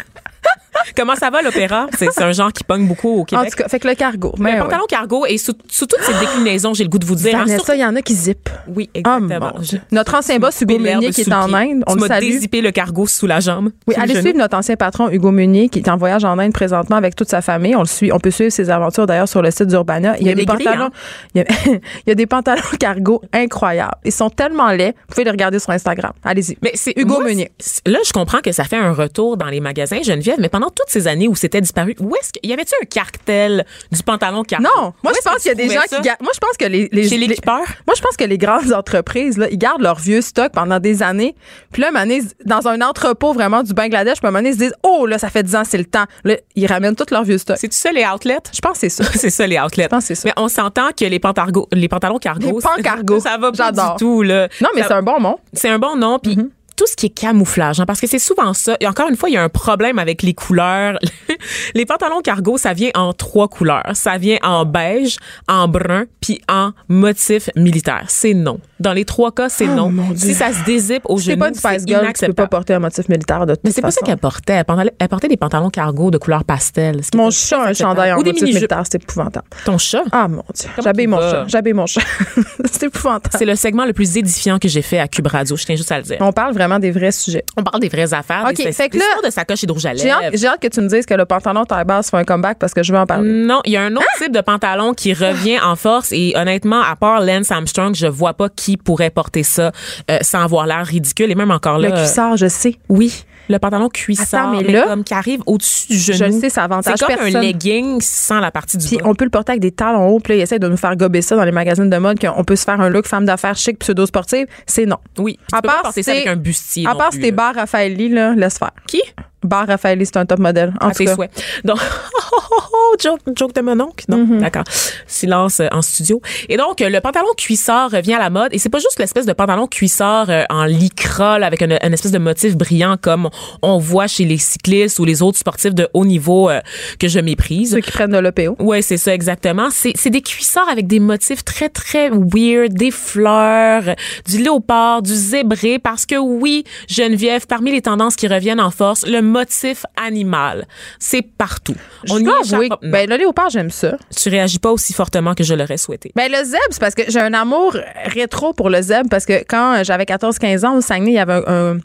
Comment 0.97 1.15
ça 1.17 1.31
va 1.31 1.43
l'opéra? 1.43 1.87
C'est 1.99 2.21
un 2.21 2.33
genre 2.33 2.53
qui 2.53 2.65
pogne 2.65 2.87
beaucoup 2.87 3.19
au 3.19 3.21
En 3.21 3.25
Québec. 3.25 3.51
tout 3.51 3.63
cas, 3.63 3.69
fait 3.69 3.79
que 3.79 3.89
le 3.89 3.95
cargo. 3.95 4.33
le 4.37 4.43
Mais 4.43 4.59
pantalon 4.59 4.85
cargo 4.89 5.25
et 5.27 5.39
sous, 5.39 5.55
sous 5.69 5.87
toutes 5.87 6.03
ces 6.03 6.15
déclinaisons, 6.15 6.75
j'ai 6.75 6.85
le 6.85 6.91
goût 6.91 6.99
de 6.99 7.05
vous 7.05 7.15
dire. 7.15 7.35
hein, 7.37 7.45
Vanessa, 7.45 7.75
il 7.75 7.81
y 7.81 7.85
en 7.85 7.95
a 7.97 8.03
qui 8.03 8.15
zippent. 8.15 8.51
Oui, 8.69 8.91
Oh 8.95 8.99
exactement. 8.99 9.53
Notre 9.93 10.15
ancien 10.15 10.39
boss 10.39 10.61
Hugo 10.61 10.79
Meunier 10.79 11.11
qui 11.11 11.23
est 11.23 11.27
le 11.29 11.33
en. 11.35 11.53
Inde, 11.55 11.85
on 11.87 11.95
le 11.95 12.07
salue. 12.07 12.25
dézippé 12.25 12.61
le 12.61 12.71
cargo 12.71 13.07
sous 13.07 13.27
la 13.27 13.41
jambe. 13.41 13.71
Oui, 13.87 13.95
le 13.97 14.03
allez 14.03 14.21
suivre 14.21 14.39
notre 14.39 14.57
ancien 14.57 14.77
patron 14.77 15.11
Hugo 15.11 15.31
Meunier 15.31 15.69
qui 15.69 15.79
est 15.81 15.89
en 15.89 15.97
voyage 15.97 16.25
en 16.25 16.39
Inde 16.39 16.53
présentement 16.53 16.97
avec 16.97 17.15
toute 17.17 17.29
sa 17.29 17.41
famille. 17.43 17.77
On 17.77 17.81
le 17.81 17.87
suit, 17.87 18.13
on 18.13 18.19
peut 18.19 18.31
suivre 18.31 18.51
ses 18.53 18.71
aventures 18.71 19.07
d'ailleurs 19.07 19.29
sur 19.29 19.43
le 19.43 19.51
site 19.51 19.67
d'Urbana. 19.69 20.17
Il 20.19 20.27
y 20.27 20.31
a, 20.31 20.33
Il 20.33 20.69
hein? 20.69 20.91
il, 21.35 21.39
y 21.39 21.41
a, 21.43 21.45
il 21.67 21.81
y 22.09 22.11
a 22.11 22.15
des 22.15 22.27
pantalons 22.27 22.63
cargo 22.79 23.23
incroyables. 23.33 23.95
Ils 24.05 24.13
sont 24.13 24.31
tellement 24.31 24.71
laids. 24.71 24.95
Vous 25.09 25.15
pouvez 25.15 25.25
les 25.25 25.31
regarder 25.31 25.59
sur 25.59 25.71
Instagram. 25.71 26.13
Allez-y. 26.25 26.57
Mais 26.63 26.73
c'est 26.75 26.93
Hugo 26.97 27.21
Meunier. 27.21 27.51
Là, 27.87 27.99
je 28.07 28.13
comprends 28.13 28.41
que 28.41 28.53
ça 28.53 28.65
fait 28.65 28.77
un 28.77 28.93
retour 28.93 29.37
dans 29.37 29.47
les 29.47 29.61
magasins 29.61 30.03
Geneviève, 30.03 30.37
mais 30.39 30.49
pendant 30.49 30.64
toutes 30.71 30.89
ces 30.89 31.07
années 31.09 31.29
où 31.29 31.35
c'était 31.35 31.61
disparu, 31.61 31.95
où 32.01 32.15
est-ce 32.17 32.33
qu'il 32.33 32.49
y 32.51 32.53
avait-tu 32.53 32.75
un 32.83 32.87
cartel 32.87 33.65
du 33.93 34.03
pantalon 34.03 34.43
cargo 34.43 34.67
Non, 34.77 34.93
moi 35.03 35.13
je 35.15 35.21
pense 35.29 35.43
qu'il 35.43 35.49
y 35.49 35.53
a 35.53 35.55
des 35.55 35.69
gens 35.69 35.81
ça? 35.89 35.97
qui 35.97 36.03
gardent. 36.03 36.23
Moi 36.23 36.33
je 36.35 36.39
pense 36.41 36.57
que 36.59 36.65
les, 36.67 36.89
les 36.93 37.09
Chez 37.09 37.17
les- 37.19 37.27
l'équipeur? 37.29 37.61
Moi 37.87 37.95
je 37.97 38.03
pense 38.03 38.17
que 38.17 38.25
les 38.25 38.39
grandes 38.39 38.73
entreprises 38.73 39.39
là, 39.39 39.47
ils 39.51 39.59
gardent 39.59 39.83
leur 39.83 39.99
vieux 39.99 40.21
stock 40.21 40.53
pendant 40.53 40.79
des 40.81 41.03
années. 41.03 41.35
Puis 41.73 41.83
là, 41.83 41.91
donné, 41.93 42.23
dans 42.45 42.67
un 42.69 42.81
entrepôt 42.81 43.33
vraiment 43.33 43.63
du 43.63 43.73
Bangladesh, 43.75 44.21
puis 44.21 44.31
donné, 44.33 44.51
ils 44.51 44.55
se 44.55 44.59
disent 44.59 44.75
"Oh 44.83 45.07
là, 45.07 45.19
ça 45.19 45.31
fait 45.31 45.43
10 45.43 45.57
ans, 45.57 45.63
c'est 45.65 45.79
le 45.79 45.85
temps." 45.85 46.05
Là, 46.25 46.37
ils 46.55 46.67
ramènent 46.67 46.97
tout 46.97 47.07
leur 47.11 47.25
vieux 47.25 47.39
stock. 47.39 47.57
C'est-tu 47.59 47.77
ça 47.77 47.93
les 47.93 48.05
outlets? 48.05 48.39
Je 48.53 48.61
pense 48.61 48.73
que 48.73 48.79
c'est 48.79 48.89
ça. 48.89 49.05
C'est 49.15 49.31
ça 49.31 49.47
les 49.47 49.59
outlets. 49.59 49.85
Je 49.85 49.89
pense 49.89 50.05
c'est 50.05 50.15
ça. 50.15 50.23
Mais 50.27 50.33
on 50.37 50.49
s'entend 50.49 50.91
que 50.97 51.05
les, 51.05 51.19
pantargo- 51.19 51.69
les 51.73 51.89
pantalons 51.89 52.19
cargo, 52.19 52.57
Les 52.57 52.63
pancargo. 52.63 53.21
ça 53.21 53.37
va 53.39 53.53
pas 53.53 53.73
du 53.73 53.81
tout 53.99 54.23
là. 54.23 54.49
Non, 54.61 54.69
mais 54.75 54.83
c'est 54.83 54.93
un 54.93 55.03
bon 55.03 55.21
mot. 55.21 55.39
c'est 55.53 55.69
un 55.69 55.79
bon 55.79 55.97
nom 55.97 56.19
puis 56.19 56.37
tout 56.77 56.87
ce 56.87 56.97
qui 56.97 57.07
est 57.07 57.11
camouflage, 57.11 57.81
hein, 57.81 57.87
parce 57.87 58.01
que 58.01 58.07
c'est 58.07 58.19
souvent 58.19 58.53
ça. 58.53 58.77
Et 58.81 58.87
encore 58.87 59.09
une 59.09 59.17
fois, 59.17 59.29
il 59.29 59.33
y 59.33 59.37
a 59.37 59.43
un 59.43 59.49
problème 59.49 59.99
avec 59.99 60.23
les 60.23 60.35
couleurs. 60.35 60.99
les 61.75 61.87
pantalons 61.87 62.21
cargo, 62.21 62.59
ça 62.59 62.73
vient 62.73 62.91
en 62.95 63.13
trois 63.13 63.49
couleurs. 63.49 63.91
Ça 63.95 64.19
vient 64.19 64.39
en 64.43 64.65
beige, 64.65 65.17
en 65.49 65.69
brun, 65.69 66.05
puis 66.21 66.41
en 66.49 66.73
motif 66.89 67.49
militaire. 67.57 68.05
C'est 68.09 68.35
non. 68.35 68.59
Dans 68.81 68.93
les 68.93 69.05
trois 69.05 69.33
cas, 69.33 69.49
c'est 69.49 69.67
non. 69.67 69.87
Oh, 69.87 69.91
mon 69.91 70.09
Dieu. 70.09 70.17
Si 70.17 70.35
ça 70.35 70.53
se 70.53 70.65
dézippe 70.65 71.03
au 71.05 71.19
C'est 71.19 71.33
genou, 71.33 71.45
c'est 71.55 71.61
Girl, 71.63 71.83
tu 71.85 71.87
peux 71.87 71.95
pas 71.95 72.03
inacceptable. 72.03 72.49
porter 72.49 72.75
un 72.75 72.79
motif 72.81 73.09
militaire 73.09 73.47
de 73.47 73.55
toute 73.55 73.65
Mais 73.65 73.71
c'est 73.71 73.81
pas 73.81 73.91
ça 73.91 74.01
façon. 74.01 74.07
qu'elle 74.07 74.19
portait. 74.19 74.55
Elle 74.55 74.65
portait, 74.65 74.91
elle 74.99 75.09
portait 75.09 75.29
des 75.29 75.37
pantalons 75.37 75.71
cargo 75.71 76.11
de 76.11 76.19
couleur 76.19 76.45
pastel. 76.45 77.01
Mon 77.15 77.31
chat 77.31 77.63
a 77.63 77.69
un 77.69 77.73
chandail 77.73 78.13
en 78.13 78.17
motif 78.17 78.43
militaire, 78.43 78.83
c'est 78.91 79.03
épouvantable. 79.03 79.47
Ton 79.65 79.79
chat? 79.79 80.03
Ah 80.11 80.27
mon 80.29 80.45
dieu, 80.55 80.69
j'habille 80.83 81.07
mon 81.07 81.21
chat, 81.21 81.45
j'habille 81.47 81.73
mon 81.73 81.87
chat. 81.87 82.03
c'est 82.71 82.85
épouvantable. 82.85 83.37
C'est 83.39 83.45
le 83.45 83.55
segment 83.55 83.85
le 83.85 83.93
plus 83.93 84.17
édifiant 84.17 84.59
que 84.59 84.69
j'ai 84.69 84.83
fait 84.83 84.99
à 84.99 85.09
Cube 85.09 85.27
Radio. 85.29 85.57
Je 85.57 85.65
tiens 85.65 85.77
juste 85.77 85.93
à 85.93 85.99
le 85.99 86.03
dire. 86.05 86.17
On 86.21 86.33
parle 86.33 86.53
vraiment 86.53 86.64
des 86.79 86.91
vrais 86.91 87.13
sujets. 87.13 87.45
On 87.57 87.63
parle 87.63 87.81
des 87.81 87.89
vraies 87.89 88.13
affaires, 88.15 88.45
OK, 88.49 88.57
des, 88.57 88.73
fait 88.73 88.89
que 88.89 88.99
là, 88.99 89.05
de 89.25 89.31
sacoche 89.31 89.65
et 89.65 89.67
de 89.67 89.73
rouge 89.73 89.87
à 89.87 89.95
lèvres. 89.95 90.31
j'ai 90.33 90.47
hâte 90.47 90.61
que 90.61 90.69
tu 90.69 90.81
me 90.81 90.89
dises 90.89 91.07
que 91.07 91.15
le 91.15 91.25
pantalon 91.25 91.65
taille 91.65 91.85
basse 91.85 92.11
fait 92.11 92.17
un 92.17 92.25
comeback 92.25 92.59
parce 92.59 92.75
que 92.75 92.83
je 92.83 92.93
veux 92.93 92.99
en 92.99 93.07
parler. 93.07 93.29
Non, 93.29 93.61
il 93.65 93.73
y 93.73 93.77
a 93.77 93.83
un 93.83 93.95
autre 93.95 94.07
type 94.19 94.33
de 94.33 94.41
pantalon 94.41 94.95
qui 94.95 95.13
revient 95.15 95.61
en 95.61 95.77
force 95.77 96.13
et 96.13 96.33
honnêtement, 96.37 96.81
à 96.81 96.97
part 96.97 97.21
Lance 97.21 97.51
Armstrong, 97.51 97.95
je 97.95 98.07
vois 98.07 98.35
pas 98.35 98.49
qui 98.49 98.77
pourrait 98.77 99.11
porter 99.11 99.43
ça 99.43 99.73
euh, 100.11 100.19
sans 100.23 100.43
avoir 100.43 100.67
l'air 100.67 100.87
ridicule 100.87 101.31
et 101.31 101.35
même 101.35 101.51
encore 101.51 101.79
là. 101.79 101.89
Le 101.91 101.95
cuissard, 101.97 102.37
je 102.37 102.47
sais. 102.47 102.77
oui. 102.89 103.25
Le 103.49 103.59
pantalon 103.59 103.89
cuissard, 103.89 104.49
Attends, 104.49 104.57
mais 104.57 104.63
mais, 104.67 104.73
là, 104.73 104.83
comme 104.87 105.05
qui 105.05 105.15
arrive 105.15 105.41
au-dessus 105.47 105.87
du 105.89 105.99
Je 105.99 106.13
genou. 106.15 106.35
le 106.35 106.41
sais, 106.41 106.49
ça 106.51 106.65
avantage 106.65 106.95
C'est 106.99 107.07
comme 107.07 107.17
personne. 107.17 107.37
un 107.37 107.41
legging 107.41 108.01
sans 108.01 108.41
la 108.41 108.51
partie 108.51 108.79
du 108.79 108.87
Puis 108.87 108.97
bas. 108.97 109.03
on 109.07 109.15
peut 109.15 109.25
le 109.25 109.31
porter 109.31 109.53
avec 109.53 109.61
des 109.63 109.71
talons 109.73 110.09
hauts. 110.09 110.21
Puis 110.21 110.33
là, 110.33 110.39
ils 110.39 110.43
essaient 110.43 110.59
de 110.59 110.69
nous 110.69 110.77
faire 110.77 110.97
gober 110.97 111.21
ça 111.23 111.37
dans 111.37 111.45
les 111.45 111.53
magazines 111.53 111.91
de 111.91 111.97
mode 111.99 112.19
qu'on 112.19 112.45
peut 112.45 112.57
se 112.57 112.65
faire 112.65 112.81
un 112.81 112.89
look 112.89 113.07
femme 113.07 113.25
d'affaires 113.27 113.57
chic 113.57 113.79
pseudo-sportive. 113.79 114.47
C'est 114.67 114.87
non. 114.87 114.97
Oui. 115.19 115.39
Puis 115.39 115.47
À 115.53 115.57
tu 115.59 115.63
peux 115.63 115.69
pas 115.69 115.73
part 115.75 115.83
porter 115.83 116.03
ça 116.03 116.13
si 116.13 116.19
avec 116.19 116.29
un 116.29 116.37
bustier. 116.37 116.87
À 116.87 116.95
part 116.95 117.13
si 117.13 117.21
t'es 117.21 117.33
bar 117.33 117.55
Raffaelli, 117.55 118.09
là, 118.09 118.35
laisse 118.35 118.59
faire. 118.59 118.73
Qui? 118.87 119.03
Bar 119.45 119.67
Raffaelli, 119.67 120.05
c'est 120.07 120.17
un 120.17 120.27
top 120.27 120.39
modèle. 120.41 120.73
En 120.81 120.89
À 120.89 120.91
tout 120.93 120.99
tes 120.99 121.05
cas. 121.07 121.15
souhaits. 121.15 121.31
Donc, 121.65 121.79
oh, 121.81 122.37
oh, 122.51 122.57
oh, 122.73 122.97
joke, 123.03 123.21
joke 123.37 123.55
de 123.55 123.61
mon 123.61 123.79
oncle. 123.81 124.05
Non, 124.09 124.25
Mm-hmm. 124.25 124.41
d'accord. 124.41 124.65
Silence 125.07 125.61
euh, 125.61 125.69
en 125.73 125.83
studio. 125.83 126.21
Et 126.49 126.57
donc, 126.57 126.81
euh, 126.81 126.89
le 126.89 127.01
pantalon 127.01 127.29
cuissard 127.37 127.91
revient 127.91 128.15
à 128.15 128.19
la 128.19 128.31
mode. 128.31 128.49
Et 128.53 128.59
c'est 128.59 128.69
pas 128.71 128.79
juste 128.79 128.99
l'espèce 128.99 129.27
de 129.27 129.33
pantalon 129.33 129.67
cuissard 129.67 130.31
euh, 130.31 130.45
en 130.51 130.65
lycra, 130.65 131.39
là, 131.39 131.47
avec 131.47 131.61
une, 131.63 131.79
une 131.83 131.93
espèce 131.93 132.13
de 132.13 132.19
motif 132.19 132.57
brillant 132.57 132.97
comme 133.01 133.29
on 133.63 133.79
voit 133.79 134.07
chez 134.07 134.25
les 134.25 134.39
cyclistes 134.39 134.99
ou 134.99 135.05
les 135.05 135.21
autres 135.23 135.39
sportifs 135.39 135.75
de 135.75 135.89
haut 135.95 136.05
niveau 136.07 136.49
euh, 136.49 136.61
que 136.99 137.09
je 137.09 137.21
méprise. 137.21 137.73
Ceux 137.73 137.81
qui 137.81 137.91
prennent 137.91 138.13
de 138.13 138.19
l'OPO. 138.19 138.57
Ouais, 138.61 138.81
c'est 138.83 138.97
ça 138.97 139.13
exactement. 139.15 139.69
C'est 139.71 139.93
c'est 139.97 140.11
des 140.11 140.23
cuissards 140.23 140.69
avec 140.71 140.87
des 140.87 141.01
motifs 141.01 141.45
très 141.45 141.69
très 141.69 142.09
weird, 142.11 142.73
des 142.73 142.91
fleurs, 142.91 143.83
du 144.29 144.39
léopard, 144.39 145.03
du 145.03 145.15
zébré 145.15 145.79
parce 145.79 146.07
que 146.07 146.17
oui, 146.17 146.65
Geneviève, 146.89 147.47
parmi 147.47 147.73
les 147.73 147.83
tendances 147.83 148.17
qui 148.17 148.27
reviennent 148.29 148.61
en 148.61 148.71
force, 148.71 149.07
le 149.07 149.21
motif 149.39 149.85
animal, 149.97 150.67
c'est 150.99 151.23
partout. 151.23 151.75
Je 152.05 152.15
n'y 152.15 152.25
dois 152.25 152.39
avouer, 152.41 152.69
que- 152.69 152.89
ben, 152.89 153.09
le 153.11 153.17
léopard, 153.17 153.51
j'aime 153.51 153.71
ça. 153.71 153.97
tu 154.17 154.29
réagis 154.29 154.59
pas 154.61 154.71
aussi 154.71 154.93
fortement 154.93 155.35
que 155.35 155.43
je 155.45 155.55
l'aurais 155.55 155.77
souhaité. 155.77 156.13
Ben, 156.15 156.31
le 156.31 156.45
zèbre, 156.45 156.63
c'est 156.71 156.81
parce 156.81 156.95
que 156.95 157.03
j'ai 157.09 157.21
un 157.21 157.35
amour 157.35 157.77
rétro 158.07 158.53
pour 158.53 158.71
le 158.71 158.81
zèbre 158.81 159.09
parce 159.11 159.27
que 159.27 159.43
quand 159.49 159.83
j'avais 159.85 160.05
14-15 160.05 160.65
ans 160.65 160.77
au 160.77 160.81
Saguenay, 160.81 161.11
il 161.13 161.15
y 161.15 161.19
avait 161.19 161.33
un, 161.35 161.43
un- 161.75 161.79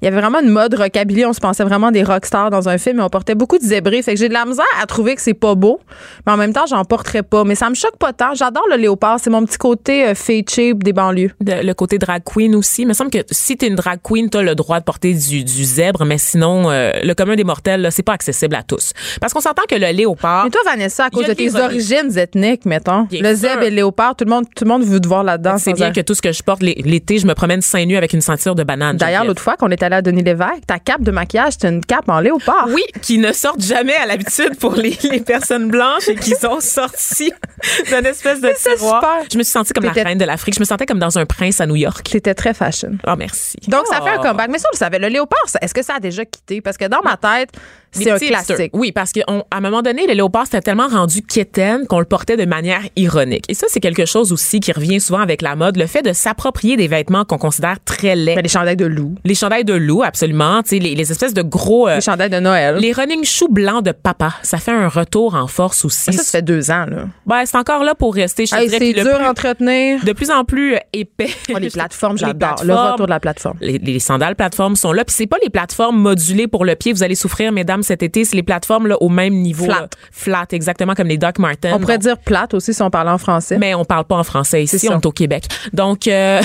il 0.00 0.04
y 0.04 0.08
avait 0.08 0.20
vraiment 0.20 0.40
une 0.40 0.50
mode 0.50 0.74
rockabilly. 0.74 1.24
On 1.24 1.32
se 1.32 1.40
pensait 1.40 1.64
vraiment 1.64 1.90
des 1.90 2.02
rockstars 2.02 2.50
dans 2.50 2.68
un 2.68 2.78
film 2.78 3.00
et 3.00 3.02
on 3.02 3.08
portait 3.08 3.34
beaucoup 3.34 3.58
de 3.58 3.64
zébrés. 3.64 4.02
Fait 4.02 4.14
que 4.14 4.20
j'ai 4.20 4.28
de 4.28 4.34
la 4.34 4.44
misère 4.44 4.64
à 4.80 4.86
trouver 4.86 5.14
que 5.14 5.22
c'est 5.22 5.34
pas 5.34 5.54
beau, 5.54 5.80
mais 6.26 6.32
en 6.32 6.36
même 6.36 6.52
temps, 6.52 6.66
j'en 6.68 6.84
porterais 6.84 7.22
pas. 7.22 7.44
Mais 7.44 7.54
ça 7.54 7.70
me 7.70 7.74
choque 7.74 7.96
pas 7.96 8.12
tant. 8.12 8.34
J'adore 8.34 8.66
le 8.70 8.76
léopard. 8.76 9.18
C'est 9.20 9.30
mon 9.30 9.44
petit 9.44 9.58
côté 9.58 10.06
euh, 10.08 10.14
cheap 10.48 10.82
des 10.82 10.92
banlieues. 10.92 11.30
De- 11.40 11.60
le 11.64 11.74
côté 11.74 11.98
drag 11.98 12.22
queen 12.24 12.54
aussi. 12.54 12.82
Il 12.82 12.88
me 12.88 12.92
semble 12.94 13.10
que 13.10 13.18
si 13.30 13.56
t'es 13.56 13.66
une 13.68 13.74
drag 13.76 14.00
queen, 14.02 14.28
t'as 14.30 14.42
le 14.42 14.54
droit 14.54 14.78
de 14.80 14.84
porter 14.84 15.12
du, 15.14 15.44
du 15.44 15.64
zèbre, 15.64 16.04
mais 16.04 16.18
sinon, 16.18 16.70
euh, 16.70 16.89
le 17.02 17.14
commun 17.14 17.36
des 17.36 17.44
mortels, 17.44 17.88
c'est 17.90 18.02
pas 18.02 18.12
accessible 18.12 18.54
à 18.54 18.62
tous. 18.62 18.92
Parce 19.20 19.32
qu'on 19.32 19.40
s'entend 19.40 19.62
que 19.68 19.74
le 19.74 19.88
léopard, 19.92 20.44
Mais 20.44 20.50
toi, 20.50 20.60
Vanessa, 20.64 21.06
à 21.06 21.10
cause 21.10 21.26
de 21.26 21.32
tes 21.32 21.54
origines 21.56 22.16
ethniques, 22.18 22.64
mettons, 22.64 23.02
Bien 23.04 23.22
le 23.22 23.34
zèbre 23.34 23.62
et 23.62 23.70
le 23.70 23.76
léopard, 23.76 24.16
tout 24.16 24.24
le 24.24 24.30
monde, 24.30 24.44
tout 24.54 24.64
le 24.64 24.68
monde 24.70 24.84
veut 24.84 25.00
te 25.00 25.08
voir 25.08 25.24
là-dedans. 25.24 25.58
c'est 25.58 25.72
bien 25.72 25.92
que 25.92 26.00
tout 26.00 26.14
ce 26.14 26.22
que 26.22 26.32
je 26.32 26.42
porte 26.42 26.62
l'é- 26.62 26.80
l'été, 26.84 27.18
je 27.18 27.26
me 27.26 27.34
promène 27.34 27.60
seins 27.62 27.84
nus 27.84 27.96
avec 27.96 28.12
une 28.12 28.20
ceinture 28.20 28.54
de 28.54 28.62
banane. 28.64 28.96
D'ailleurs, 28.96 29.24
l'autre 29.24 29.42
fois 29.42 29.56
qu'on 29.56 29.70
est 29.70 29.82
allé 29.82 29.96
à 29.96 30.02
Denis 30.02 30.22
Lévesque, 30.22 30.66
ta 30.66 30.78
cape 30.78 31.02
de 31.02 31.10
maquillage, 31.10 31.54
c'était 31.54 31.68
une 31.68 31.84
cape 31.84 32.08
en 32.08 32.20
léopard. 32.20 32.66
Oui, 32.70 32.82
qui 33.02 33.18
ne 33.18 33.32
sortent 33.32 33.62
jamais 33.62 33.94
à 33.96 34.06
l'habitude 34.06 34.56
pour 34.58 34.74
les, 34.74 34.96
les 35.10 35.20
personnes 35.20 35.68
blanches 35.70 36.08
et 36.08 36.14
qui 36.16 36.30
sont 36.30 36.60
sorties 36.60 37.32
d'une 37.88 38.06
espèce 38.06 38.40
de 38.40 38.50
c'est 38.56 38.74
tiroir. 38.76 39.02
super. 39.02 39.24
Je 39.32 39.38
me 39.38 39.42
suis 39.42 39.52
sentie 39.52 39.72
comme 39.72 39.84
la 39.84 39.92
reine 39.92 40.18
de 40.18 40.24
l'Afrique. 40.24 40.54
Je 40.54 40.60
me 40.60 40.64
sentais 40.64 40.86
comme 40.86 40.98
dans 40.98 41.18
un 41.18 41.26
prince 41.26 41.60
à 41.60 41.66
New 41.66 41.76
York. 41.76 42.06
C'était 42.10 42.34
très 42.34 42.54
fashion. 42.54 42.92
Oh, 43.06 43.14
merci. 43.18 43.56
Donc, 43.68 43.86
ça 43.86 44.00
fait 44.00 44.10
un 44.10 44.16
Oh. 44.18 44.22
comeback. 44.22 44.50
Mais 44.50 44.58
ça, 44.58 44.68
on 44.72 44.74
le 44.74 44.78
savait. 44.78 44.98
Le 44.98 45.08
léopard, 45.08 45.38
est-ce 45.60 45.72
que 45.74 45.82
ça 45.82 45.94
a 45.96 46.00
déjà 46.00 46.24
quitté? 46.24 46.60
Parce 46.60 46.76
que 46.80 46.88
dans 46.88 47.02
ma 47.04 47.16
tête, 47.16 47.50
c'est 47.92 48.08
un 48.08 48.16
hipsters. 48.16 48.44
classique. 48.46 48.70
Oui, 48.72 48.92
parce 48.92 49.10
qu'à 49.10 49.24
un 49.50 49.60
moment 49.60 49.82
donné, 49.82 50.06
le 50.06 50.14
léopard, 50.14 50.44
c'était 50.44 50.60
tellement 50.60 50.86
rendu 50.86 51.22
quétaine 51.22 51.88
qu'on 51.88 51.98
le 51.98 52.04
portait 52.04 52.36
de 52.36 52.44
manière 52.44 52.82
ironique. 52.94 53.44
Et 53.48 53.54
ça, 53.54 53.66
c'est 53.68 53.80
quelque 53.80 54.04
chose 54.06 54.32
aussi 54.32 54.60
qui 54.60 54.70
revient 54.70 55.00
souvent 55.00 55.18
avec 55.18 55.42
la 55.42 55.56
mode, 55.56 55.76
le 55.76 55.86
fait 55.86 56.02
de 56.02 56.12
s'approprier 56.12 56.76
des 56.76 56.86
vêtements 56.86 57.24
qu'on 57.24 57.38
considère 57.38 57.78
très 57.84 58.14
laids. 58.14 58.36
Mais 58.36 58.42
les 58.42 58.48
chandails 58.48 58.76
de 58.76 58.86
loup, 58.86 59.16
les 59.24 59.34
chandails 59.34 59.64
de 59.64 59.74
loup, 59.74 60.04
absolument. 60.04 60.60
Les, 60.70 60.78
les 60.78 61.10
espèces 61.10 61.34
de 61.34 61.42
gros... 61.42 61.88
euh, 61.88 61.96
les 61.96 62.00
chandails 62.00 62.30
de 62.30 62.38
Noël. 62.38 62.76
les 62.76 62.92
running 62.92 63.24
shoes 63.24 63.48
blancs 63.50 63.84
de 63.84 63.90
papa, 63.92 64.34
ça 64.42 64.58
fait 64.58 64.70
un 64.70 64.88
retour 64.88 65.34
en 65.34 65.48
force 65.48 65.84
aussi. 65.84 66.10
Mais 66.10 66.16
ça, 66.16 66.22
ça 66.22 66.38
fait 66.38 66.42
deux 66.42 66.70
ans, 66.70 66.86
là. 66.88 67.06
Ben, 67.26 67.42
c'est 67.44 67.56
encore 67.56 67.82
là 67.82 67.96
pour 67.96 68.14
rester. 68.14 68.44
Hey, 68.52 68.68
c'est 68.70 68.92
dur 68.92 69.20
à 69.20 69.30
entretenir. 69.30 70.04
de 70.04 70.12
plus 70.12 70.30
en 70.30 70.44
plus 70.44 70.74
euh, 70.76 70.78
épais. 70.92 71.30
Oh, 71.52 71.58
les 71.58 71.70
plateformes, 71.70 72.16
j'adore. 72.18 72.62
Le 72.64 72.72
retour 72.72 73.06
de 73.06 73.10
la 73.10 73.18
plateforme. 73.18 73.56
Les, 73.60 73.78
les 73.78 73.98
sandales 73.98 74.36
plateformes 74.36 74.76
sont 74.76 74.92
là. 74.92 75.04
Puis 75.04 75.14
c'est 75.18 75.26
pas 75.26 75.38
les 75.42 75.50
plateformes 75.50 75.98
modulées 76.00 76.46
pour 76.46 76.59
le 76.64 76.74
pied. 76.74 76.92
Vous 76.92 77.02
allez 77.02 77.14
souffrir, 77.14 77.52
mesdames, 77.52 77.82
cet 77.82 78.02
été. 78.02 78.24
C'est 78.24 78.36
les 78.36 78.42
plateformes 78.42 78.86
là, 78.86 78.96
au 79.00 79.08
même 79.08 79.34
niveau. 79.34 79.64
Flat. 79.64 79.80
là. 79.80 79.88
Flat, 80.12 80.46
exactement 80.52 80.94
comme 80.94 81.08
les 81.08 81.18
Doc 81.18 81.38
Martens. 81.38 81.72
On 81.74 81.78
pourrait 81.80 81.98
Donc, 81.98 82.02
dire 82.02 82.18
plate 82.18 82.54
aussi 82.54 82.74
si 82.74 82.82
on 82.82 82.90
parlait 82.90 83.10
en 83.10 83.18
français. 83.18 83.58
mais 83.58 83.74
on 83.74 83.84
parle 83.84 84.04
pas 84.04 84.16
en 84.16 84.24
français 84.24 84.62
ici, 84.64 84.88
on 84.90 84.98
est 85.00 85.06
au 85.06 85.12
Québec. 85.12 85.44
Donc, 85.72 86.06
euh, 86.06 86.40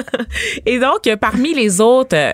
et 0.66 0.78
donc, 0.78 1.06
euh, 1.06 1.16
parmi 1.16 1.54
les 1.54 1.80
autres 1.80 2.16
euh, 2.16 2.32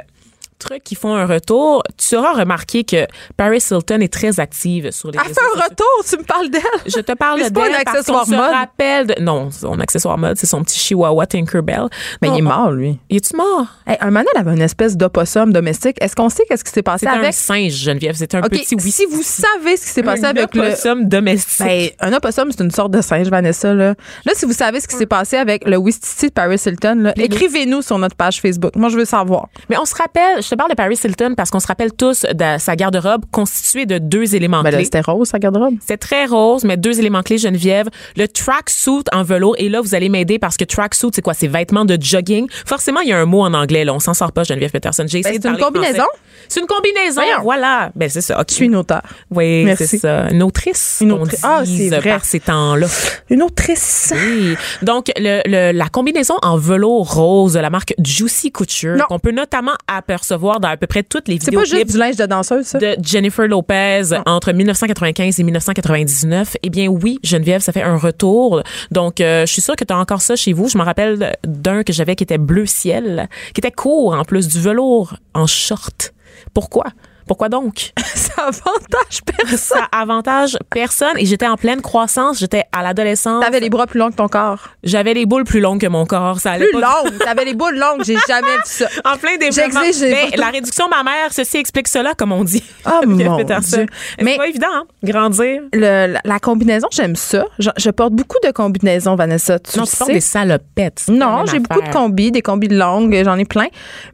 trucs 0.60 0.84
qui 0.84 0.94
font 0.94 1.14
un 1.14 1.26
retour, 1.26 1.82
tu 1.96 2.16
auras 2.16 2.34
remarqué 2.34 2.84
que 2.84 3.06
Paris 3.36 3.62
Hilton 3.70 4.00
est 4.00 4.12
très 4.12 4.38
active 4.38 4.90
sur 4.92 5.10
les 5.10 5.18
Elle 5.18 5.26
réseaux 5.28 5.40
fait 5.40 5.58
un 5.58 5.62
retour, 5.64 6.04
tu 6.08 6.16
me 6.18 6.22
parles 6.22 6.48
d'elle. 6.50 6.62
Je 6.86 7.00
te 7.00 7.12
parle 7.12 7.38
Mais 7.38 7.44
c'est 7.44 7.52
pas 7.52 7.62
d'elle 7.62 7.74
un 7.74 7.78
accessoire 7.78 8.28
mode. 8.28 8.38
rappelle 8.38 9.06
de... 9.08 9.14
Non, 9.20 9.50
son 9.50 9.78
accessoire 9.80 10.18
mode, 10.18 10.36
c'est 10.38 10.46
son 10.46 10.62
petit 10.62 10.78
chihuahua 10.78 11.26
Tinkerbell. 11.26 11.88
Mais 12.22 12.28
Non, 12.28 12.34
il 12.34 12.38
est 12.38 12.42
mort, 12.42 12.70
lui. 12.70 12.98
Il 13.08 13.16
est-tu 13.16 13.36
mort? 13.36 13.66
Hey, 13.86 13.96
un 14.00 14.06
moment, 14.06 14.24
elle 14.34 14.40
avait 14.40 14.54
une 14.54 14.62
espèce 14.62 14.96
d'opossum 14.96 15.52
domestique. 15.52 15.96
Est-ce 16.00 16.14
qu'on 16.14 16.28
sait 16.28 16.44
qu'est-ce 16.48 16.64
qui 16.64 16.70
s'est 16.70 16.82
passé 16.82 17.06
C'est 17.06 17.12
un 17.12 17.18
avec? 17.18 17.34
singe, 17.34 17.72
Geneviève. 17.72 18.14
C'est 18.16 18.34
un 18.34 18.42
petit 18.42 18.74
oui. 18.76 18.90
si 18.92 19.06
vous 19.06 19.22
savez 19.22 19.76
ce 19.76 19.84
qui 19.84 19.90
s'est 19.90 20.02
passé 20.02 20.24
un 20.24 20.30
avec 20.30 20.54
le... 20.54 20.62
opossum 20.62 21.08
domestique. 21.08 21.66
Ben, 21.66 21.88
un 22.00 22.12
opossum, 22.12 22.50
c'est 22.50 22.62
une 22.62 22.70
sorte 22.70 22.92
de 22.92 23.00
singe, 23.00 23.28
Vanessa. 23.28 23.72
Là, 23.74 23.94
là 24.24 24.32
si 24.34 24.44
vous 24.44 24.52
savez 24.52 24.80
ce 24.80 24.88
qui 24.88 24.96
s'est 24.96 25.06
passé 25.06 25.36
avec 25.36 25.66
le 25.66 25.76
Wistiti 25.76 26.26
de 26.26 26.32
Paris 26.32 26.60
Hilton, 26.64 27.12
écrivez-nous 27.16 27.82
sur 27.82 27.98
notre 27.98 28.16
page 28.16 28.40
Facebook. 28.40 28.76
Moi, 28.76 28.88
je 28.90 28.96
veux 28.96 29.04
savoir. 29.04 29.48
Mais 29.68 29.76
on 29.78 29.84
se 29.84 29.94
rappelle, 29.94 30.42
te 30.50 30.54
parle 30.56 30.70
de 30.70 30.74
Paris 30.74 30.98
Hilton 31.02 31.34
parce 31.36 31.50
qu'on 31.50 31.60
se 31.60 31.66
rappelle 31.66 31.92
tous 31.92 32.22
de 32.32 32.58
sa 32.58 32.76
garde-robe 32.76 33.24
constituée 33.30 33.86
de 33.86 33.98
deux 33.98 34.34
éléments 34.34 34.62
Ben 34.62 34.70
clés. 34.72 34.84
c'était 34.84 35.00
rose, 35.00 35.28
sa 35.28 35.38
garde-robe. 35.38 35.74
C'est 35.86 35.96
très 35.96 36.26
rose, 36.26 36.64
mais 36.64 36.76
deux 36.76 36.98
éléments 36.98 37.22
clés, 37.22 37.38
Geneviève. 37.38 37.88
Le 38.16 38.26
tracksuit 38.28 39.04
en 39.12 39.22
velours. 39.22 39.54
Et 39.58 39.68
là, 39.68 39.80
vous 39.80 39.94
allez 39.94 40.08
m'aider 40.08 40.38
parce 40.38 40.56
que 40.56 40.64
tracksuit, 40.64 41.08
c'est 41.14 41.22
quoi? 41.22 41.34
C'est 41.34 41.46
vêtements 41.48 41.84
de 41.84 41.96
jogging. 42.00 42.46
Forcément, 42.66 43.00
il 43.00 43.08
y 43.08 43.12
a 43.12 43.18
un 43.18 43.26
mot 43.26 43.42
en 43.42 43.54
anglais, 43.54 43.84
là. 43.84 43.94
On 43.94 44.00
s'en 44.00 44.14
sort 44.14 44.32
pas, 44.32 44.44
Geneviève 44.44 44.70
Peterson. 44.70 45.04
J'ai 45.08 45.20
Ben, 45.22 45.32
c'est 45.40 45.48
une 45.48 45.56
combinaison? 45.58 46.04
C'est 46.48 46.60
une 46.60 46.66
combinaison. 46.66 47.20
Voyons. 47.22 47.42
Voilà. 47.42 47.90
Ben, 47.94 48.08
c'est 48.08 48.20
ça. 48.20 48.40
OK. 48.40 48.46
Je 48.50 48.54
suis 48.54 48.66
une 48.66 48.76
auteure. 48.76 49.02
Oui, 49.30 49.66
c'est 49.76 49.98
ça. 49.98 50.28
Une 50.30 50.42
autrice. 50.42 50.98
Une 51.00 51.12
autrice. 51.12 51.40
Ah, 51.42 51.62
c'est 51.64 51.88
vrai. 51.88 52.10
Par 52.10 52.24
ces 52.24 52.40
temps-là. 52.40 52.86
Une 53.30 53.42
autrice. 53.42 54.12
Oui. 54.16 54.56
Donc, 54.82 55.10
le, 55.16 55.42
le- 55.46 55.72
la 55.76 55.88
combinaison 55.88 56.34
en 56.42 56.56
velours 56.56 57.12
rose 57.14 57.52
de 57.52 57.60
la 57.60 57.70
marque 57.70 57.94
Juicy 58.02 58.50
Couture, 58.50 58.96
qu'on 59.08 59.18
peut 59.18 59.30
notamment 59.30 59.74
apercevoir 59.86 60.39
dans 60.40 60.68
à 60.68 60.76
peu 60.76 60.86
près 60.86 61.02
toutes 61.02 61.28
les 61.28 61.38
C'est 61.40 61.50
pas 61.52 61.62
vidéos 61.62 61.78
juste 61.78 61.92
du 61.92 61.98
linge 61.98 62.16
de 62.16 62.26
danseuse, 62.26 62.66
ça? 62.66 62.78
de 62.78 62.96
Jennifer 63.02 63.46
Lopez 63.46 64.02
entre 64.26 64.52
1995 64.52 65.38
et 65.38 65.42
1999. 65.42 66.56
Eh 66.62 66.70
bien 66.70 66.88
oui, 66.88 67.18
Geneviève, 67.22 67.60
ça 67.60 67.72
fait 67.72 67.82
un 67.82 67.96
retour. 67.96 68.62
Donc 68.90 69.20
euh, 69.20 69.46
je 69.46 69.52
suis 69.52 69.62
sûre 69.62 69.76
que 69.76 69.84
tu 69.84 69.92
as 69.92 69.98
encore 69.98 70.22
ça 70.22 70.36
chez 70.36 70.52
vous. 70.52 70.68
Je 70.68 70.78
me 70.78 70.82
rappelle 70.82 71.36
d'un 71.46 71.82
que 71.82 71.92
j'avais 71.92 72.16
qui 72.16 72.24
était 72.24 72.38
bleu 72.38 72.66
ciel, 72.66 73.28
qui 73.54 73.60
était 73.60 73.70
court 73.70 74.14
en 74.14 74.24
plus 74.24 74.48
du 74.48 74.60
velours 74.60 75.16
en 75.34 75.46
short. 75.46 76.12
Pourquoi? 76.54 76.84
Pourquoi 77.26 77.48
donc? 77.48 77.92
Ça 78.14 78.42
avantage 78.46 79.20
personne. 79.24 79.56
Ça 79.58 79.88
avantage 79.92 80.56
personne 80.70 81.16
et 81.18 81.26
j'étais 81.26 81.46
en 81.46 81.56
pleine 81.56 81.80
croissance, 81.80 82.38
j'étais 82.38 82.64
à 82.72 82.82
l'adolescence. 82.82 83.44
T'avais 83.44 83.60
les 83.60 83.70
bras 83.70 83.86
plus 83.86 83.98
longs 83.98 84.10
que 84.10 84.16
ton 84.16 84.28
corps. 84.28 84.68
J'avais 84.82 85.14
les 85.14 85.26
boules 85.26 85.44
plus 85.44 85.60
longues 85.60 85.80
que 85.80 85.86
mon 85.86 86.06
corps, 86.06 86.40
ça 86.40 86.52
allait 86.52 86.66
Plus 86.68 86.80
longues. 86.80 87.18
T'avais 87.24 87.44
les 87.44 87.54
boules 87.54 87.76
longues. 87.78 88.02
J'ai 88.04 88.16
jamais 88.28 88.56
vu 88.56 88.62
ça. 88.64 88.86
En 89.04 89.16
plein 89.16 89.36
développement. 89.36 89.80
Ben, 89.80 90.30
la 90.36 90.46
réduction 90.50 90.88
mammaire, 90.88 91.32
ceci 91.32 91.56
explique 91.58 91.88
cela, 91.88 92.14
comme 92.14 92.32
on 92.32 92.44
dit. 92.44 92.62
Oh, 92.86 93.00
mon. 93.06 93.16
Dieu. 93.16 93.44
C'est 93.62 93.86
Mais- 94.22 94.36
pas 94.36 94.46
évident, 94.48 94.66
hein? 94.72 94.84
Grandir. 95.02 95.62
Le- 95.72 96.06
la, 96.12 96.20
la 96.24 96.38
combinaison, 96.38 96.88
j'aime 96.90 97.16
ça. 97.16 97.44
Je, 97.58 97.70
je 97.76 97.90
porte 97.90 98.12
beaucoup 98.12 98.38
de 98.44 98.50
combinaisons, 98.50 99.14
Vanessa. 99.16 99.58
Tu 99.58 99.78
Non, 99.78 99.84
le 99.84 99.90
tu 99.90 99.96
portes 99.96 100.10
des 100.12 100.20
salopettes. 100.20 101.02
c'est 101.06 101.12
Non, 101.12 101.44
j'ai 101.46 101.58
beaucoup 101.58 101.80
de 101.82 101.92
combis, 101.92 102.30
des 102.30 102.42
combis 102.42 102.68
longues, 102.68 103.20
j'en 103.24 103.36
ai 103.38 103.44
plein, 103.44 103.66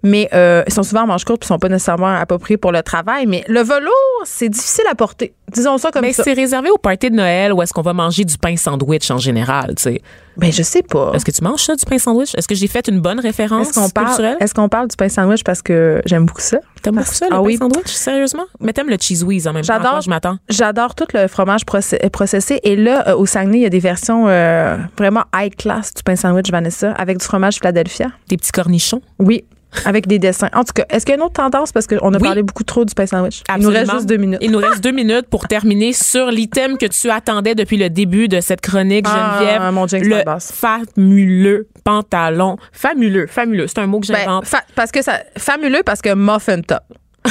mais 0.03 0.29
euh, 0.35 0.63
ils 0.67 0.73
sont 0.73 0.83
souvent 0.83 1.03
en 1.03 1.07
manches 1.07 1.25
courtes 1.25 1.41
puis 1.41 1.49
sont 1.49 1.59
pas 1.59 1.69
nécessairement 1.69 2.15
appropriés 2.17 2.57
pour 2.57 2.73
le 2.73 2.83
travail. 2.83 3.06
Mais 3.27 3.45
le 3.49 3.61
velours, 3.63 3.93
c'est 4.25 4.49
difficile 4.49 4.85
à 4.91 4.95
porter. 4.95 5.33
Disons 5.53 5.79
ça 5.79 5.91
comme 5.93 6.03
Mais 6.03 6.13
ça. 6.13 6.25
c'est 6.25 6.33
réservé 6.33 6.71
au 6.71 6.77
party 6.79 7.09
de 7.11 7.15
Noël 7.17 7.53
où 7.53 7.63
est-ce 7.63 7.73
qu'on 7.73 7.83
va 7.83 7.93
manger 7.93 8.25
du 8.25 8.37
pain 8.37 8.57
sandwich 8.57 9.11
en 9.13 9.19
général, 9.19 9.75
tu 9.77 9.83
sais. 9.85 10.03
Ben 10.37 10.53
je 10.53 10.63
sais 10.63 10.83
pas. 10.83 11.13
Est-ce 11.15 11.25
que 11.25 11.31
tu 11.31 11.43
manges 11.43 11.63
ça, 11.63 11.77
du 11.77 11.85
pain 11.87 11.99
sandwich? 11.99 12.35
Est-ce 12.37 12.49
que 12.49 12.55
j'ai 12.55 12.67
fait 12.67 12.89
une 12.89 13.01
bonne 13.01 13.21
référence 13.21 13.69
Est-ce 13.69 13.79
qu'on 13.81 13.89
parle, 13.89 14.07
culturelle? 14.09 14.37
est-ce 14.41 14.53
qu'on 14.55 14.69
parle 14.69 14.89
du 14.89 14.97
pain 14.97 15.09
sandwich 15.09 15.45
parce 15.45 15.63
que 15.63 16.03
j'aime 16.05 16.27
beaucoup 16.27 16.41
ça? 16.41 16.59
T'aimes 16.83 16.97
beaucoup 16.97 17.15
ça, 17.15 17.27
le 17.27 17.33
Ah 17.33 17.37
pain 17.37 17.43
oui. 17.43 17.57
sandwich? 17.57 17.87
Sérieusement? 17.87 18.45
Mais 18.61 18.73
t'aimes 18.73 18.91
le 18.91 18.97
cheese 19.01 19.23
whiz 19.23 19.47
en 19.47 19.53
même 19.53 19.63
temps. 19.65 19.75
J'adore. 19.75 19.91
quoi 19.93 20.01
je 20.01 20.11
m'attends. 20.11 20.37
J'adore 20.49 20.95
tout 20.95 21.07
le 21.15 21.29
fromage 21.29 21.65
processé. 21.65 22.61
Et 22.65 22.77
là, 22.77 23.09
euh, 23.09 23.17
au 23.17 23.25
Saguenay, 23.25 23.59
il 23.59 23.63
y 23.63 23.67
a 23.67 23.71
des 23.71 23.79
versions 23.79 24.27
euh, 24.29 24.77
vraiment 24.99 25.23
high 25.35 25.55
class 25.55 25.95
du 25.95 26.03
pain 26.03 26.17
sandwich, 26.17 26.51
Vanessa, 26.51 26.93
avec 26.93 27.19
du 27.19 27.25
fromage 27.25 27.57
Philadelphia. 27.57 28.09
Des 28.29 28.37
petits 28.37 28.53
cornichons? 28.53 29.01
Oui, 29.19 29.45
avec 29.85 30.07
des 30.07 30.19
dessins. 30.19 30.49
En 30.55 30.65
tout 30.65 30.73
cas, 30.75 30.85
est-ce 30.91 31.05
qu'il 31.05 31.13
y 31.13 31.17
a 31.17 31.19
une 31.19 31.25
autre 31.25 31.35
tendance? 31.35 31.73
Parce 31.73 31.87
qu'on 31.87 32.13
a 32.15 32.17
Oui. 32.17 32.23
parlé 32.23 32.43
beaucoup 32.43 32.65
trop 32.65 32.85
du 32.85 32.95
pain 32.95 33.07
sandwich. 33.07 33.43
Il 33.49 33.63
nous 33.63 33.69
Absolument. 33.69 33.79
reste 33.81 33.93
juste 33.93 34.07
deux 34.09 34.17
minutes. 34.17 34.39
Il 34.41 34.51
nous 34.51 34.59
reste 34.59 34.83
deux 34.83 34.91
minutes 34.93 35.27
pour 35.29 35.47
terminer 35.49 35.93
sur 35.93 36.31
l'item 36.31 36.79
que 36.79 36.87
tu 36.87 37.11
attendais 37.11 37.55
depuis 37.55 37.77
le 37.77 37.91
début 37.91 38.29
de 38.29 38.41
cette 38.41 38.61
chronique, 38.61 39.07
Ah, 39.09 39.39
Geneviève. 39.41 39.73
mon 39.73 39.87
jinx 39.87 40.07
le 40.07 40.23
famuleux 40.41 41.69
pantalon. 41.85 42.57
Famuleux, 42.73 43.27
famuleux. 43.27 43.67
C'est 43.67 43.79
un 43.79 43.87
mot 43.87 44.01
que 44.01 44.07
Ben, 44.09 44.19
j'invente. 44.25 44.47
fa- 44.47 44.65
parce 44.75 44.91
que 44.91 45.03
ça, 45.03 45.21
fameux 45.37 45.67
parce 45.85 46.01
que 46.01 46.15
muffin 46.15 46.61
top. 46.63 46.81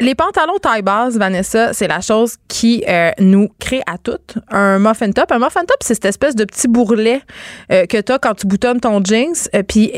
Les 0.00 0.14
pantalons 0.16 0.58
taille 0.58 0.82
basse, 0.82 1.14
Vanessa, 1.16 1.72
c'est 1.72 1.86
la 1.86 2.00
chose 2.00 2.34
qui 2.48 2.82
euh, 2.88 3.10
nous 3.20 3.48
crée 3.60 3.80
à 3.86 3.96
toutes 3.96 4.34
un 4.50 4.78
muffin 4.80 5.10
top. 5.12 5.30
Un 5.30 5.38
muffin 5.38 5.60
top, 5.60 5.76
c'est 5.82 5.94
cette 5.94 6.04
espèce 6.06 6.34
de 6.34 6.44
petit 6.44 6.66
bourrelet 6.66 7.20
euh, 7.72 7.86
que 7.86 8.00
tu 8.00 8.10
as 8.12 8.18
quand 8.18 8.34
tu 8.34 8.46
boutonnes 8.48 8.80
ton 8.80 9.00
jeans. 9.04 9.34
Euh, 9.54 9.62
Puis 9.62 9.92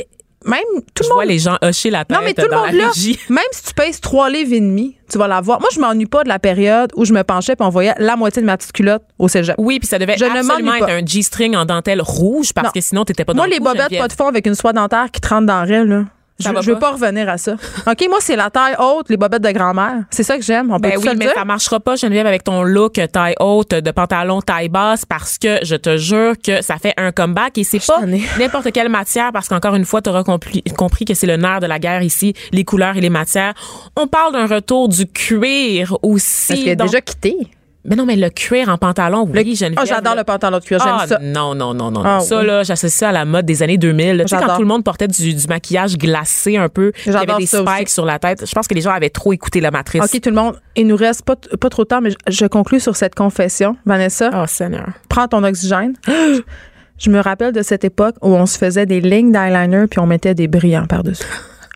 même 0.47 0.61
tout 0.95 1.03
Je 1.03 1.05
le 1.05 1.09
monde. 1.11 1.17
vois 1.17 1.25
les 1.27 1.39
gens 1.39 1.57
hocher 1.63 1.91
la 1.91 2.05
tête 2.05 2.17
non, 2.17 2.23
mais 2.25 2.35
tout 2.35 2.47
le 2.51 2.57
monde 2.57 2.73
là, 2.73 2.91
même 3.29 3.45
si 3.53 3.63
tu 3.63 3.75
pèses 3.75 4.01
trois 4.01 4.31
livres 4.31 4.53
et 4.55 4.61
demi, 4.61 4.97
tu 5.11 5.19
vas 5.19 5.29
l'avoir. 5.29 5.61
Moi, 5.61 5.69
je 5.75 5.81
m'ennuie 5.81 6.07
pas 6.07 6.23
de 6.25 6.29
la 6.29 6.39
période 6.39 6.91
où 6.97 7.05
je 7.05 7.13
me 7.13 7.23
penchais 7.25 7.57
puis 7.57 7.67
on 7.67 7.71
voyait 7.71 7.95
la 7.99 8.17
moitié 8.17 8.41
de 8.41 8.47
ma 8.47 8.57
petite 8.57 8.73
culotte 8.73 9.03
au 9.19 9.29
cégep. 9.29 9.55
Oui, 9.59 9.79
puis 9.81 9.89
ça 9.89 9.99
devait 9.99 10.17
Je 10.17 10.25
absolument 10.25 10.75
être 10.75 10.87
pas. 10.87 10.93
un 10.95 11.05
G-string 11.05 11.57
en 11.57 11.65
dentelle 11.65 12.01
rouge 12.01 12.53
parce 12.55 12.67
Non. 12.69 12.73
que 12.73 12.81
sinon, 12.81 13.05
t'étais 13.05 13.25
pas 13.25 13.33
dans 13.33 13.39
Moi, 13.39 13.47
le 13.49 13.53
les 13.53 13.59
coup, 13.59 13.65
bobettes 13.65 13.99
pas 13.99 14.09
de 14.09 14.13
fond 14.13 14.29
avec 14.29 14.47
une 14.47 14.55
soie 14.55 14.73
dentaire 14.73 15.11
qui 15.13 15.21
te 15.21 15.29
rentre 15.29 15.47
dans 15.47 15.65
le 15.65 15.85
là. 15.85 16.05
Ça 16.41 16.53
Je, 16.61 16.71
veux 16.73 16.79
pas? 16.79 16.93
revenir 16.93 17.29
à 17.29 17.39
ça. 17.39 17.55
OK, 17.87 18.07
moi, 18.09 18.19
c'est 18.21 18.37
la 18.37 18.51
taille 18.51 18.75
haute, 18.79 19.09
les 19.09 19.17
bobettes 19.17 19.43
de 19.43 19.51
grand-mère. 19.53 20.05
C'est 20.11 20.23
ça 20.23 20.37
que 20.37 20.43
j'aime. 20.43 20.71
On 20.73 20.79
Ben 20.79 20.93
oui, 20.97 21.03
se 21.05 21.09
le 21.11 21.17
mais 21.17 21.27
dire? 21.27 21.35
ça 21.35 21.45
marchera 21.45 21.81
pas, 21.81 21.97
Geneviève, 21.97 22.27
avec 22.27 22.45
ton 22.45 22.63
look 22.63 23.01
taille 23.13 23.35
haute 23.41 23.71
de 23.75 23.91
pantalon 23.91 24.41
taille 24.41 24.69
basse 24.69 25.05
parce 25.05 25.39
que 25.39 25.59
je 25.63 25.77
te 25.77 25.97
jure 25.97 26.35
que 26.43 26.63
ça 26.63 26.77
fait 26.79 26.95
un 26.97 27.13
comeback 27.13 27.59
et 27.59 27.65
c'est 27.65 27.85
pas 27.85 28.01
n'importe 28.39 28.73
quelle 28.73 28.89
matière 28.89 29.31
parce 29.33 29.49
qu'encore 29.49 29.75
une 29.75 29.85
fois, 29.85 30.03
tu 30.03 30.11
auras 30.11 30.25
compris, 30.25 30.63
compris 30.77 31.05
que 31.05 31.15
c'est 31.15 31.27
le 31.27 31.37
nerf 31.37 31.61
de 31.61 31.67
la 31.67 31.79
guerre 31.79 32.03
ici, 32.03 32.35
les 32.53 32.65
couleurs 32.65 32.97
et 32.97 33.01
les 33.01 33.11
matières. 33.11 33.55
On 33.97 34.07
parle 34.07 34.33
d'un 34.33 34.47
retour 34.47 34.89
du 34.89 35.07
cuir 35.07 35.97
aussi. 36.03 36.49
Parce 36.49 36.61
qu'il 36.61 36.71
a 36.71 36.75
Donc- 36.77 36.89
déjà 36.89 37.01
quitté. 37.01 37.37
Mais 37.85 37.97
non, 37.97 38.05
mais 38.05 38.17
le 38.17 38.29
cuir 38.29 38.69
en 38.69 38.77
pantalon, 38.77 39.27
oui, 39.27 39.43
Le- 39.43 39.55
Geneviève. 39.55 39.79
Ah, 39.81 39.85
j'adore 39.87 40.15
le 40.15 40.23
pantalon 40.25 40.59
de 40.59 40.63
cuir. 40.65 40.79
J'aime 40.85 40.97
Ah, 40.99 41.07
ça. 41.07 41.19
non, 41.23 41.55
non, 41.55 41.73
non, 41.73 41.91
non. 41.91 42.03
Ah, 42.05 42.19
non. 42.19 42.21
ça, 42.21 42.41
oui. 42.41 42.47
là, 42.47 42.63
j'associe 42.63 42.93
ça 42.93 43.09
à 43.09 43.13
la 43.13 43.25
mode 43.25 43.47
des 43.47 43.63
années 43.63 43.79
2000. 43.79 44.25
Tu 44.27 44.29
sais, 44.29 44.37
quand 44.45 44.55
tout 44.57 44.61
le 44.63 44.69
monde 44.69 44.85
portait 44.85 45.09
du, 45.09 45.33
du 45.35 45.47
maquillage 45.47 45.97
glacé 45.97 46.59
un 46.59 46.69
peu, 46.69 46.93
il 47.07 47.13
y 47.13 47.17
avait 47.17 47.21
J'adore 47.21 47.39
des 47.39 47.47
spikes 47.47 47.67
aussi. 47.87 47.95
sur 47.95 48.05
la 48.05 48.19
tête. 48.19 48.45
Je 48.47 48.53
pense 48.53 48.69
que 48.69 48.75
les 48.75 48.83
gens 48.83 48.91
avaient 48.91 49.09
trop 49.09 49.33
écouté 49.33 49.61
la 49.63 49.71
matrice. 49.71 50.03
OK, 50.05 50.21
tout 50.21 50.29
le 50.29 50.37
monde. 50.37 50.61
Il 50.77 50.87
nous 50.89 50.97
reste 50.97 51.23
pas, 51.25 51.37
pas 51.37 51.71
trop 51.71 51.85
de 51.85 51.89
temps, 51.89 52.03
mais 52.03 52.11
je, 52.11 52.17
je 52.29 52.45
conclus 52.47 52.81
sur 52.81 52.97
cette 52.97 53.15
confession. 53.15 53.77
Vanessa, 53.87 54.31
Oh, 54.35 54.45
Seigneur. 54.47 54.89
prends 55.09 55.27
ton 55.29 55.43
oxygène. 55.45 55.95
Je 57.03 57.09
me 57.09 57.19
rappelle 57.19 57.55
de 57.55 57.63
cette 57.63 57.83
époque 57.85 58.17
où 58.21 58.29
on 58.35 58.45
se 58.45 58.59
faisait 58.59 58.85
des 58.85 59.01
lignes 59.01 59.33
d'eyeliner 59.33 59.87
puis 59.87 60.01
on 60.01 60.07
mettait 60.07 60.35
des 60.35 60.49
brillants 60.49 60.85
par-dessus. 60.85 61.25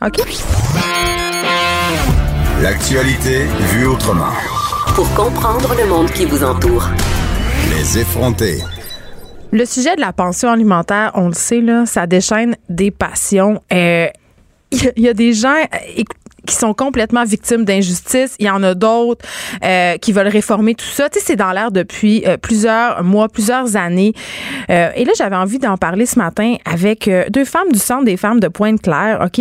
OK? 0.04 0.18
L'actualité 2.62 3.44
vue 3.72 3.86
autrement. 3.86 4.28
Pour 4.94 5.12
comprendre 5.14 5.74
le 5.76 5.86
monde 5.88 6.10
qui 6.10 6.24
vous 6.24 6.44
entoure. 6.44 6.88
Les 7.70 7.98
effrontés. 7.98 8.58
Le 9.52 9.64
sujet 9.64 9.94
de 9.96 10.00
la 10.00 10.12
pension 10.12 10.50
alimentaire, 10.50 11.12
on 11.14 11.28
le 11.28 11.32
sait, 11.34 11.60
là, 11.60 11.86
ça 11.86 12.06
déchaîne 12.06 12.56
des 12.68 12.90
passions. 12.90 13.60
Euh, 13.72 14.06
Il 14.70 14.78
y, 14.84 14.88
a- 14.88 14.92
il 14.96 15.02
y 15.04 15.08
a 15.08 15.14
des 15.14 15.32
gens 15.32 15.54
euh, 15.54 16.02
qui 16.46 16.54
sont 16.54 16.74
complètement 16.74 17.24
victimes 17.24 17.64
d'injustice. 17.64 18.34
Il 18.38 18.46
y 18.46 18.50
en 18.50 18.62
a 18.62 18.74
d'autres 18.74 19.24
euh, 19.64 19.96
qui 19.98 20.12
veulent 20.12 20.28
réformer 20.28 20.74
tout 20.74 20.84
ça. 20.84 21.08
Tu 21.08 21.18
sais, 21.20 21.24
c'est 21.26 21.36
dans 21.36 21.52
l'air 21.52 21.70
depuis 21.70 22.22
euh, 22.26 22.36
plusieurs 22.36 23.02
mois, 23.04 23.28
plusieurs 23.28 23.76
années. 23.76 24.12
Euh, 24.70 24.90
et 24.96 25.04
là, 25.04 25.12
j'avais 25.16 25.36
envie 25.36 25.58
d'en 25.58 25.76
parler 25.76 26.06
ce 26.06 26.18
matin 26.18 26.56
avec 26.64 27.06
euh, 27.08 27.24
deux 27.30 27.44
femmes 27.44 27.70
du 27.72 27.78
Centre 27.78 28.04
des 28.04 28.16
femmes 28.16 28.40
de 28.40 28.48
Pointe-Claire. 28.48 29.20
OK? 29.24 29.40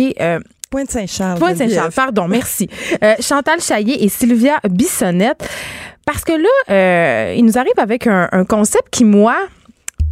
Pointe-Saint-Charles. 0.74 1.38
Pointe-Saint-Charles, 1.38 1.92
pardon, 1.92 2.26
merci. 2.26 2.68
Euh, 3.04 3.14
Chantal 3.20 3.60
Chaillé 3.60 4.02
et 4.02 4.08
Sylvia 4.08 4.58
Bissonnette. 4.68 5.48
Parce 6.04 6.24
que 6.24 6.32
là, 6.32 6.48
euh, 6.74 7.34
il 7.36 7.44
nous 7.44 7.58
arrive 7.58 7.78
avec 7.78 8.08
un, 8.08 8.28
un 8.32 8.44
concept 8.44 8.88
qui, 8.90 9.04
moi, 9.04 9.36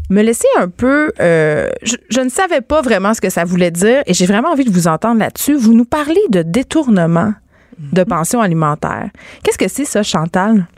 me 0.08 0.22
laissait 0.22 0.46
un 0.58 0.68
peu... 0.68 1.12
euh, 1.18 1.68
je, 1.82 1.96
je 2.10 2.20
ne 2.20 2.28
savais 2.28 2.60
pas 2.60 2.80
vraiment 2.80 3.12
ce 3.12 3.20
que 3.20 3.28
ça 3.28 3.42
voulait 3.44 3.72
dire 3.72 4.04
et 4.06 4.14
j'ai 4.14 4.26
vraiment 4.26 4.50
envie 4.50 4.64
de 4.64 4.70
vous 4.70 4.86
entendre 4.86 5.18
là-dessus. 5.18 5.54
Vous 5.56 5.74
nous 5.74 5.84
parlez 5.84 6.22
de 6.30 6.42
détournement 6.42 7.32
de 7.78 8.04
pension 8.04 8.40
alimentaire. 8.40 9.08
Qu'est-ce 9.42 9.58
que 9.58 9.66
c'est 9.66 9.84
ça, 9.84 10.04
Chantal? 10.04 10.68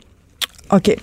OK. 0.71 0.95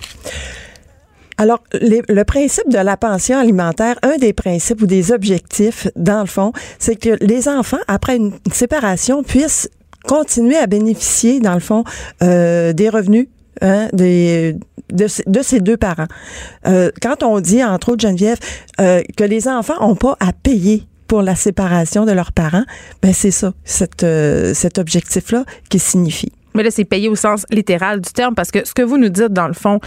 Alors, 1.37 1.63
les- 1.73 2.03
le 2.07 2.23
principe 2.23 2.69
de 2.69 2.77
la 2.77 2.95
pension 2.97 3.37
alimentaire, 3.37 3.97
un 4.03 4.17
des 4.17 4.33
principes 4.33 4.81
ou 4.81 4.85
des 4.87 5.11
objectifs, 5.11 5.87
dans 5.95 6.21
le 6.21 6.27
fond, 6.27 6.53
c'est 6.79 6.95
que 6.95 7.17
les 7.21 7.47
enfants, 7.47 7.79
après 7.87 8.17
une 8.17 8.33
séparation, 8.51 9.23
puissent 9.23 9.69
continuer 10.07 10.57
à 10.57 10.67
bénéficier, 10.67 11.39
dans 11.39 11.53
le 11.53 11.59
fond, 11.59 11.83
euh, 12.21 12.73
des 12.73 12.89
revenus 12.89 13.27
hein, 13.61 13.87
de, 13.93 15.07
ces- 15.07 15.23
de 15.25 15.41
ces 15.41 15.59
deux 15.59 15.77
parents. 15.77 16.07
Euh, 16.67 16.91
quand 17.01 17.23
on 17.23 17.39
dit, 17.39 17.63
entre 17.63 17.93
autres, 17.93 18.01
Geneviève, 18.01 18.37
euh, 18.81 19.01
que 19.17 19.23
les 19.23 19.47
enfants 19.47 19.79
n'ont 19.79 19.95
pas 19.95 20.17
à 20.19 20.33
payer 20.33 20.83
pour 21.07 21.21
la 21.21 21.35
séparation 21.35 22.05
de 22.05 22.11
leurs 22.11 22.31
parents, 22.31 22.63
ben 23.01 23.13
c'est 23.13 23.31
ça, 23.31 23.53
cet, 23.63 24.03
euh, 24.03 24.53
cet 24.53 24.77
objectif-là 24.77 25.45
qui 25.69 25.79
signifie. 25.79 26.31
Mais 26.53 26.63
là, 26.63 26.71
c'est 26.71 26.85
payé 26.85 27.09
au 27.09 27.15
sens 27.15 27.45
littéral 27.49 28.01
du 28.01 28.11
terme 28.11 28.35
parce 28.35 28.51
que 28.51 28.65
ce 28.65 28.73
que 28.73 28.81
vous 28.81 28.97
nous 28.97 29.09
dites, 29.09 29.33
dans 29.33 29.47
le 29.47 29.53
fond, 29.53 29.79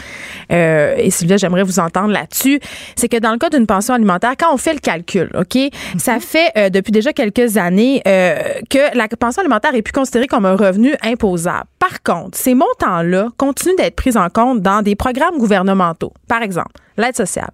euh, 0.52 0.94
et 0.98 1.10
Sylvia, 1.10 1.36
j'aimerais 1.36 1.62
vous 1.62 1.78
entendre 1.78 2.12
là-dessus, 2.12 2.60
c'est 2.96 3.08
que 3.08 3.18
dans 3.18 3.32
le 3.32 3.38
cas 3.38 3.50
d'une 3.50 3.66
pension 3.66 3.94
alimentaire, 3.94 4.34
quand 4.38 4.52
on 4.52 4.56
fait 4.56 4.74
le 4.74 4.80
calcul, 4.80 5.30
OK, 5.34 5.58
ça 5.98 6.20
fait 6.20 6.50
euh, 6.56 6.70
depuis 6.70 6.92
déjà 6.92 7.12
quelques 7.12 7.56
années 7.56 8.02
euh, 8.06 8.36
que 8.70 8.96
la 8.96 9.08
pension 9.08 9.40
alimentaire 9.40 9.74
est 9.74 9.82
plus 9.82 9.92
considérée 9.92 10.26
comme 10.26 10.46
un 10.46 10.56
revenu 10.56 10.94
imposable. 11.02 11.66
Par 11.78 12.02
contre, 12.02 12.36
ces 12.36 12.54
montants-là 12.54 13.28
continuent 13.36 13.76
d'être 13.76 13.96
pris 13.96 14.16
en 14.16 14.28
compte 14.28 14.60
dans 14.60 14.82
des 14.82 14.96
programmes 14.96 15.38
gouvernementaux. 15.38 16.12
Par 16.28 16.42
exemple, 16.42 16.72
l'aide 16.96 17.16
sociale 17.16 17.50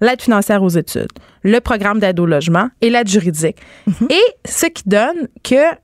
l'aide 0.00 0.20
financière 0.20 0.62
aux 0.62 0.68
études, 0.68 1.08
le 1.42 1.58
programme 1.60 1.98
d'aide 1.98 2.20
au 2.20 2.26
logement 2.26 2.68
et 2.80 2.90
l'aide 2.90 3.08
juridique. 3.08 3.56
Et 4.10 4.22
ce 4.44 4.66
qui 4.66 4.82
donne 4.86 5.28
que 5.42 5.74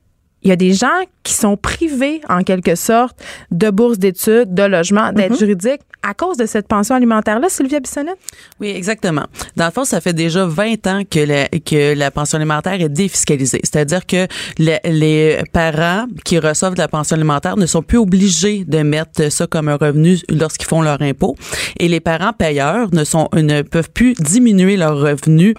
il 0.42 0.48
y 0.48 0.52
a 0.52 0.56
des 0.56 0.72
gens 0.72 0.88
qui 1.22 1.34
sont 1.34 1.56
privés, 1.56 2.20
en 2.28 2.42
quelque 2.42 2.74
sorte, 2.74 3.16
de 3.50 3.70
bourses 3.70 3.98
d'études, 3.98 4.52
de 4.54 4.62
logement, 4.64 5.12
d'aide 5.12 5.36
juridique 5.36 5.80
à 6.04 6.14
cause 6.14 6.36
de 6.36 6.46
cette 6.46 6.66
pension 6.66 6.96
alimentaire-là, 6.96 7.48
Sylvia 7.48 7.78
Bissonnette? 7.78 8.16
Oui, 8.60 8.70
exactement. 8.70 9.26
Dans 9.56 9.66
le 9.66 9.70
fond, 9.70 9.84
ça 9.84 10.00
fait 10.00 10.12
déjà 10.12 10.44
20 10.46 10.86
ans 10.88 11.02
que 11.08 11.20
la, 11.20 11.46
que 11.48 11.94
la 11.94 12.10
pension 12.10 12.38
alimentaire 12.38 12.72
est 12.80 12.88
défiscalisée. 12.88 13.60
C'est-à-dire 13.62 14.04
que 14.04 14.26
le- 14.58 14.78
les 14.90 15.38
parents 15.52 16.06
qui 16.24 16.40
reçoivent 16.40 16.74
de 16.74 16.78
la 16.80 16.88
pension 16.88 17.14
alimentaire 17.14 17.56
ne 17.56 17.66
sont 17.66 17.82
plus 17.82 17.98
obligés 17.98 18.64
de 18.64 18.78
mettre 18.78 19.30
ça 19.30 19.46
comme 19.46 19.68
un 19.68 19.76
revenu 19.76 20.18
lorsqu'ils 20.28 20.66
font 20.66 20.82
leur 20.82 21.00
impôt. 21.02 21.36
Et 21.78 21.86
les 21.86 22.00
parents 22.00 22.32
payeurs 22.32 22.88
ne 22.92 23.04
sont, 23.04 23.28
ne 23.34 23.62
peuvent 23.62 23.90
plus 23.90 24.14
diminuer 24.14 24.76
leur 24.76 24.98
revenu 24.98 25.54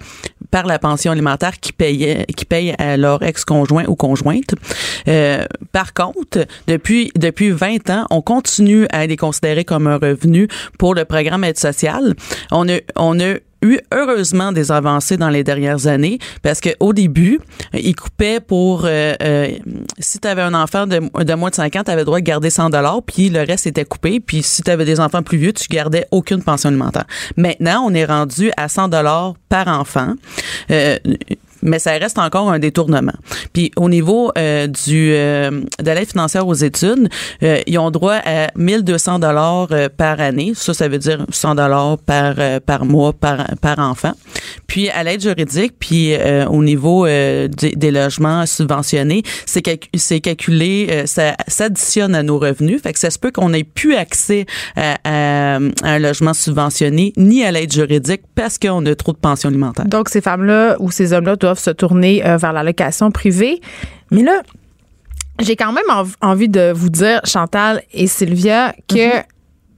par 0.50 0.66
la 0.66 0.78
pension 0.78 1.10
alimentaire 1.10 1.58
qui 1.58 1.72
payait, 1.72 2.26
qui 2.36 2.44
paye 2.44 2.74
à 2.78 2.96
leur 2.98 3.22
ex-conjoint 3.22 3.84
ou 3.88 3.96
conjointe. 3.96 4.54
Euh, 5.08 5.44
par 5.72 5.94
contre, 5.94 6.46
depuis, 6.66 7.10
depuis 7.16 7.50
20 7.50 7.90
ans, 7.90 8.06
on 8.10 8.22
continue 8.22 8.86
à 8.90 9.06
les 9.06 9.16
considérer 9.16 9.64
comme 9.64 9.86
un 9.86 9.96
revenu 9.96 10.48
pour 10.78 10.94
le 10.94 11.04
programme 11.04 11.44
aide 11.44 11.58
sociale. 11.58 12.14
On 12.50 12.68
a, 12.68 13.34
eu 13.62 13.78
heureusement 13.92 14.52
des 14.52 14.70
avancées 14.70 15.16
dans 15.16 15.30
les 15.30 15.42
dernières 15.42 15.86
années 15.86 16.18
parce 16.42 16.60
que 16.60 16.68
au 16.80 16.92
début, 16.92 17.40
ils 17.72 17.96
coupaient 17.96 18.40
pour 18.40 18.84
euh, 18.84 19.14
euh, 19.22 19.48
si 19.98 20.18
tu 20.18 20.28
avais 20.28 20.42
un 20.42 20.52
enfant 20.52 20.86
de, 20.86 21.00
de 21.24 21.34
moins 21.34 21.48
de 21.48 21.54
5 21.54 21.76
ans, 21.76 21.82
tu 21.82 21.90
avais 21.90 22.02
le 22.02 22.04
droit 22.04 22.20
de 22.20 22.24
garder 22.24 22.50
100 22.50 22.68
dollars 22.68 23.02
puis 23.02 23.30
le 23.30 23.40
reste 23.40 23.66
était 23.66 23.86
coupé 23.86 24.20
puis 24.20 24.42
si 24.42 24.62
tu 24.62 24.70
avais 24.70 24.84
des 24.84 25.00
enfants 25.00 25.22
plus 25.22 25.38
vieux, 25.38 25.54
tu 25.54 25.66
gardais 25.68 26.06
aucune 26.10 26.42
pension 26.42 26.68
alimentaire. 26.68 27.06
Maintenant, 27.38 27.82
on 27.86 27.94
est 27.94 28.04
rendu 28.04 28.50
à 28.58 28.68
100 28.68 28.88
dollars 28.88 29.34
par 29.48 29.66
enfant. 29.68 30.12
Euh, 30.70 30.98
mais 31.64 31.80
ça 31.80 31.90
reste 31.92 32.18
encore 32.18 32.48
un 32.50 32.60
détournement. 32.60 33.12
Puis 33.52 33.72
au 33.76 33.88
niveau 33.88 34.30
euh, 34.38 34.68
du 34.68 35.10
euh, 35.12 35.50
de 35.82 35.90
l'aide 35.90 36.08
financière 36.08 36.46
aux 36.46 36.54
études, 36.54 37.08
euh, 37.42 37.60
ils 37.66 37.78
ont 37.78 37.90
droit 37.90 38.20
à 38.24 38.48
1200 38.54 39.18
dollars 39.18 39.68
euh, 39.72 39.88
par 39.88 40.20
année. 40.20 40.52
Ça, 40.54 40.72
ça 40.74 40.86
veut 40.88 40.98
dire 40.98 41.26
100 41.30 41.56
dollars 41.56 41.98
par 41.98 42.34
euh, 42.38 42.60
par 42.64 42.84
mois 42.84 43.12
par 43.12 43.46
par 43.60 43.78
enfant. 43.80 44.12
Puis 44.68 44.88
à 44.90 45.02
l'aide 45.02 45.20
juridique, 45.22 45.72
puis 45.80 46.14
euh, 46.14 46.46
au 46.46 46.62
niveau 46.62 47.06
des, 47.06 47.48
des 47.48 47.90
logements 47.90 48.46
subventionnés, 48.46 49.22
c'est 49.46 49.62
c'est 49.96 50.20
calculé, 50.20 51.02
ça 51.06 51.34
s'additionne 51.48 52.14
à 52.14 52.22
nos 52.22 52.38
revenus. 52.38 52.80
Fait 52.82 52.92
que 52.92 52.98
ça 52.98 53.10
se 53.10 53.18
peut 53.18 53.30
qu'on 53.30 53.52
ait 53.54 53.64
plus 53.64 53.94
accès 53.96 54.46
à, 54.76 54.96
à- 55.04 55.56
à 55.56 55.58
un 55.84 55.98
logement 55.98 56.34
subventionné 56.34 57.12
ni 57.16 57.44
à 57.44 57.50
l'aide 57.50 57.72
juridique 57.72 58.22
parce 58.34 58.58
qu'on 58.58 58.84
a 58.86 58.94
trop 58.94 59.12
de 59.12 59.16
pensions 59.18 59.48
alimentaires. 59.48 59.86
Donc, 59.86 60.08
ces 60.10 60.20
femmes-là 60.20 60.76
ou 60.80 60.90
ces 60.90 61.12
hommes-là 61.12 61.36
doivent 61.36 61.53
se 61.58 61.70
tourner 61.70 62.24
euh, 62.26 62.36
vers 62.36 62.52
la 62.52 62.62
location 62.62 63.10
privée. 63.10 63.60
Mais 64.10 64.22
là, 64.22 64.40
j'ai 65.40 65.56
quand 65.56 65.72
même 65.72 65.84
env- 65.90 66.14
envie 66.20 66.48
de 66.48 66.72
vous 66.74 66.90
dire, 66.90 67.20
Chantal 67.24 67.82
et 67.92 68.06
Sylvia, 68.06 68.74
que 68.88 69.22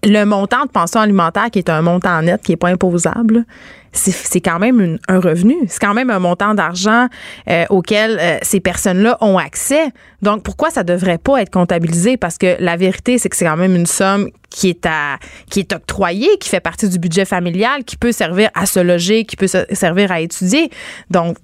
le 0.05 0.25
montant 0.25 0.65
de 0.65 0.71
pension 0.71 1.01
alimentaire, 1.01 1.51
qui 1.51 1.59
est 1.59 1.71
un 1.71 1.83
montant 1.83 2.21
net, 2.23 2.43
qui 2.43 2.53
n'est 2.53 2.57
pas 2.57 2.69
imposable, 2.69 3.45
c'est 3.93 4.43
quand 4.43 4.59
même 4.59 4.79
une- 4.81 4.99
un 5.09 5.19
revenu. 5.21 5.55
C'est 5.69 5.81
quand 5.81 5.95
même 5.95 6.11
un 6.11 6.19
montant 6.19 6.53
d'argent 6.53 7.07
euh, 7.49 7.65
auquel 7.71 8.19
euh, 8.21 8.37
ces 8.43 8.61
personnes-là 8.61 9.17
ont 9.23 9.39
accès. 9.39 9.89
Donc, 10.21 10.43
pourquoi 10.43 10.69
ça 10.69 10.85
devrait 10.85 11.17
pas 11.17 11.41
être 11.41 11.49
comptabilisé? 11.51 12.19
Parce 12.19 12.37
que 12.37 12.57
la 12.61 12.77
vérité, 12.77 13.17
c'est 13.17 13.31
que 13.31 13.37
c'est 13.37 13.47
quand 13.47 13.57
même 13.57 13.75
une 13.75 13.87
somme 13.87 14.29
qui 14.51 14.69
est 14.69 14.85
à, 14.85 15.17
qui 15.51 15.61
est 15.61 15.73
octroyée, 15.73 16.29
qui 16.41 16.51
fait 16.51 16.61
partie 16.61 16.91
du 16.91 16.99
budget 16.99 17.25
familial, 17.25 17.85
qui 17.85 17.97
peut 17.97 18.13
servir 18.13 18.51
à 18.55 18.67
se 18.67 18.81
loger, 18.81 19.25
qui 19.25 19.37
peut 19.37 19.47
se- 19.47 19.65
servir 19.73 20.13
à 20.13 20.21
étudier. 20.21 20.71
Donc, 21.11 21.39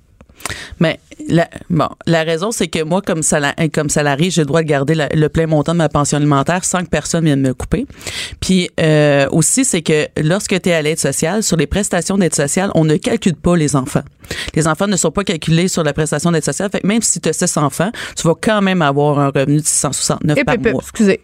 Mais 0.80 0.98
la, 1.28 1.48
bon, 1.70 1.88
la 2.06 2.22
raison, 2.24 2.50
c'est 2.50 2.68
que 2.68 2.82
moi, 2.82 3.00
comme, 3.02 3.22
sala- 3.22 3.54
comme 3.72 3.88
salarié, 3.88 4.30
j'ai 4.30 4.42
le 4.42 4.46
droit 4.46 4.62
de 4.62 4.66
garder 4.68 4.94
la- 4.94 5.08
le 5.08 5.28
plein 5.28 5.46
montant 5.46 5.72
de 5.72 5.78
ma 5.78 5.88
pension 5.88 6.16
alimentaire 6.18 6.64
sans 6.64 6.80
que 6.82 6.88
personne 6.88 7.24
vienne 7.24 7.40
me 7.40 7.54
couper. 7.54 7.86
Puis 8.40 8.70
euh, 8.80 9.28
aussi, 9.30 9.64
c'est 9.64 9.82
que 9.82 10.06
lorsque 10.20 10.60
tu 10.60 10.68
es 10.68 10.72
à 10.72 10.82
l'aide 10.82 10.98
sociale, 10.98 11.42
sur 11.42 11.56
les 11.56 11.66
prestations 11.66 12.18
d'aide 12.18 12.34
sociale, 12.34 12.70
on 12.74 12.84
ne 12.84 12.96
calcule 12.96 13.36
pas 13.36 13.56
les 13.56 13.76
enfants. 13.76 14.02
Les 14.54 14.66
enfants 14.66 14.86
ne 14.88 14.96
sont 14.96 15.10
pas 15.10 15.24
calculés 15.24 15.68
sur 15.68 15.84
la 15.84 15.92
prestation 15.92 16.32
d'aide 16.32 16.44
sociale. 16.44 16.70
Fait 16.70 16.80
que 16.80 16.86
même 16.86 17.02
si 17.02 17.20
tu 17.20 17.28
as 17.28 17.32
6 17.32 17.56
enfants, 17.58 17.90
tu 18.16 18.26
vas 18.26 18.34
quand 18.40 18.60
même 18.62 18.82
avoir 18.82 19.18
un 19.18 19.28
revenu 19.28 19.58
de 19.60 19.66
669 19.66 20.38
Et 20.38 20.44
par 20.44 20.58
mois. 20.58 20.80
excusez. 20.82 21.20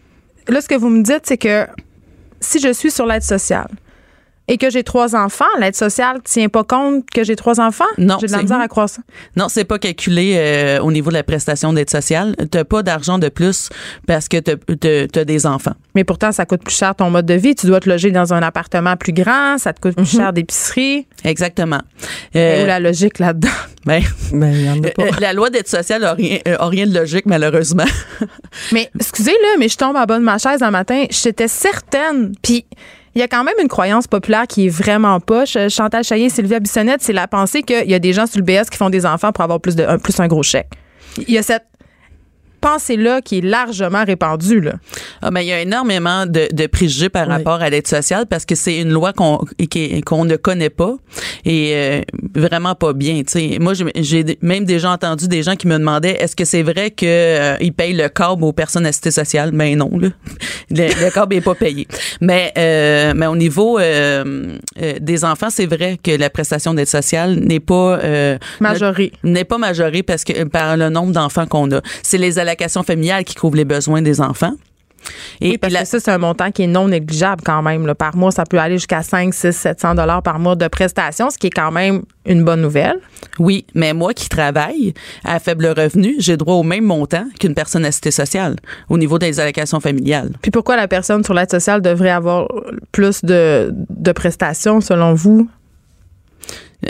Là, 0.49 0.61
ce 0.61 0.69
que 0.69 0.75
vous 0.77 0.89
me 0.89 1.03
dites, 1.03 1.23
c'est 1.25 1.37
que 1.39 1.67
si 2.41 2.61
je 2.61 2.73
suis 2.73 2.91
sur 2.91 3.05
l'aide 3.07 3.23
sociale 3.23 3.69
et 4.49 4.57
que 4.59 4.71
j'ai 4.71 4.83
trois 4.83 5.15
enfants, 5.15 5.45
l'aide 5.61 5.77
sociale 5.77 6.21
tient 6.25 6.49
pas 6.49 6.65
compte 6.65 7.05
que 7.11 7.23
j'ai 7.23 7.37
trois 7.37 7.61
enfants? 7.61 7.85
Non, 7.99 8.17
J'ai 8.21 8.27
de 8.27 8.33
la 8.33 8.39
c'est- 8.39 8.43
misère 8.45 8.61
à 8.61 8.69
croire 8.69 8.89
ça. 8.89 9.03
Non, 9.37 9.49
c'est 9.49 9.65
pas 9.65 9.79
calculé 9.79 10.35
euh, 10.37 10.81
au 10.81 10.91
niveau 10.91 11.11
de 11.11 11.15
la 11.15 11.23
prestation 11.23 11.73
d'aide 11.73 11.91
sociale. 11.91 12.35
T'as 12.51 12.65
pas 12.65 12.83
d'argent 12.83 13.19
de 13.19 13.29
plus 13.29 13.69
parce 14.07 14.29
que 14.29 14.39
tu 14.39 15.19
as 15.19 15.25
des 15.25 15.47
enfants. 15.47 15.75
Mais 15.95 16.05
pourtant, 16.05 16.33
ça 16.33 16.47
coûte 16.47 16.63
plus 16.65 16.75
cher 16.77 16.95
ton 16.95 17.11
mode 17.11 17.27
de 17.27 17.35
vie. 17.35 17.55
Tu 17.55 17.67
dois 17.67 17.81
te 17.81 17.89
loger 17.89 18.11
dans 18.11 18.33
un 18.33 18.43
appartement 18.43 18.97
plus 18.97 19.13
grand, 19.13 19.59
ça 19.59 19.73
te 19.73 19.81
coûte 19.81 19.97
plus 19.97 20.07
cher 20.11 20.33
d'épicerie. 20.33 21.07
Exactement. 21.25 21.81
Euh, 22.37 22.63
Où 22.63 22.67
la 22.67 22.81
logique 22.81 23.19
là-dedans? 23.19 23.49
ben, 23.85 24.03
Ben, 24.33 24.53
il 24.53 24.65
y 24.65 24.71
en 24.71 24.83
a 24.83 24.91
pas. 24.91 25.03
euh, 25.03 25.11
la 25.21 25.33
loi 25.33 25.51
d'aide 25.51 25.67
sociale 25.69 26.05
a 26.05 26.15
rien, 26.15 26.39
euh, 26.47 26.57
a 26.59 26.69
rien 26.69 26.87
de 26.87 26.95
logique, 26.95 27.27
malheureusement. 27.27 27.85
Mais 28.73 28.91
excusez 28.99 29.33
là, 29.33 29.57
mais 29.59 29.69
je 29.69 29.77
tombe 29.77 29.97
en 29.97 30.05
bas 30.05 30.19
de 30.19 30.25
ma 30.25 30.39
chaise 30.39 30.63
un 30.63 30.71
matin. 30.71 31.05
J'étais 31.11 31.49
certaine. 31.49 32.33
Puis 32.43 32.65
il 33.15 33.21
y 33.21 33.23
a 33.23 33.29
quand 33.29 33.45
même 33.45 33.55
une 33.61 33.69
croyance 33.69 34.07
populaire 34.07 34.47
qui 34.47 34.67
est 34.67 34.71
vraiment 34.71 35.19
poche. 35.21 35.57
Euh, 35.57 35.69
Chantal 35.69 36.05
Chaillé, 36.05 36.31
Sylvia 36.31 36.61
Bissonnette, 36.61 37.03
c'est 37.03 37.13
la 37.13 37.29
pensée 37.29 37.63
qu'il 37.63 37.89
y 37.91 37.95
a 37.95 37.99
des 37.99 38.13
gens 38.13 38.27
sur 38.27 38.39
le 38.39 38.45
BS 38.45 38.69
qui 38.71 38.77
font 38.77 38.91
des 38.91 39.07
enfants 39.07 39.33
pour 39.33 39.45
avoir 39.45 39.61
plus 39.61 39.77
de 39.77 39.85
un, 39.85 39.99
plus 39.99 40.19
un 40.21 40.27
gros 40.27 40.43
chèque. 40.43 40.69
Il 41.17 41.35
y 41.35 41.39
a 41.39 41.43
cette 41.43 41.65
pensée-là 42.61 43.21
qui 43.23 43.39
est 43.39 43.43
largement 43.43 44.05
répandue. 44.05 44.61
Là. 44.61 44.73
Ah, 45.23 45.31
mais 45.31 45.45
il 45.45 45.49
y 45.49 45.53
a 45.53 45.61
énormément 45.61 46.27
de, 46.27 46.49
de 46.53 46.67
préjugés 46.67 47.09
par 47.09 47.27
Oui. 47.29 47.35
rapport 47.35 47.61
à 47.63 47.71
l'aide 47.71 47.87
sociale 47.87 48.27
parce 48.29 48.45
que 48.45 48.55
c'est 48.55 48.79
une 48.81 48.91
loi 48.91 49.13
qu'on 49.13 49.39
qu'on 50.07 50.25
ne 50.25 50.37
connaît 50.37 50.71
pas 50.71 50.95
et 51.45 51.73
euh, 51.75 52.01
vraiment 52.35 52.75
pas 52.75 52.93
bien. 52.93 53.23
tu 53.23 53.33
sais. 53.53 53.59
Moi, 53.61 53.73
j'ai- 53.97 54.39
même 54.43 54.65
déjà 54.65 54.91
entendu 54.91 55.29
des 55.29 55.43
gens 55.43 55.57
qui 55.57 55.67
me 55.67 55.79
demandaient 55.79 56.17
est-ce 56.21 56.35
que 56.37 56.45
c'est 56.45 56.63
vrai 56.63 56.91
que 56.91 57.07
euh, 57.07 57.57
payent 57.77 57.93
le 57.95 58.09
câble 58.09 58.45
aux 58.45 58.53
personnes 58.53 58.87
assistées 58.87 59.11
sociales 59.11 59.51
Ben 59.53 59.77
non, 59.77 59.91
là. 59.99 60.09
le, 60.71 60.87
le 61.05 61.11
câble 61.11 61.37
est 61.37 61.41
pas 61.41 61.55
payé. 61.55 61.87
Mais 62.21 62.53
euh, 62.59 63.13
mais 63.15 63.27
au 63.27 63.37
niveau 63.37 63.79
euh, 63.79 64.57
des 65.01 65.25
enfants, 65.25 65.51
c'est 65.51 65.67
vrai 65.67 65.99
que 66.03 66.11
la 66.11 66.31
prestation 66.31 66.75
d'aide 66.75 66.87
sociale 66.89 67.35
n'est 67.37 67.61
pas 67.61 67.99
Majorée. 68.61 69.13
n'est 69.23 69.45
pas 69.45 69.59
majorée 69.59 70.03
parce 70.03 70.25
que 70.25 70.45
par 70.45 70.77
le 70.77 70.89
nombre 70.89 71.13
d'enfants 71.13 71.47
qu'on 71.47 71.71
a. 71.73 71.81
C'est 72.03 72.19
les 72.19 72.39
allocations 72.49 72.83
familiales 72.83 73.25
qui 73.25 73.35
couvrent 73.35 73.57
les 73.57 73.65
besoins 73.65 74.03
des 74.03 74.21
enfants. 74.21 74.55
Et 75.41 75.51
Oui, 75.51 75.59
parce 75.59 75.73
la- 75.73 75.83
que 75.83 75.87
ça, 75.87 76.01
c'est 76.01 76.11
un 76.11 76.19
montant 76.19 76.51
qui 76.51 76.63
est 76.65 76.67
non 76.67 76.89
négligeable 76.89 77.41
quand 77.45 77.63
même. 77.63 77.87
là. 77.87 77.95
Par 77.95 78.17
mois, 78.17 78.33
ça 78.33 78.43
peut 78.45 78.59
aller 78.59 78.75
jusqu'à 78.79 79.03
5, 79.05 79.33
6, 79.33 79.53
700 79.57 79.95
dollars 79.95 80.25
par 80.25 80.41
mois 80.41 80.57
de 80.57 80.67
prestations, 80.67 81.31
ce 81.31 81.39
qui 81.39 81.47
est 81.47 81.51
quand 81.51 81.71
même 81.71 82.03
une 82.27 82.43
bonne 82.45 82.61
nouvelle. 82.61 82.99
Oui, 83.39 83.65
mais 83.75 83.95
moi 83.95 84.13
qui 84.13 84.29
travaille 84.29 84.93
à 85.25 85.39
faible 85.39 85.67
revenu, 85.69 86.17
j'ai 86.19 86.37
droit 86.37 86.57
au 86.57 86.65
même 86.65 86.85
montant 86.85 87.25
qu'une 87.39 87.55
personne 87.55 87.85
assistée 87.85 88.11
sociale 88.11 88.57
au 88.89 88.99
niveau 88.99 89.21
des 89.21 89.39
allocations 89.39 89.79
familiales. 89.79 90.33
Puis 90.43 90.51
pourquoi 90.51 90.75
la 90.77 90.89
personne 90.89 91.23
sur 91.25 91.33
l'aide 91.33 91.51
sociale 91.51 91.81
devrait 91.81 92.11
avoir 92.11 92.49
plus 92.91 93.25
de, 93.25 93.73
de 93.73 94.13
prestations 94.13 94.81
selon 94.81 95.15
vous? 95.15 95.49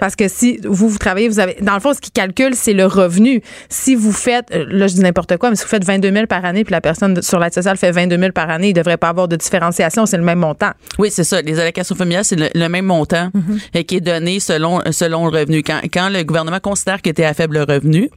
Parce 0.00 0.16
que 0.16 0.28
si 0.28 0.58
vous, 0.64 0.88
vous 0.88 0.98
travaillez, 0.98 1.28
vous 1.28 1.40
avez. 1.40 1.56
Dans 1.62 1.72
le 1.74 1.80
fond, 1.80 1.94
ce 1.94 2.00
qui 2.00 2.10
calcule, 2.10 2.54
c'est 2.54 2.74
le 2.74 2.84
revenu. 2.84 3.42
Si 3.70 3.94
vous 3.94 4.12
faites. 4.12 4.50
euh, 4.54 4.66
Là, 4.68 4.86
je 4.86 4.94
dis 4.94 5.00
n'importe 5.00 5.36
quoi, 5.38 5.48
mais 5.50 5.56
si 5.56 5.62
vous 5.62 5.68
faites 5.70 5.84
22 5.84 6.12
000 6.12 6.26
par 6.26 6.44
année, 6.44 6.62
puis 6.64 6.72
la 6.72 6.80
personne 6.82 7.22
sur 7.22 7.38
l'aide 7.38 7.54
sociale 7.54 7.78
fait 7.78 7.90
22 7.90 8.18
000 8.18 8.32
par 8.32 8.50
année, 8.50 8.68
il 8.68 8.74
ne 8.74 8.76
devrait 8.80 8.98
pas 8.98 9.08
avoir 9.08 9.28
de 9.28 9.36
différenciation, 9.36 10.04
c'est 10.04 10.18
le 10.18 10.22
même 10.24 10.40
montant. 10.40 10.72
Oui, 10.98 11.08
c'est 11.10 11.24
ça. 11.24 11.40
Les 11.40 11.58
allocations 11.58 11.94
familiales, 11.94 12.24
c'est 12.26 12.36
le, 12.36 12.48
le 12.54 12.68
même 12.68 12.84
montant 12.84 13.30
euh, 13.74 13.82
qui 13.82 13.96
est 13.96 14.00
donné 14.00 14.40
selon, 14.40 14.82
selon 14.90 15.28
le 15.30 15.38
revenu. 15.38 15.62
Quand, 15.62 15.80
quand 15.92 16.10
le 16.10 16.22
gouvernement 16.22 16.60
considère 16.60 17.00
que 17.00 17.08
tu 17.10 17.22
es 17.22 17.24
à 17.24 17.32
faible 17.32 17.58
revenu, 17.58 18.10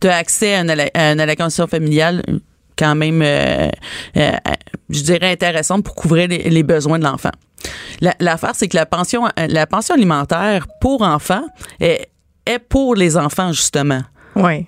tu 0.00 0.08
as 0.08 0.16
accès 0.16 0.54
à 0.54 0.60
une, 0.62 0.70
alla- 0.70 0.90
à 0.94 1.12
une 1.12 1.20
allocation 1.20 1.66
familiale 1.66 2.22
euh, 2.30 2.38
quand 2.78 2.94
même, 2.94 3.20
euh, 3.22 3.68
euh, 4.16 4.30
je 4.88 5.02
dirais, 5.02 5.32
intéressante 5.32 5.84
pour 5.84 5.94
couvrir 5.94 6.28
les, 6.28 6.48
les 6.48 6.62
besoins 6.62 6.98
de 6.98 7.04
l'enfant. 7.04 7.30
La- 8.00 8.14
L'affaire, 8.20 8.52
c'est 8.54 8.68
que 8.68 8.76
la 8.76 8.86
pension, 8.86 9.26
euh, 9.26 9.46
la 9.48 9.66
pension 9.66 9.94
alimentaire 9.94 10.66
pour 10.80 11.02
enfants 11.02 11.44
est, 11.80 12.08
est 12.46 12.58
pour 12.58 12.94
les 12.94 13.16
enfants, 13.16 13.52
justement. 13.52 14.02
Oui. 14.36 14.66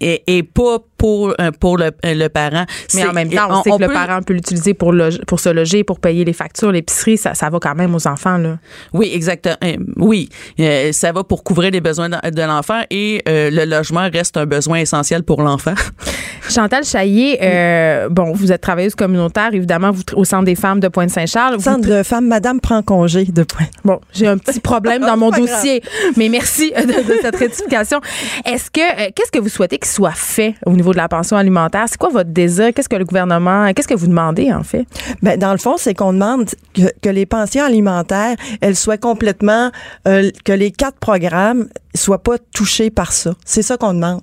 Et, 0.00 0.22
et 0.38 0.42
pas 0.42 0.78
pour, 1.04 1.34
euh, 1.38 1.50
pour 1.60 1.76
le, 1.76 1.90
le 2.02 2.28
parent. 2.28 2.64
Mais 2.94 3.04
en 3.04 3.12
même 3.12 3.28
temps, 3.28 3.48
on, 3.50 3.62
sait 3.62 3.70
que 3.72 3.82
le 3.82 3.88
parent 3.92 4.22
peut 4.22 4.32
l'utiliser 4.32 4.72
pour, 4.72 4.90
loger- 4.94 5.22
pour 5.26 5.38
se 5.38 5.50
loger, 5.50 5.84
pour 5.84 6.00
payer 6.00 6.24
les 6.24 6.32
factures, 6.32 6.72
l'épicerie, 6.72 7.18
ça, 7.18 7.34
ça 7.34 7.50
va 7.50 7.58
quand 7.58 7.74
même 7.74 7.94
aux 7.94 8.06
enfants. 8.06 8.38
Là. 8.38 8.56
Oui, 8.94 9.10
exactement. 9.12 9.56
Euh, 9.64 9.76
Oui, 9.98 10.30
Euh, 10.60 10.92
ça 10.92 11.12
va 11.12 11.22
pour 11.22 11.44
couvrir 11.44 11.72
les 11.72 11.82
besoins 11.82 12.08
de, 12.08 12.30
de 12.30 12.42
l'enfant 12.42 12.80
et 12.90 13.22
euh, 13.28 13.50
le 13.50 13.66
logement 13.66 14.08
reste 14.10 14.38
un 14.38 14.46
besoin 14.46 14.78
essentiel 14.78 15.24
pour 15.24 15.42
l'enfant. 15.42 15.74
Chantal 16.48 16.84
Chaillé, 16.84 17.38
euh, 17.42 18.08
bon, 18.10 18.32
vous 18.32 18.52
êtes 18.52 18.60
travailleuse 18.62 18.94
communautaire, 18.94 19.50
évidemment, 19.52 19.90
vous, 19.90 20.02
au 20.14 20.24
Centre 20.24 20.44
des 20.44 20.54
femmes 20.54 20.80
de 20.80 20.88
Pointe-Saint-Charles. 20.88 21.60
Centre 21.60 21.86
de 21.88 22.02
femmes, 22.02 22.28
madame 22.28 22.60
prend 22.60 22.82
congé 22.82 23.24
de 23.24 23.42
point. 23.42 23.66
Bon, 23.84 23.98
j'ai 24.12 24.26
un 24.26 24.38
petit 24.38 24.60
problème 24.60 25.00
dans 25.06 25.16
mon 25.18 25.28
grave. 25.30 25.40
dossier, 25.42 25.82
mais 26.16 26.28
merci 26.30 26.72
euh, 26.76 26.82
de, 26.82 26.86
de 27.08 27.18
cette 27.20 27.36
rectification. 27.44 28.00
Est-ce 28.46 28.70
que 28.70 28.80
euh, 28.80 29.10
qu'est-ce 29.14 29.30
que 29.32 29.38
vous 29.38 29.48
souhaitez 29.50 29.78
qu'il 29.78 29.90
soit 29.90 30.12
fait 30.14 30.54
au 30.66 30.72
niveau 30.72 30.92
de 30.94 30.98
la 30.98 31.08
pension 31.08 31.36
alimentaire? 31.36 31.84
C'est 31.88 31.98
quoi 31.98 32.08
votre 32.08 32.30
désir? 32.30 32.72
Qu'est-ce 32.74 32.88
que 32.88 32.96
le 32.96 33.04
gouvernement 33.04 33.72
Qu'est-ce 33.74 33.88
que 33.88 33.94
vous 33.94 34.06
demandez 34.06 34.52
en 34.52 34.62
fait? 34.62 34.86
Ben, 35.22 35.38
dans 35.38 35.52
le 35.52 35.58
fond, 35.58 35.74
c'est 35.76 35.94
qu'on 35.94 36.12
demande 36.12 36.48
que, 36.74 36.82
que 37.02 37.08
les 37.08 37.26
pensions 37.26 37.64
alimentaires, 37.64 38.36
elles 38.60 38.76
soient 38.76 38.98
complètement, 38.98 39.70
euh, 40.08 40.30
que 40.44 40.52
les 40.52 40.70
quatre 40.70 40.98
programmes 40.98 41.68
soient 41.94 42.22
pas 42.22 42.36
touchés 42.54 42.90
par 42.90 43.12
ça. 43.12 43.34
C'est 43.44 43.62
ça 43.62 43.76
qu'on 43.76 43.94
demande. 43.94 44.20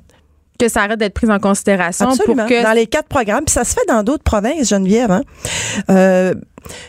Que 0.60 0.70
ça 0.70 0.82
arrête 0.84 1.00
d'être 1.00 1.16
pris 1.16 1.30
en 1.32 1.40
considération 1.40 2.10
Absolument. 2.10 2.44
pour 2.44 2.50
que 2.50 2.64
Dans 2.64 2.74
les 2.74 2.86
quatre 2.86 3.08
programmes, 3.08 3.46
puis 3.46 3.54
ça 3.54 3.64
se 3.64 3.74
fait 3.74 3.86
dans 3.88 4.04
d'autres 4.04 4.24
provinces, 4.24 4.70
Geneviève. 4.70 5.12
Hein? 5.12 5.24
Euh, 5.90 6.36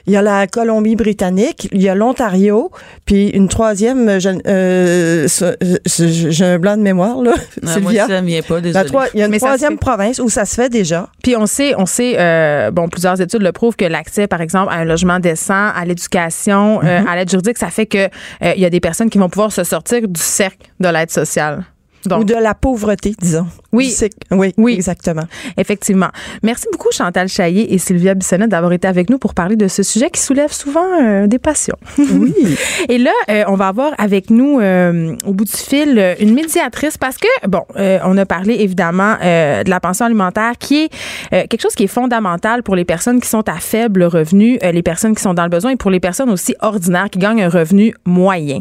il 0.07 0.13
y 0.13 0.17
a 0.17 0.23
la 0.23 0.47
Colombie-Britannique, 0.47 1.69
il 1.73 1.83
y 1.83 1.89
a 1.89 1.95
l'Ontario, 1.95 2.71
puis 3.07 3.29
une 3.29 3.49
troisième, 3.49 4.09
euh, 4.09 5.29
ça- 5.29 5.55
j'ai 5.87 6.45
un 6.45 6.59
blanc 6.59 6.77
de 6.77 6.83
mémoire, 6.83 7.23
là, 7.23 7.33
Non, 7.33 7.37
moi, 7.63 7.73
Sylvia. 7.73 8.07
ça 8.07 8.21
ne 8.21 8.27
vient 8.27 8.43
pas, 8.43 8.61
La 8.61 8.85
il 9.15 9.19
y 9.19 9.23
a 9.23 9.27
une 9.27 9.31
Mais 9.31 9.39
ça 9.39 9.47
troisième 9.47 9.79
province 9.79 10.19
où 10.19 10.29
ça 10.29 10.45
se 10.45 10.55
fait 10.55 10.69
déjà. 10.69 11.09
Puis 11.23 11.37
on 11.37 11.47
sait, 11.47 11.75
on 11.77 11.87
sait, 11.87 12.15
euh, 12.19 12.71
bon, 12.71 12.89
plusieurs 12.89 13.21
études 13.21 13.43
le 13.43 13.53
prouvent 13.53 13.77
que 13.77 13.85
l'accès, 13.85 14.27
par 14.27 14.41
exemple, 14.41 14.73
à 14.73 14.77
un 14.77 14.85
logement 14.85 15.19
décent, 15.19 15.71
à 15.75 15.85
l'éducation, 15.85 16.81
euh, 16.83 17.01
à 17.09 17.17
l'aide 17.17 17.31
juridique, 17.31 17.59
ça 17.59 17.69
fait 17.71 17.87
que 17.87 17.99
euh, 18.07 18.09
il 18.57 18.61
y 18.61 18.65
a 18.65 18.71
des 18.71 18.81
personnes 18.81 19.11
qui 19.11 19.19
vont 19.19 19.29
pouvoir 19.29 19.53
se 19.53 19.65
sortir 19.65 20.07
du 20.09 20.21
cercle 20.21 20.69
de 20.81 20.89
l'aide 20.89 21.11
sociale. 21.11 21.65
Donc, 22.07 22.21
ou 22.23 22.25
de 22.25 22.35
la 22.35 22.55
pauvreté, 22.55 23.15
disons. 23.21 23.47
Oui. 23.73 23.95
Oui, 24.31 24.53
Oui. 24.59 24.75
exactement. 24.75 25.23
Effectivement. 25.57 26.09
Merci 26.43 26.67
beaucoup, 26.73 26.89
Chantal 26.93 27.29
Chaillé 27.29 27.73
et 27.73 27.79
Sylvia 27.79 28.15
Bissonnette, 28.15 28.51
d'avoir 28.51 28.73
été 28.73 28.87
avec 28.87 29.09
nous 29.09 29.19
pour 29.19 29.33
parler 29.35 29.57
de 29.57 29.67
ce 29.69 29.83
sujet 29.83 30.11
qui 30.11 30.21
soulève 30.21 30.53
souvent 30.53 30.85
euh, 31.01 31.27
des 31.27 31.39
passions. 31.39 31.77
Oui. 31.99 32.35
Et 32.89 32.99
là, 32.99 33.13
euh, 33.31 33.45
on 33.49 33.55
va 33.55 33.69
avoir 33.69 33.93
avec 33.99 34.29
nous, 34.31 34.61
euh, 34.61 35.17
au 35.25 35.33
bout 35.33 35.45
du 35.45 35.53
fil, 35.53 35.99
euh, 35.99 36.15
une 36.21 36.35
médiatrice 36.35 36.99
parce 36.99 37.17
que, 37.17 37.29
bon, 37.49 37.63
euh, 37.77 37.99
on 38.05 38.19
a 38.19 38.27
parlé 38.27 38.55
évidemment 38.61 39.17
euh, 39.23 39.63
de 39.65 39.71
la 39.71 39.81
pension 39.81 40.05
alimentaire 40.05 40.53
qui 40.59 40.85
est 40.85 40.89
euh, 41.33 41.47
quelque 41.49 41.63
chose 41.63 41.75
qui 41.75 41.85
est 41.85 41.95
fondamental 41.95 42.63
pour 42.63 42.77
les 42.77 42.85
personnes 42.85 43.21
qui 43.21 43.29
sont 43.29 43.49
à 43.49 43.55
faible 43.59 44.03
revenu, 44.05 44.59
euh, 44.63 44.73
les 44.73 44.83
personnes 44.83 45.15
qui 45.15 45.23
sont 45.23 45.33
dans 45.35 45.45
le 45.45 45.49
besoin 45.51 45.71
et 45.71 45.77
pour 45.77 45.91
les 45.91 46.01
personnes 46.01 46.31
aussi 46.31 46.55
ordinaires 46.61 47.09
qui 47.11 47.19
gagnent 47.19 47.43
un 47.45 47.49
revenu 47.49 47.95
moyen. 48.05 48.61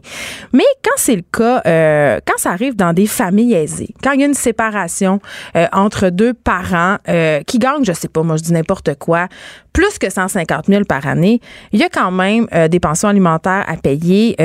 Mais 0.54 0.64
quand 0.84 0.96
c'est 0.98 1.16
le 1.18 1.24
cas, 1.36 1.62
euh, 1.66 2.20
quand 2.26 2.38
ça 2.38 2.52
arrive 2.52 2.76
dans 2.78 2.94
des 2.94 3.08
familles 3.08 3.54
aisées, 3.56 3.90
quand 4.02 4.12
il 4.14 4.22
y 4.22 4.24
a 4.24 4.28
une 4.28 4.34
séparation 4.34 5.01
euh, 5.06 5.68
entre 5.72 6.10
deux 6.10 6.34
parents 6.34 6.98
euh, 7.08 7.42
qui 7.42 7.60
gagnent, 7.60 7.84
je 7.84 7.94
sais 7.94 8.08
pas, 8.08 8.24
moi 8.24 8.36
je 8.38 8.44
dis 8.44 8.54
n'importe 8.54 8.96
quoi, 8.96 9.28
plus 9.74 9.98
que 10.00 10.10
150 10.10 10.66
000 10.68 10.84
par 10.84 11.08
année, 11.08 11.40
il 11.72 11.80
y 11.80 11.84
a 11.84 11.90
quand 11.90 12.12
même 12.12 12.48
euh, 12.54 12.68
des 12.68 12.80
pensions 12.80 13.08
alimentaires 13.10 13.64
à 13.68 13.78
payer 13.78 14.36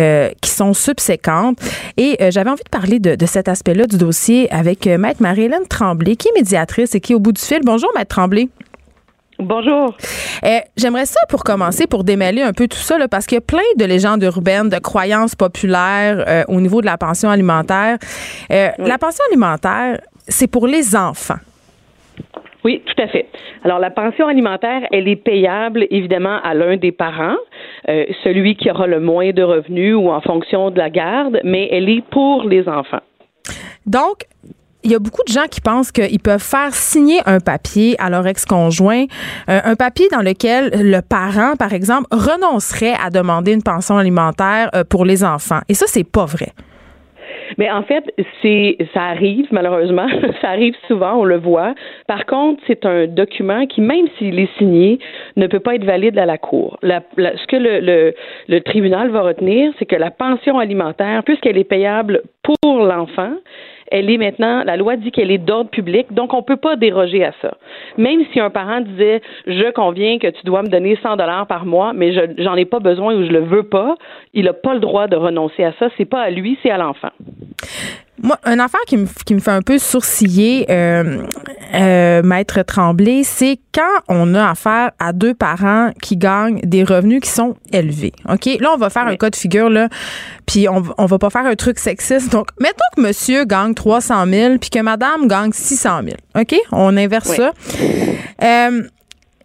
qui 0.41 0.51
sont 0.51 0.75
subséquentes. 0.75 1.59
Et 1.97 2.17
j'avais 2.31 2.51
envie 2.51 2.63
de 2.63 2.71
parler 2.71 2.99
de, 2.99 3.15
de 3.15 3.27
cet 3.27 3.49
aspect-là 3.49 3.87
du 3.87 3.99
dossier 3.99 4.51
avec 4.53 4.87
Maître 4.87 5.23
Marie-Hélène 5.23 5.67
Tremblay, 5.69 6.17
qui 6.17 6.29
est 6.29 6.35
médiatrice 6.35 6.95
et 6.95 7.01
qui 7.01 7.13
est 7.13 7.17
au 7.17 7.21
bout 7.21 7.33
du 7.33 7.41
fil. 7.41 7.61
Bonjour, 7.65 7.91
Maître 7.95 8.15
Tremblay. 8.15 8.49
Bonjour. 9.39 9.95
J'aimerais 10.77 11.07
ça 11.07 11.21
pour 11.29 11.45
commencer, 11.45 11.87
pour 11.87 12.05
démêler 12.05 12.43
un 12.43 12.53
peu 12.53 12.69
tout 12.69 12.79
ça, 12.79 12.97
là, 12.97 13.07
parce 13.07 13.27
qu'il 13.27 13.37
y 13.37 13.39
a 13.39 13.43
plein 13.43 13.59
de 13.77 13.85
légendes 13.85 14.23
urbaines, 14.23 14.69
de 14.69 14.79
croyances 14.79 15.35
populaires 15.35 16.25
euh, 16.27 16.45
au 16.49 16.61
niveau 16.61 16.81
de 16.81 16.87
la 16.87 16.97
pension 16.97 17.29
alimentaire. 17.29 17.99
Euh, 18.51 18.71
La 18.79 18.99
pension 18.99 19.25
alimentaire, 19.31 20.01
c'est 20.29 20.51
pour 20.51 20.67
les 20.67 20.97
enfants. 20.97 21.39
Oui, 22.65 22.83
tout 22.85 23.01
à 23.01 23.07
fait. 23.07 23.27
Alors, 23.65 23.79
la 23.79 23.91
pension 23.91 24.27
alimentaire, 24.27 24.83
elle 24.91 25.07
est 25.07 25.15
payable, 25.15 25.87
évidemment, 25.91 26.41
à 26.43 26.53
l'un 26.53 26.77
des 26.77 26.91
parents, 26.91 27.37
euh, 27.89 28.07
celui 28.25 28.57
qui 28.57 28.69
aura 28.71 28.89
le 28.89 28.99
moins 28.99 29.31
de 29.31 29.43
revenus 29.43 29.95
ou 29.95 30.11
en 30.11 30.21
fonction 30.21 30.71
de 30.71 30.79
la 30.79 30.91
garde, 30.91 31.39
mais 31.45 31.69
elle 31.71 31.89
est 31.89 32.03
pour 32.11 32.43
les 32.43 32.69
enfants. 32.69 33.03
Donc, 33.87 34.27
il 34.83 34.91
y 34.91 34.95
a 34.95 34.99
beaucoup 34.99 35.23
de 35.27 35.33
gens 35.33 35.47
qui 35.51 35.61
pensent 35.61 35.93
qu'ils 35.93 36.21
peuvent 36.21 36.43
faire 36.43 36.75
signer 36.75 37.21
un 37.27 37.41
papier 37.41 37.95
à 38.01 38.11
leur 38.11 38.27
ex-conjoint, 38.27 39.05
euh, 39.49 39.61
un 39.63 39.75
papier 39.75 40.09
dans 40.11 40.23
lequel 40.23 40.71
le 40.75 41.01
parent, 41.03 41.57
par 41.57 41.73
exemple, 41.73 42.07
renoncerait 42.11 42.95
à 42.95 43.11
demander 43.11 43.53
une 43.53 43.63
pension 43.63 43.99
alimentaire 43.99 44.71
euh, 44.75 44.83
pour 44.83 45.05
les 45.05 45.25
enfants. 45.25 45.61
Et 45.69 45.75
ça, 45.75 45.87
c'est 45.89 46.09
pas 46.09 46.25
vrai. 46.25 46.53
Mais 47.59 47.71
en 47.71 47.83
fait, 47.83 48.05
c'est 48.43 48.77
ça 48.95 49.03
arrive 49.03 49.47
malheureusement, 49.51 50.09
ça 50.41 50.51
arrive 50.51 50.75
souvent, 50.89 51.21
on 51.21 51.25
le 51.25 51.39
voit. 51.39 51.75
Par 52.07 52.27
contre, 52.27 52.63
c'est 52.67 52.85
un 52.87 53.07
document 53.07 53.67
qui, 53.67 53.81
même 53.81 54.07
s'il 54.19 54.39
est 54.39 54.55
signé, 54.59 54.99
ne 55.37 55.47
peut 55.47 55.61
pas 55.61 55.75
être 55.75 55.85
valide 55.85 56.19
à 56.19 56.27
la 56.27 56.39
cour. 56.39 56.79
ce 56.83 57.47
que 57.47 57.57
le, 57.57 58.61
tribunal 58.61 59.11
va 59.11 59.23
retenir, 59.23 59.73
c'est 59.79 59.87
que 59.87 59.97
la 59.97 60.11
pension 60.11 60.59
alimentaire, 60.59 61.23
puisqu'elle 61.25 61.59
est 61.59 61.65
payable 61.65 62.23
pour 62.43 62.79
l'enfant, 62.85 63.33
elle 63.91 64.11
est 64.11 64.19
maintenant, 64.19 64.65
la 64.65 64.77
loi 64.77 64.97
dit 64.97 65.11
qu'elle 65.11 65.31
est 65.31 65.39
d'ordre 65.39 65.71
public, 65.71 66.13
donc 66.13 66.35
on 66.35 66.39
ne 66.39 66.43
peut 66.43 66.57
pas 66.57 66.77
déroger 66.77 67.25
à 67.25 67.33
ça. 67.41 67.55
Même 67.97 68.25
si 68.33 68.41
un 68.41 68.51
parent 68.51 68.81
disait, 68.81 69.23
je 69.47 69.71
conviens 69.73 70.19
que 70.19 70.29
tu 70.29 70.45
dois 70.45 70.63
me 70.63 70.69
donner 70.69 70.99
100 71.03 71.17
dollars 71.17 71.47
par 71.47 71.67
mois, 71.67 71.93
mais 71.93 72.13
je 72.13 72.21
j'en 72.39 72.55
ai 72.55 72.65
pas 72.65 72.81
besoin 72.81 73.15
ou 73.15 73.25
je 73.25 73.31
le 73.31 73.41
veux 73.41 73.65
pas, 73.65 73.97
il 74.35 74.45
n'a 74.45 74.53
pas 74.53 74.75
le 74.75 74.81
droit 74.81 75.07
de 75.07 75.17
renoncer 75.17 75.65
à 75.65 75.73
ça. 75.79 75.89
C'est 75.97 76.05
pas 76.05 76.21
à 76.21 76.31
lui, 76.31 76.59
c'est 76.63 76.71
à 76.71 76.79
l'enfant. 76.79 77.11
Moi, 78.23 78.39
un 78.45 78.59
affaire 78.59 78.81
qui 78.87 78.97
me, 78.97 79.07
qui 79.25 79.35
me 79.35 79.41
fait 79.41 79.51
un 79.51 79.63
peu 79.63 79.79
sourciller, 79.79 80.67
euh, 80.71 81.23
euh, 81.75 82.23
Maître 82.23 82.63
Tremblay, 82.63 83.23
c'est 83.25 83.59
quand 83.75 84.01
on 84.09 84.35
a 84.35 84.51
affaire 84.51 84.93
à 84.99 85.13
deux 85.13 85.35
parents 85.35 85.91
qui 86.01 86.17
gagnent 86.17 86.61
des 86.63 86.83
revenus 86.83 87.21
qui 87.21 87.31
sont 87.31 87.57
élevés. 87.73 88.13
OK? 88.29 88.47
Là, 88.61 88.71
on 88.75 88.79
va 88.79 88.91
faire 88.91 89.07
un 89.07 89.17
cas 89.17 89.31
de 89.31 89.37
figure, 89.37 89.69
là, 89.69 89.89
puis 90.47 90.69
on, 90.69 90.83
on 90.97 91.07
va 91.07 91.19
pas 91.19 91.31
faire 91.31 91.45
un 91.45 91.57
truc 91.57 91.79
sexiste. 91.79 92.33
Donc, 92.33 92.49
mettons 92.61 92.77
que 92.97 93.03
monsieur 93.03 93.45
gagne 93.45 93.75
300 93.75 94.27
000 94.27 94.59
puis 94.59 94.71
que 94.71 94.81
madame 94.81 95.29
gagne 95.29 95.53
600 95.53 96.01
000. 96.05 96.17
OK? 96.39 96.55
On 96.73 96.97
inverse 96.97 97.29
ça. 97.29 97.53
Euh, 98.43 98.83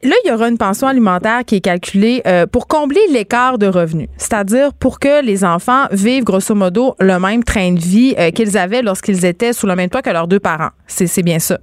Là, 0.04 0.16
il 0.26 0.30
y 0.30 0.34
aura 0.34 0.50
une 0.50 0.58
pension 0.58 0.88
alimentaire 0.88 1.46
qui 1.46 1.58
est 1.58 1.62
calculée 1.64 2.24
euh, 2.26 2.48
pour 2.48 2.68
combler 2.68 3.02
l'écart 3.14 3.60
de 3.60 3.68
revenus, 3.68 4.08
c'est-à-dire 4.18 4.70
pour 4.74 4.98
que 4.98 5.24
les 5.24 5.46
enfants 5.46 5.86
vivent 5.92 6.24
grosso 6.24 6.56
modo 6.56 6.96
le 7.00 7.20
même 7.20 7.44
train 7.44 7.74
de 7.74 7.80
vie 7.80 8.16
euh, 8.18 8.32
qu'ils 8.32 8.58
avaient 8.58 8.82
lorsqu'ils 8.82 9.26
étaient 9.28 9.54
sous 9.54 9.68
le 9.68 9.76
même 9.76 9.90
toit 9.90 10.02
que 10.02 10.10
leurs 10.10 10.28
deux 10.28 10.40
parents. 10.40 10.72
C'est 10.88 11.24
bien 11.24 11.38
ça. 11.38 11.60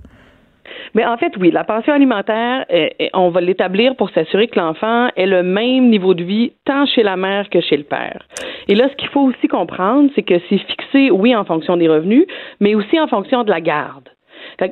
Mais 0.95 1.05
en 1.05 1.17
fait, 1.17 1.33
oui, 1.41 1.51
la 1.51 1.65
pension 1.65 1.93
alimentaire, 1.93 2.65
euh, 2.73 2.89
on 3.13 3.31
va 3.31 3.41
l'établir 3.41 3.97
pour 3.97 4.11
s'assurer 4.11 4.47
que 4.47 4.59
l'enfant 4.59 5.09
ait 5.17 5.27
le 5.27 5.43
même 5.43 5.89
niveau 5.89 6.15
de 6.15 6.23
vie 6.23 6.53
tant 6.65 6.87
chez 6.87 7.03
la 7.03 7.17
mère 7.17 7.51
que 7.51 7.61
chez 7.61 7.77
le 7.77 7.83
père. 7.83 8.23
Et 8.69 8.77
là, 8.77 8.89
ce 8.89 8.95
qu'il 8.95 9.09
faut 9.09 9.23
aussi 9.23 9.49
comprendre, 9.49 10.11
c'est 10.15 10.23
que 10.23 10.39
c'est 10.49 10.59
fixé, 10.59 11.11
oui, 11.11 11.35
en 11.35 11.45
fonction 11.45 11.77
des 11.77 11.89
revenus, 11.89 12.27
mais 12.61 12.77
aussi 12.77 13.01
en 13.01 13.09
fonction 13.09 13.43
de 13.43 13.51
la 13.51 13.61
garde. 13.61 14.09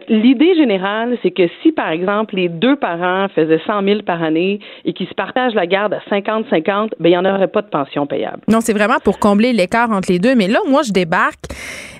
L'idée 0.08 0.56
générale, 0.56 1.16
c'est 1.22 1.30
que 1.30 1.44
si, 1.62 1.70
par 1.70 1.90
exemple, 1.90 2.34
les 2.34 2.48
deux 2.48 2.74
parents 2.74 3.28
faisaient 3.34 3.60
100 3.66 3.84
000 3.84 4.02
par 4.02 4.20
année 4.20 4.58
et 4.84 4.92
qu'ils 4.92 5.06
se 5.06 5.14
partagent 5.14 5.54
la 5.54 5.66
garde 5.66 5.94
à 5.94 6.00
50-50, 6.10 6.90
ben, 6.98 7.08
il 7.08 7.10
n'y 7.10 7.16
en 7.16 7.24
aurait 7.24 7.46
pas 7.46 7.62
de 7.62 7.68
pension 7.68 8.04
payable. 8.06 8.40
Non, 8.48 8.60
c'est 8.60 8.72
vraiment 8.72 8.98
pour 9.04 9.20
combler 9.20 9.52
l'écart 9.52 9.90
entre 9.92 10.10
les 10.10 10.18
deux. 10.18 10.34
Mais 10.34 10.48
là, 10.48 10.58
moi, 10.68 10.82
je 10.82 10.90
débarque. 10.90 11.44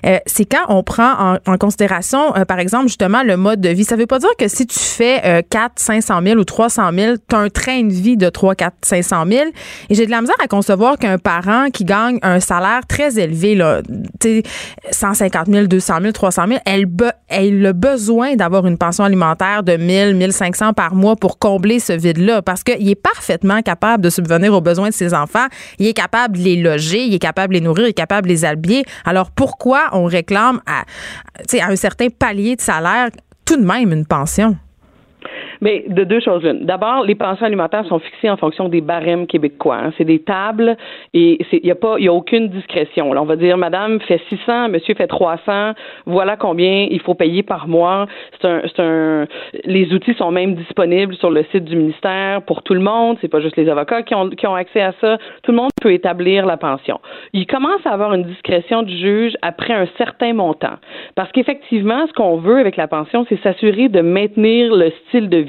Euh, 0.05 0.17
c'est 0.25 0.45
quand 0.45 0.65
on 0.69 0.83
prend 0.83 1.37
en, 1.45 1.57
considération, 1.57 2.35
euh, 2.35 2.45
par 2.45 2.59
exemple, 2.59 2.87
justement, 2.87 3.23
le 3.23 3.37
mode 3.37 3.61
de 3.61 3.69
vie. 3.69 3.83
Ça 3.83 3.95
ne 3.95 4.01
veut 4.01 4.07
pas 4.07 4.19
dire 4.19 4.29
que 4.37 4.47
si 4.47 4.67
tu 4.67 4.79
fais 4.79 5.21
euh, 5.25 5.41
4, 5.49 5.79
500 5.79 6.21
000 6.23 6.39
ou 6.39 6.43
300 6.43 6.91
000, 6.93 7.15
tu 7.27 7.35
as 7.35 7.39
un 7.39 7.49
train 7.49 7.83
de 7.83 7.93
vie 7.93 8.17
de 8.17 8.29
3, 8.29 8.55
4, 8.55 8.73
500 8.81 9.25
000. 9.27 9.45
Et 9.89 9.95
j'ai 9.95 10.05
de 10.05 10.11
la 10.11 10.21
misère 10.21 10.35
à 10.43 10.47
concevoir 10.47 10.97
qu'un 10.97 11.17
parent 11.17 11.69
qui 11.71 11.83
gagne 11.85 12.19
un 12.21 12.39
salaire 12.39 12.81
très 12.87 13.19
élevé, 13.19 13.55
là, 13.55 13.81
150 14.91 15.47
000, 15.47 15.67
200 15.67 15.93
000, 16.01 16.11
300 16.11 16.47
000, 16.47 16.59
elle, 16.65 16.85
elle 17.29 17.61
le 17.61 17.73
besoin 17.77 18.35
d'avoir 18.35 18.65
une 18.65 18.77
pension 18.77 19.03
alimentaire 19.03 19.63
de 19.63 19.77
1000, 19.77 20.15
1500 20.15 20.73
par 20.73 20.95
mois 20.95 21.15
pour 21.15 21.39
combler 21.39 21.79
ce 21.79 21.93
vide-là 21.93 22.41
parce 22.41 22.63
qu'il 22.63 22.89
est 22.89 22.95
parfaitement 22.95 23.61
capable 23.61 24.03
de 24.03 24.09
subvenir 24.09 24.53
aux 24.53 24.61
besoins 24.61 24.89
de 24.89 24.93
ses 24.93 25.13
enfants. 25.13 25.45
Il 25.79 25.87
est 25.87 25.93
capable 25.93 26.37
de 26.37 26.43
les 26.43 26.55
loger, 26.55 27.03
il 27.03 27.13
est 27.13 27.19
capable 27.19 27.53
de 27.53 27.59
les 27.59 27.65
nourrir, 27.65 27.85
il 27.85 27.89
est 27.89 27.93
capable 27.93 28.27
de 28.27 28.33
les 28.33 28.45
habiller. 28.45 28.83
Alors 29.05 29.31
pourquoi 29.31 29.89
on 29.93 30.05
réclame 30.05 30.59
à, 30.65 30.81
à 31.61 31.71
un 31.71 31.75
certain 31.75 32.07
palier 32.09 32.55
de 32.55 32.61
salaire 32.61 33.09
tout 33.45 33.57
de 33.57 33.65
même 33.65 33.93
une 33.93 34.05
pension? 34.05 34.57
Mais 35.61 35.85
de 35.87 36.03
deux 36.03 36.19
choses 36.19 36.43
l'une. 36.43 36.65
D'abord, 36.65 37.03
les 37.03 37.15
pensions 37.15 37.45
alimentaires 37.45 37.85
sont 37.85 37.99
fixées 37.99 38.29
en 38.29 38.37
fonction 38.37 38.69
des 38.69 38.81
barèmes 38.81 39.27
québécois. 39.27 39.77
Hein. 39.77 39.93
C'est 39.97 40.05
des 40.05 40.19
tables 40.19 40.77
et 41.13 41.39
il 41.51 41.61
n'y 41.63 41.71
a 41.71 41.75
pas, 41.75 41.99
y 41.99 42.07
a 42.07 42.13
aucune 42.13 42.49
discrétion. 42.49 43.13
Là, 43.13 43.21
on 43.21 43.25
va 43.25 43.35
dire, 43.35 43.57
Madame 43.57 43.99
fait 44.01 44.21
600, 44.29 44.69
Monsieur 44.69 44.95
fait 44.95 45.07
300. 45.07 45.73
Voilà 46.05 46.35
combien 46.37 46.87
il 46.89 47.01
faut 47.01 47.13
payer 47.13 47.43
par 47.43 47.67
mois. 47.67 48.07
C'est 48.39 48.47
un, 48.47 48.61
c'est 48.63 48.81
un, 48.81 49.27
les 49.65 49.93
outils 49.93 50.13
sont 50.15 50.31
même 50.31 50.55
disponibles 50.55 51.15
sur 51.15 51.29
le 51.29 51.43
site 51.51 51.65
du 51.65 51.75
ministère 51.75 52.41
pour 52.43 52.63
tout 52.63 52.73
le 52.73 52.81
monde. 52.81 53.17
C'est 53.21 53.27
pas 53.27 53.41
juste 53.41 53.57
les 53.57 53.69
avocats 53.69 54.03
qui 54.03 54.15
ont, 54.15 54.29
qui 54.29 54.47
ont 54.47 54.55
accès 54.55 54.81
à 54.81 54.93
ça. 55.01 55.17
Tout 55.43 55.51
le 55.51 55.57
monde 55.57 55.69
peut 55.81 55.93
établir 55.93 56.45
la 56.45 56.57
pension. 56.57 56.99
Il 57.33 57.47
commence 57.47 57.85
à 57.85 57.91
avoir 57.91 58.13
une 58.13 58.23
discrétion 58.23 58.83
du 58.83 58.97
juge 58.97 59.33
après 59.41 59.73
un 59.73 59.87
certain 59.97 60.33
montant. 60.33 60.77
Parce 61.15 61.31
qu'effectivement, 61.31 62.05
ce 62.07 62.13
qu'on 62.13 62.37
veut 62.37 62.57
avec 62.57 62.77
la 62.77 62.87
pension, 62.87 63.25
c'est 63.29 63.41
s'assurer 63.41 63.89
de 63.89 64.01
maintenir 64.01 64.75
le 64.75 64.91
style 65.07 65.29
de 65.29 65.37
vie. 65.37 65.46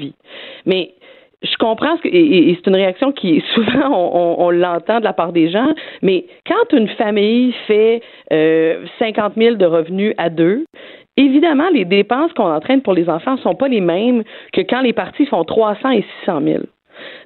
Mais 0.65 0.93
je 1.41 1.55
comprends 1.57 1.97
ce 1.97 2.01
que, 2.03 2.09
et, 2.09 2.55
c'est 2.55 2.69
une 2.69 2.75
réaction 2.75 3.11
qui 3.11 3.43
souvent 3.53 4.37
on, 4.39 4.49
l'entend 4.49 4.99
de 4.99 5.05
la 5.05 5.13
part 5.13 5.31
des 5.31 5.49
gens, 5.49 5.73
mais 6.01 6.25
quand 6.45 6.77
une 6.77 6.89
famille 6.89 7.53
fait 7.67 8.01
euh, 8.33 8.85
50 8.99 9.33
000 9.37 9.55
de 9.55 9.65
revenus 9.65 10.13
à 10.17 10.29
deux, 10.29 10.65
évidemment 11.17 11.69
les 11.73 11.85
dépenses 11.85 12.33
qu'on 12.33 12.51
entraîne 12.51 12.81
pour 12.81 12.93
les 12.93 13.09
enfants 13.09 13.37
sont 13.37 13.55
pas 13.55 13.67
les 13.67 13.81
mêmes 13.81 14.23
que 14.53 14.61
quand 14.61 14.81
les 14.81 14.93
parties 14.93 15.25
font 15.25 15.43
300 15.43 15.91
et 15.91 16.05
600 16.25 16.41
000. 16.43 16.63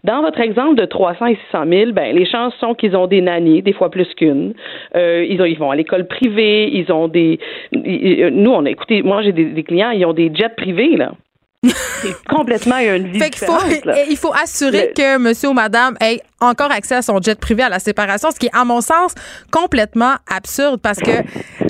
Dans 0.03 0.21
votre 0.21 0.39
exemple 0.39 0.75
de 0.75 0.85
300 0.85 1.25
et 1.27 1.37
600 1.51 1.63
000, 1.67 1.91
ben, 1.93 2.15
les 2.15 2.25
chances 2.25 2.53
sont 2.59 2.75
qu'ils 2.75 2.95
ont 2.95 3.07
des 3.07 3.21
nannies, 3.21 3.63
des 3.63 3.73
fois 3.73 3.89
plus 3.89 4.07
qu'une. 4.13 4.53
Euh, 4.95 5.25
ils, 5.27 5.41
ils 5.47 5.57
vont 5.57 5.71
à 5.71 5.75
l'école 5.75 6.05
privée, 6.05 6.69
ils 6.71 6.91
ont 6.91 7.07
des. 7.07 7.39
nous, 7.71 8.51
on 8.51 8.65
a 8.67 9.01
moi, 9.03 9.23
j'ai 9.23 9.31
des, 9.31 9.45
des, 9.45 9.63
clients, 9.63 9.89
ils 9.89 10.05
ont 10.05 10.13
des 10.13 10.29
jets 10.35 10.49
privés, 10.55 10.95
là 10.95 11.13
c'est 11.63 12.15
complètement 12.29 12.77
une 12.77 13.07
vie 13.07 13.19
fait 13.19 13.35
faut, 13.35 13.57
Il 14.09 14.17
faut 14.17 14.33
assurer 14.33 14.91
que 14.95 15.17
monsieur 15.17 15.49
ou 15.49 15.53
madame 15.53 15.95
ait 16.01 16.21
encore 16.41 16.71
accès 16.71 16.95
à 16.95 17.01
son 17.01 17.21
jet 17.21 17.39
privé 17.39 17.63
à 17.63 17.69
la 17.69 17.79
séparation, 17.79 18.31
ce 18.31 18.39
qui 18.39 18.47
est, 18.47 18.55
à 18.55 18.65
mon 18.65 18.81
sens, 18.81 19.13
complètement 19.51 20.15
absurde 20.29 20.81
parce 20.81 20.99
que, 20.99 21.23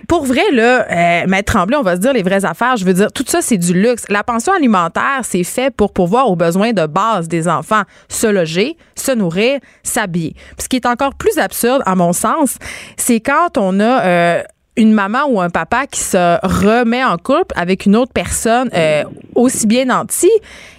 pour 0.07 0.25
vrai, 0.25 0.51
là, 0.51 0.87
euh, 0.89 1.27
Maître 1.27 1.53
Tremblay, 1.53 1.77
on 1.77 1.83
va 1.83 1.95
se 1.95 2.01
dire 2.01 2.13
les 2.13 2.23
vraies 2.23 2.45
affaires. 2.45 2.75
Je 2.77 2.85
veux 2.85 2.93
dire, 2.93 3.11
tout 3.11 3.25
ça, 3.27 3.41
c'est 3.41 3.57
du 3.57 3.73
luxe. 3.73 4.05
La 4.09 4.23
pension 4.23 4.53
alimentaire, 4.53 5.21
c'est 5.23 5.43
fait 5.43 5.73
pour 5.73 5.93
pouvoir 5.93 6.29
aux 6.29 6.35
besoins 6.35 6.73
de 6.73 6.85
base 6.87 7.27
des 7.27 7.47
enfants 7.47 7.83
se 8.09 8.27
loger, 8.27 8.77
se 8.95 9.11
nourrir, 9.11 9.59
s'habiller. 9.83 10.35
Ce 10.57 10.67
qui 10.67 10.77
est 10.77 10.87
encore 10.87 11.15
plus 11.15 11.37
absurde, 11.37 11.83
à 11.85 11.95
mon 11.95 12.13
sens, 12.13 12.57
c'est 12.97 13.19
quand 13.19 13.57
on 13.57 13.79
a 13.79 14.05
euh, 14.05 14.43
une 14.75 14.93
maman 14.93 15.25
ou 15.27 15.39
un 15.39 15.49
papa 15.49 15.87
qui 15.87 15.99
se 15.99 16.37
remet 16.43 17.03
en 17.03 17.17
couple 17.17 17.53
avec 17.55 17.85
une 17.85 17.95
autre 17.95 18.11
personne 18.13 18.69
euh, 18.73 19.03
aussi 19.35 19.67
bien 19.67 19.85
nantie 19.85 20.31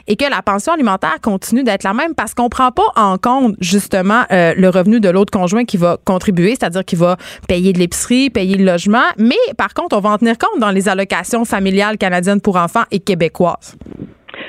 et 0.07 0.17
que 0.17 0.29
la 0.29 0.43
pension 0.43 0.73
alimentaire 0.73 1.19
continue 1.23 1.63
d'être 1.63 1.85
la 1.85 1.95
même 1.95 2.15
parce 2.15 2.35
qu'on 2.35 2.49
prend 2.49 2.73
pas 2.73 2.83
en 2.97 3.19
compte 3.19 3.55
justement 3.61 4.23
euh, 4.33 4.53
le 4.57 4.69
revenu 4.69 5.01
de 5.01 5.09
l'autre 5.09 5.31
conjoint 5.31 5.65
qui 5.65 5.77
va 5.77 5.97
contribuer, 6.05 6.51
c'est-à-dire 6.51 6.85
qui 6.85 6.97
va 6.97 7.17
payer 7.49 7.73
de 7.73 7.79
l'épicerie, 7.79 8.31
payer 8.31 8.57
le 8.57 8.65
logement, 8.65 9.05
mais 9.17 9.37
par 9.57 9.75
contre, 9.75 9.97
on 9.97 10.01
va 10.01 10.11
en 10.11 10.19
tenir 10.19 10.37
compte 10.39 10.61
dans 10.61 10.71
les 10.71 10.89
allocations 10.89 11.45
familiales 11.45 11.97
canadiennes 11.97 12.41
pour 12.41 12.57
enfants 12.57 12.85
et 12.91 12.99
québécoises. 12.99 13.77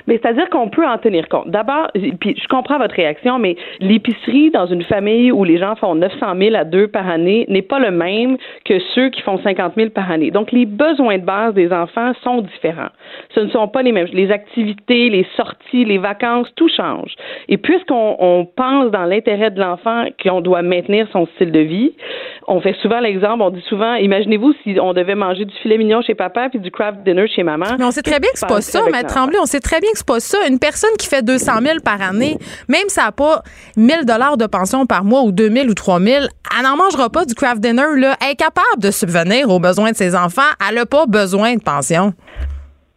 Mais 0.07 0.19
c'est-à-dire 0.21 0.49
qu'on 0.49 0.69
peut 0.69 0.85
en 0.85 0.97
tenir 0.97 1.27
compte. 1.29 1.49
D'abord, 1.49 1.89
puis 2.19 2.35
je 2.41 2.47
comprends 2.47 2.77
votre 2.77 2.95
réaction, 2.95 3.39
mais 3.39 3.55
l'épicerie 3.79 4.51
dans 4.51 4.67
une 4.67 4.83
famille 4.83 5.31
où 5.31 5.43
les 5.43 5.57
gens 5.57 5.75
font 5.75 5.95
900 5.95 6.17
000 6.37 6.55
à 6.55 6.63
deux 6.63 6.87
par 6.87 7.07
année 7.09 7.45
n'est 7.49 7.61
pas 7.61 7.79
le 7.79 7.91
même 7.91 8.37
que 8.65 8.79
ceux 8.93 9.09
qui 9.09 9.21
font 9.21 9.39
50 9.41 9.73
000 9.75 9.89
par 9.89 10.11
année. 10.11 10.31
Donc, 10.31 10.51
les 10.51 10.65
besoins 10.65 11.17
de 11.17 11.23
base 11.23 11.53
des 11.53 11.71
enfants 11.71 12.13
sont 12.23 12.41
différents. 12.41 12.89
Ce 13.33 13.39
ne 13.39 13.49
sont 13.49 13.67
pas 13.67 13.81
les 13.81 13.91
mêmes. 13.91 14.07
Les 14.13 14.31
activités, 14.31 15.09
les 15.09 15.25
sorties, 15.35 15.85
les 15.85 15.97
vacances, 15.97 16.47
tout 16.55 16.69
change. 16.69 17.15
Et 17.49 17.57
puisqu'on 17.57 18.15
on 18.19 18.45
pense 18.45 18.91
dans 18.91 19.05
l'intérêt 19.05 19.51
de 19.51 19.59
l'enfant 19.59 20.05
qu'on 20.21 20.41
doit 20.41 20.61
maintenir 20.61 21.07
son 21.11 21.25
style 21.35 21.51
de 21.51 21.59
vie, 21.59 21.93
on 22.47 22.61
fait 22.61 22.75
souvent 22.81 22.99
l'exemple, 22.99 23.41
on 23.41 23.49
dit 23.49 23.63
souvent, 23.67 23.95
imaginez-vous 23.95 24.53
si 24.63 24.77
on 24.79 24.93
devait 24.93 25.15
manger 25.15 25.45
du 25.45 25.53
filet 25.55 25.77
mignon 25.77 26.01
chez 26.01 26.13
papa 26.13 26.49
puis 26.49 26.59
du 26.59 26.71
craft 26.71 26.99
dinner 27.03 27.27
chez 27.27 27.43
maman. 27.43 27.65
Mais 27.79 27.85
on 27.85 27.91
sait 27.91 28.03
très 28.03 28.19
bien 28.19 28.29
que 28.31 28.39
c'est 28.39 28.47
pas 28.47 28.61
ça, 28.61 28.81
Maître 28.91 29.13
Tremblay. 29.13 29.37
On 29.41 29.45
sait 29.45 29.59
très 29.59 29.79
bien 29.79 29.89
c'est 29.95 30.05
pas 30.05 30.19
ça. 30.19 30.37
Une 30.49 30.59
personne 30.59 30.95
qui 30.99 31.07
fait 31.07 31.23
200 31.23 31.61
000 31.61 31.79
par 31.83 32.01
année, 32.01 32.37
même 32.67 32.87
si 32.87 32.99
elle 32.99 33.05
n'a 33.05 33.11
pas 33.11 33.41
1000 33.77 34.05
dollars 34.05 34.37
de 34.37 34.45
pension 34.45 34.85
par 34.85 35.03
mois 35.03 35.23
ou 35.23 35.31
2000 35.31 35.69
ou 35.69 35.73
3000, 35.73 36.27
elle 36.57 36.63
n'en 36.63 36.77
mangera 36.77 37.09
pas 37.09 37.25
du 37.25 37.33
craft 37.33 37.59
dinner. 37.59 37.83
Là. 37.97 38.15
Elle 38.21 38.31
est 38.31 38.35
capable 38.35 38.79
de 38.79 38.91
subvenir 38.91 39.49
aux 39.49 39.59
besoins 39.59 39.91
de 39.91 39.95
ses 39.95 40.15
enfants. 40.15 40.41
Elle 40.67 40.75
n'a 40.75 40.85
pas 40.85 41.05
besoin 41.05 41.55
de 41.55 41.61
pension. 41.61 42.13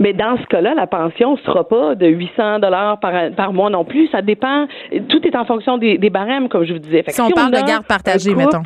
Mais 0.00 0.12
dans 0.12 0.36
ce 0.36 0.46
cas-là, 0.46 0.74
la 0.74 0.86
pension 0.86 1.32
ne 1.32 1.38
sera 1.38 1.66
pas 1.66 1.96
de 1.96 2.06
800 2.06 2.60
dollars 2.60 3.00
par, 3.00 3.12
par 3.36 3.52
mois 3.52 3.68
non 3.68 3.84
plus. 3.84 4.08
Ça 4.10 4.22
dépend. 4.22 4.66
Tout 5.08 5.26
est 5.26 5.34
en 5.34 5.44
fonction 5.44 5.76
des, 5.76 5.98
barèmes, 6.10 6.48
comme 6.48 6.64
je 6.64 6.72
vous 6.72 6.78
disais. 6.78 7.02
si, 7.08 7.20
on, 7.20 7.30
parle 7.30 7.50
de 7.50 7.66
garde 7.66 7.84
partagée, 7.84 8.34
mettons 8.34 8.62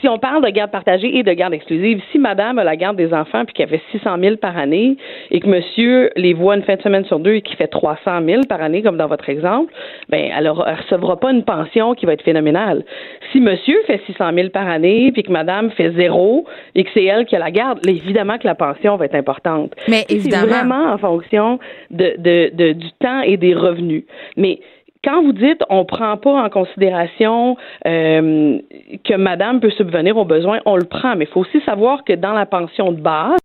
si 0.00 0.08
on 0.08 0.18
parle 0.18 0.44
de 0.44 0.50
garde 0.50 0.70
partagée 0.70 1.18
et 1.18 1.22
de 1.22 1.32
garde 1.32 1.54
exclusive, 1.54 2.00
si 2.12 2.18
madame 2.18 2.58
a 2.58 2.64
la 2.64 2.76
garde 2.76 2.96
des 2.96 3.12
enfants 3.12 3.44
puis 3.44 3.54
qu'elle 3.54 3.68
fait 3.68 3.82
600 3.92 4.16
000 4.20 4.36
par 4.36 4.56
année 4.56 4.96
et 5.30 5.40
que 5.40 5.48
monsieur 5.48 6.10
les 6.16 6.34
voit 6.34 6.56
une 6.56 6.62
fin 6.62 6.76
de 6.76 6.82
semaine 6.82 7.04
sur 7.04 7.18
deux 7.18 7.34
et 7.34 7.42
qui 7.42 7.56
fait 7.56 7.66
300 7.66 8.24
000 8.24 8.42
par 8.48 8.60
année, 8.62 8.82
comme 8.82 8.96
dans 8.96 9.06
votre 9.06 9.28
exemple, 9.28 9.72
ben, 10.08 10.30
elle 10.36 10.44
ne 10.44 10.50
recevra 10.50 11.18
pas 11.18 11.30
une 11.30 11.44
pension 11.44 11.94
qui 11.94 12.06
va 12.06 12.12
être 12.12 12.22
phénoménale. 12.22 12.84
Si 13.32 13.40
monsieur 13.40 13.78
fait 13.86 14.00
600 14.06 14.30
000 14.34 14.48
par 14.50 14.68
année 14.68 15.10
puis 15.12 15.22
que 15.22 15.32
madame 15.32 15.70
fait 15.70 15.92
zéro 15.92 16.44
et 16.74 16.84
que 16.84 16.90
c'est 16.94 17.04
elle 17.04 17.26
qui 17.26 17.36
a 17.36 17.38
la 17.38 17.50
garde, 17.50 17.84
là, 17.84 17.92
évidemment 17.92 18.38
que 18.38 18.46
la 18.46 18.54
pension 18.54 18.96
va 18.96 19.04
être 19.06 19.14
importante. 19.14 19.72
Mais 19.88 20.04
évidemment. 20.08 20.40
C'est 20.40 20.46
vraiment 20.46 20.92
en 20.92 20.98
fonction 20.98 21.58
de, 21.90 22.14
de, 22.18 22.50
de, 22.54 22.72
du 22.72 22.90
temps 23.00 23.20
et 23.22 23.36
des 23.36 23.54
revenus. 23.54 24.04
Mais 24.36 24.60
quand 25.02 25.22
vous 25.22 25.32
dites 25.32 25.62
on 25.70 25.84
prend 25.84 26.16
pas 26.16 26.42
en 26.42 26.50
considération 26.50 27.56
euh, 27.86 28.58
que 29.04 29.14
madame 29.14 29.60
peut 29.60 29.70
subvenir 29.70 30.16
aux 30.16 30.24
besoins, 30.24 30.60
on 30.66 30.76
le 30.76 30.84
prend, 30.84 31.16
mais 31.16 31.24
il 31.24 31.30
faut 31.30 31.40
aussi 31.40 31.60
savoir 31.62 32.04
que 32.04 32.12
dans 32.12 32.32
la 32.32 32.46
pension 32.46 32.92
de 32.92 33.00
base, 33.00 33.38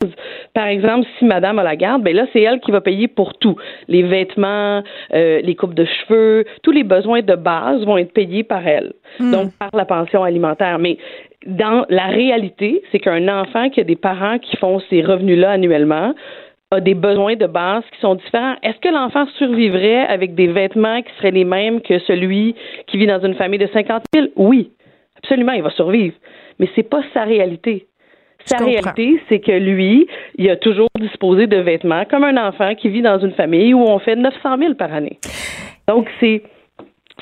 par 0.53 0.67
exemple, 0.67 1.07
si 1.17 1.25
madame 1.25 1.59
a 1.59 1.63
la 1.63 1.75
garde, 1.75 2.03
ben 2.03 2.15
là, 2.15 2.25
c'est 2.33 2.41
elle 2.41 2.59
qui 2.59 2.71
va 2.71 2.81
payer 2.81 3.07
pour 3.07 3.37
tout. 3.37 3.55
Les 3.87 4.03
vêtements, 4.03 4.83
euh, 5.13 5.41
les 5.41 5.55
coupes 5.55 5.73
de 5.73 5.85
cheveux, 5.85 6.45
tous 6.63 6.71
les 6.71 6.83
besoins 6.83 7.21
de 7.21 7.35
base 7.35 7.85
vont 7.85 7.97
être 7.97 8.13
payés 8.13 8.43
par 8.43 8.67
elle. 8.67 8.93
Hmm. 9.19 9.31
Donc, 9.31 9.51
par 9.57 9.69
la 9.73 9.85
pension 9.85 10.23
alimentaire. 10.23 10.79
Mais 10.79 10.97
dans 11.45 11.85
la 11.89 12.07
réalité, 12.07 12.81
c'est 12.91 12.99
qu'un 12.99 13.27
enfant 13.27 13.69
qui 13.69 13.79
a 13.79 13.83
des 13.83 13.95
parents 13.95 14.39
qui 14.39 14.57
font 14.57 14.79
ces 14.89 15.01
revenus-là 15.01 15.51
annuellement 15.51 16.13
a 16.71 16.79
des 16.79 16.93
besoins 16.93 17.35
de 17.35 17.45
base 17.45 17.83
qui 17.93 17.99
sont 17.99 18.15
différents. 18.15 18.55
Est-ce 18.63 18.79
que 18.79 18.89
l'enfant 18.89 19.25
survivrait 19.37 20.05
avec 20.07 20.35
des 20.35 20.47
vêtements 20.47 21.01
qui 21.01 21.11
seraient 21.17 21.31
les 21.31 21.45
mêmes 21.45 21.81
que 21.81 21.99
celui 21.99 22.55
qui 22.87 22.97
vit 22.97 23.07
dans 23.07 23.23
une 23.23 23.35
famille 23.35 23.59
de 23.59 23.67
50 23.67 24.03
000? 24.13 24.27
Oui, 24.35 24.71
absolument, 25.17 25.53
il 25.53 25.61
va 25.61 25.69
survivre. 25.71 26.15
Mais 26.59 26.69
c'est 26.75 26.89
pas 26.89 27.01
sa 27.13 27.23
réalité. 27.23 27.87
Sa 28.45 28.57
réalité, 28.57 29.19
c'est 29.27 29.39
que 29.39 29.51
lui, 29.51 30.07
il 30.35 30.49
a 30.51 30.55
toujours 30.55 30.89
disposé 30.99 31.47
de 31.47 31.57
vêtements 31.57 32.05
comme 32.05 32.23
un 32.23 32.37
enfant 32.47 32.75
qui 32.75 32.89
vit 32.89 33.01
dans 33.01 33.17
une 33.17 33.31
famille 33.31 33.73
où 33.73 33.81
on 33.81 33.97
fait 33.97 34.15
900 34.15 34.57
000 34.59 34.73
par 34.75 34.93
année. 34.93 35.19
Donc, 35.87 36.07
c'est 36.19 36.43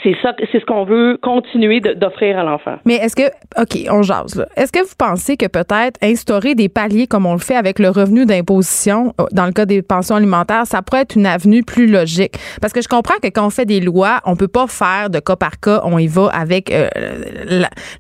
c'est 0.04 0.16
ça, 0.22 0.34
c'est 0.51 0.60
ce 0.60 0.66
qu'on 0.66 0.84
veut 0.84 1.18
continuer 1.22 1.80
d'offrir 1.80 2.38
à 2.38 2.43
l'enfant. 2.43 2.76
Mais 2.86 2.95
est-ce 2.95 3.16
que, 3.16 3.24
OK, 3.60 3.89
on 3.89 4.01
jase, 4.01 4.36
là. 4.36 4.47
Est-ce 4.58 4.72
que 4.72 4.82
vous 4.82 4.95
pensez 4.97 5.38
que 5.38 5.45
peut-être 5.45 5.97
instaurer 6.04 6.56
des 6.56 6.68
paliers 6.68 7.08
comme 7.08 7.26
on 7.26 7.34
le 7.34 7.39
fait 7.39 7.56
avec 7.56 7.80
le 7.80 7.89
revenu 7.89 8.26
d'imposition 8.26 9.14
euh, 9.20 9.26
dans 9.32 9.45
le 9.45 9.54
cas 9.54 9.66
des 9.66 9.82
pensions 9.82 10.16
alimentaires, 10.16 10.68
ça 10.68 10.82
pourrait 10.82 11.01
être 11.01 11.16
une 11.16 11.26
avenue 11.26 11.64
plus 11.64 11.88
logique? 11.88 12.36
Parce 12.62 12.74
que 12.74 12.82
je 12.82 12.89
comprends 12.89 13.16
que 13.22 13.28
quand 13.28 13.45
on 13.45 13.49
fait 13.49 13.66
des 13.66 13.80
lois, 13.80 14.20
on 14.26 14.36
peut 14.36 14.47
pas 14.47 14.68
faire 14.68 15.10
de 15.10 15.20
cas 15.20 15.38
par 15.38 15.60
cas, 15.60 15.82
on 15.86 15.97
y 15.97 16.08
va 16.08 16.28
avec 16.28 16.72
euh, 16.72 16.88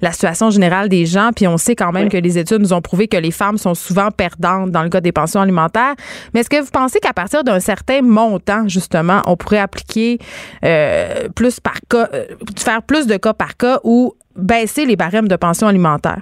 la, 0.01 0.11
situation 0.11 0.49
générale 0.49 0.89
des 0.89 1.05
gens, 1.05 1.31
puis 1.35 1.47
on 1.47 1.57
sait 1.57 1.75
quand 1.75 1.91
même 1.91 2.09
que 2.09 2.17
les 2.17 2.37
études 2.37 2.59
nous 2.59 2.73
ont 2.73 2.81
prouvé 2.81 3.07
que 3.07 3.17
les 3.17 3.31
femmes 3.31 3.57
sont 3.57 3.73
souvent 3.73 4.11
perdantes 4.11 4.71
dans 4.71 4.83
le 4.83 4.89
cas 4.89 5.01
des 5.01 5.11
pensions 5.11 5.41
alimentaires. 5.41 5.95
Mais 6.33 6.41
est-ce 6.41 6.49
que 6.49 6.61
vous 6.61 6.71
pensez 6.71 6.99
qu'à 6.99 7.13
partir 7.13 7.43
d'un 7.43 7.59
certain 7.59 8.01
montant, 8.01 8.67
justement, 8.67 9.21
on 9.25 9.37
pourrait 9.37 9.59
appliquer 9.59 10.19
euh, 10.63 11.29
plus 11.35 11.59
par 11.59 11.75
euh, 11.97 12.25
faire 12.57 12.81
plus 12.83 13.07
de 13.07 13.17
cas 13.17 13.33
par 13.33 13.57
cas 13.57 13.79
ou 13.83 14.13
baisser 14.35 14.85
les 14.85 14.95
barèmes 14.95 15.27
de 15.27 15.35
pension 15.35 15.67
alimentaire? 15.67 16.21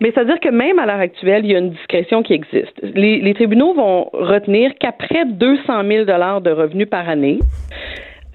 Mais 0.00 0.12
c'est-à-dire 0.12 0.40
que 0.40 0.48
même 0.48 0.78
à 0.78 0.86
l'heure 0.86 1.00
actuelle, 1.00 1.44
il 1.44 1.52
y 1.52 1.54
a 1.54 1.58
une 1.58 1.72
discrétion 1.72 2.22
qui 2.22 2.32
existe. 2.32 2.72
Les, 2.82 3.34
tribunaux 3.34 3.74
vont 3.74 4.08
retenir 4.12 4.72
qu'après 4.80 5.26
200 5.26 5.62
000 5.86 6.04
de 6.06 6.50
revenus 6.50 6.88
par 6.88 7.06
année, 7.08 7.38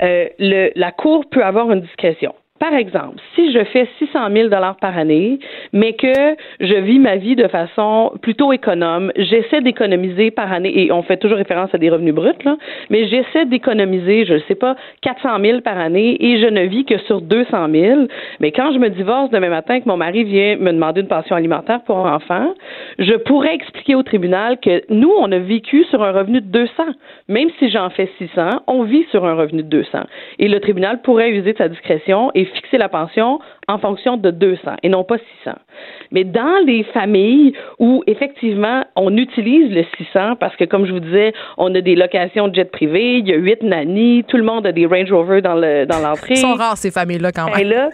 euh, 0.03 0.27
la 0.37 0.91
Cour 0.91 1.25
peut 1.31 1.43
avoir 1.43 1.71
une 1.71 1.81
discrétion. 1.81 2.35
Par 2.57 2.73
exemple, 2.73 3.17
si 3.35 3.51
je 3.51 3.61
fais 3.65 3.85
600 3.99 4.29
000 4.31 4.47
dollars 4.47 4.77
par 4.77 4.97
année, 4.97 5.39
mais 5.73 5.91
que 5.91 6.13
je 6.61 6.75
vis 6.75 6.99
ma 6.99 7.17
vie 7.17 7.35
de 7.35 7.49
façon 7.49 8.13
plutôt 8.21 8.53
économe, 8.53 9.11
j'essaie 9.17 9.59
d'économiser 9.59 10.31
par 10.31 10.53
année, 10.53 10.71
et 10.85 10.89
on 10.89 11.03
fait 11.03 11.17
toujours 11.17 11.37
référence 11.37 11.75
à 11.75 11.77
des 11.77 11.89
revenus 11.89 12.13
bruts, 12.15 12.31
là, 12.45 12.55
mais 12.89 13.09
j'essaie 13.09 13.45
d'économiser, 13.45 14.25
je 14.25 14.35
ne 14.35 14.39
sais 14.47 14.55
pas, 14.55 14.77
400 15.01 15.41
000 15.41 15.61
par 15.61 15.77
année, 15.77 16.15
et 16.23 16.39
je 16.39 16.45
ne 16.45 16.61
vis 16.61 16.85
que 16.85 16.97
sur 16.99 17.19
200 17.19 17.67
000. 17.73 18.07
Mais 18.39 18.53
quand 18.53 18.71
je 18.71 18.79
me 18.79 18.87
divorce 18.87 19.29
demain 19.31 19.49
matin, 19.49 19.81
que 19.81 19.89
mon 19.89 19.97
mari 19.97 20.23
vient 20.23 20.55
me 20.55 20.71
demander 20.71 21.01
une 21.01 21.09
pension 21.09 21.35
alimentaire 21.35 21.81
pour 21.81 22.07
un 22.07 22.15
enfant, 22.15 22.53
je 22.99 23.15
pourrais 23.15 23.53
expliquer 23.53 23.95
au 23.95 24.03
tribunal 24.03 24.59
que 24.61 24.81
nous, 24.89 25.11
on 25.19 25.29
a 25.33 25.39
vécu 25.39 25.83
sur 25.89 26.01
un 26.01 26.13
revenu 26.13 26.39
de 26.39 26.47
200. 26.47 26.71
Même 27.27 27.49
si 27.59 27.69
j'en 27.69 27.89
fais 27.89 28.09
600, 28.17 28.61
on 28.67 28.83
vit 28.83 29.05
sur 29.11 29.25
un 29.25 29.35
revenu 29.35 29.61
de 29.61 29.67
200. 29.67 29.99
Et 30.39 30.47
le 30.47 30.61
tribunal 30.61 31.01
pourrait 31.01 31.31
user 31.31 31.51
de 31.51 31.57
sa 31.57 31.67
discrétion 31.67 32.31
et 32.33 32.44
fixer 32.45 32.77
la 32.77 32.89
pension 32.89 33.39
en 33.67 33.77
fonction 33.79 34.17
de 34.17 34.31
200 34.31 34.59
et 34.83 34.89
non 34.89 35.03
pas 35.03 35.17
600. 35.43 35.57
Mais 36.11 36.23
dans 36.23 36.63
les 36.65 36.83
familles 36.83 37.53
où 37.79 38.03
effectivement 38.07 38.85
on 38.95 39.15
utilise 39.17 39.71
le 39.73 39.83
600 39.97 40.35
parce 40.39 40.55
que 40.55 40.63
comme 40.65 40.85
je 40.85 40.93
vous 40.93 40.99
disais, 40.99 41.33
on 41.57 41.73
a 41.75 41.81
des 41.81 41.95
locations 41.95 42.47
de 42.47 42.55
jet 42.55 42.71
privé, 42.71 43.17
il 43.17 43.27
y 43.27 43.33
a 43.33 43.35
huit 43.35 43.61
nannies, 43.63 44.23
tout 44.27 44.37
le 44.37 44.43
monde 44.43 44.67
a 44.67 44.71
des 44.71 44.85
Range 44.85 45.11
Rover 45.11 45.41
dans 45.41 45.55
le 45.55 45.85
dans 45.85 45.99
l'entrée. 45.99 46.35
Sont 46.35 46.53
rares 46.53 46.77
ces 46.77 46.91
familles-là 46.91 47.31
quand 47.31 47.45
même. 47.45 47.59
Et 47.59 47.63
là, 47.63 47.89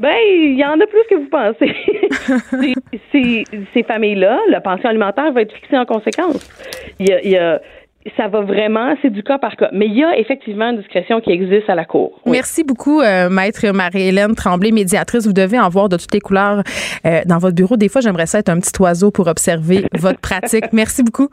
ben 0.00 0.14
il 0.28 0.58
y 0.58 0.64
en 0.64 0.80
a 0.80 0.86
plus 0.86 1.02
que 1.10 1.14
vous 1.16 1.28
pensez. 1.28 2.74
ces, 3.12 3.44
ces 3.74 3.82
familles-là, 3.82 4.38
la 4.48 4.60
pension 4.60 4.88
alimentaire 4.88 5.32
va 5.32 5.42
être 5.42 5.52
fixée 5.52 5.76
en 5.76 5.84
conséquence. 5.84 6.48
Il 6.98 7.08
y 7.08 7.12
a, 7.12 7.22
il 7.22 7.30
y 7.30 7.36
a 7.36 7.60
ça 8.16 8.28
va 8.28 8.40
vraiment, 8.42 8.94
c'est 9.02 9.10
du 9.10 9.22
cas 9.22 9.38
par 9.38 9.56
cas. 9.56 9.70
Mais 9.72 9.86
il 9.86 9.94
y 9.94 10.04
a 10.04 10.16
effectivement 10.18 10.70
une 10.70 10.78
discrétion 10.78 11.20
qui 11.20 11.30
existe 11.30 11.68
à 11.68 11.74
la 11.74 11.84
Cour. 11.84 12.20
Merci 12.26 12.64
beaucoup, 12.64 13.00
euh, 13.00 13.28
Maître 13.28 13.66
Marie-Hélène 13.68 14.34
Tremblay, 14.34 14.70
médiatrice. 14.70 15.26
Vous 15.26 15.32
devez 15.32 15.58
en 15.58 15.68
voir 15.68 15.88
de 15.88 15.96
toutes 15.96 16.12
les 16.14 16.20
couleurs 16.20 16.62
euh, 17.04 17.20
dans 17.26 17.38
votre 17.38 17.54
bureau. 17.54 17.76
Des 17.76 17.88
fois, 17.88 18.00
j'aimerais 18.00 18.26
ça 18.26 18.38
être 18.38 18.48
un 18.48 18.60
petit 18.60 18.72
oiseau 18.80 19.10
pour 19.10 19.26
observer 19.26 19.86
votre 19.98 20.20
pratique. 20.20 20.72
Merci 20.72 21.02
beaucoup. 21.02 21.28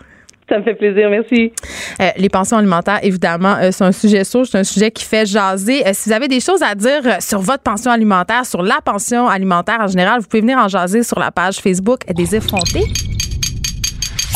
Ça 0.50 0.60
me 0.60 0.64
fait 0.64 0.76
plaisir, 0.76 1.10
merci. 1.10 1.54
Euh, 2.02 2.10
les 2.18 2.28
pensions 2.28 2.58
alimentaires, 2.58 3.00
évidemment, 3.02 3.56
c'est 3.72 3.84
un 3.84 3.94
sujet 3.94 4.26
chaud, 4.26 4.44
c'est 4.44 4.58
un 4.58 4.66
sujet 4.66 4.92
qui 4.92 5.06
fait 5.06 5.26
jaser. 5.26 5.84
si 5.94 6.10
vous 6.10 6.16
avez 6.16 6.28
des 6.28 6.42
choses 6.42 6.62
à 6.62 6.76
dire 6.76 7.22
sur 7.22 7.40
votre 7.40 7.64
pension 7.64 7.92
alimentaire, 7.92 8.46
sur 8.46 8.62
la 8.62 8.80
pension 8.84 9.30
alimentaire 9.30 9.80
en 9.80 9.88
général, 9.88 10.20
vous 10.20 10.28
pouvez 10.28 10.42
venir 10.42 10.58
en 10.58 10.68
jaser 10.68 11.04
sur 11.04 11.18
la 11.18 11.32
page 11.32 11.60
Facebook 11.60 12.02
des 12.14 12.36
effrontés. 12.36 12.84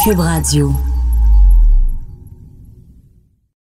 Cube 0.05 0.19
Radio. 0.19 0.71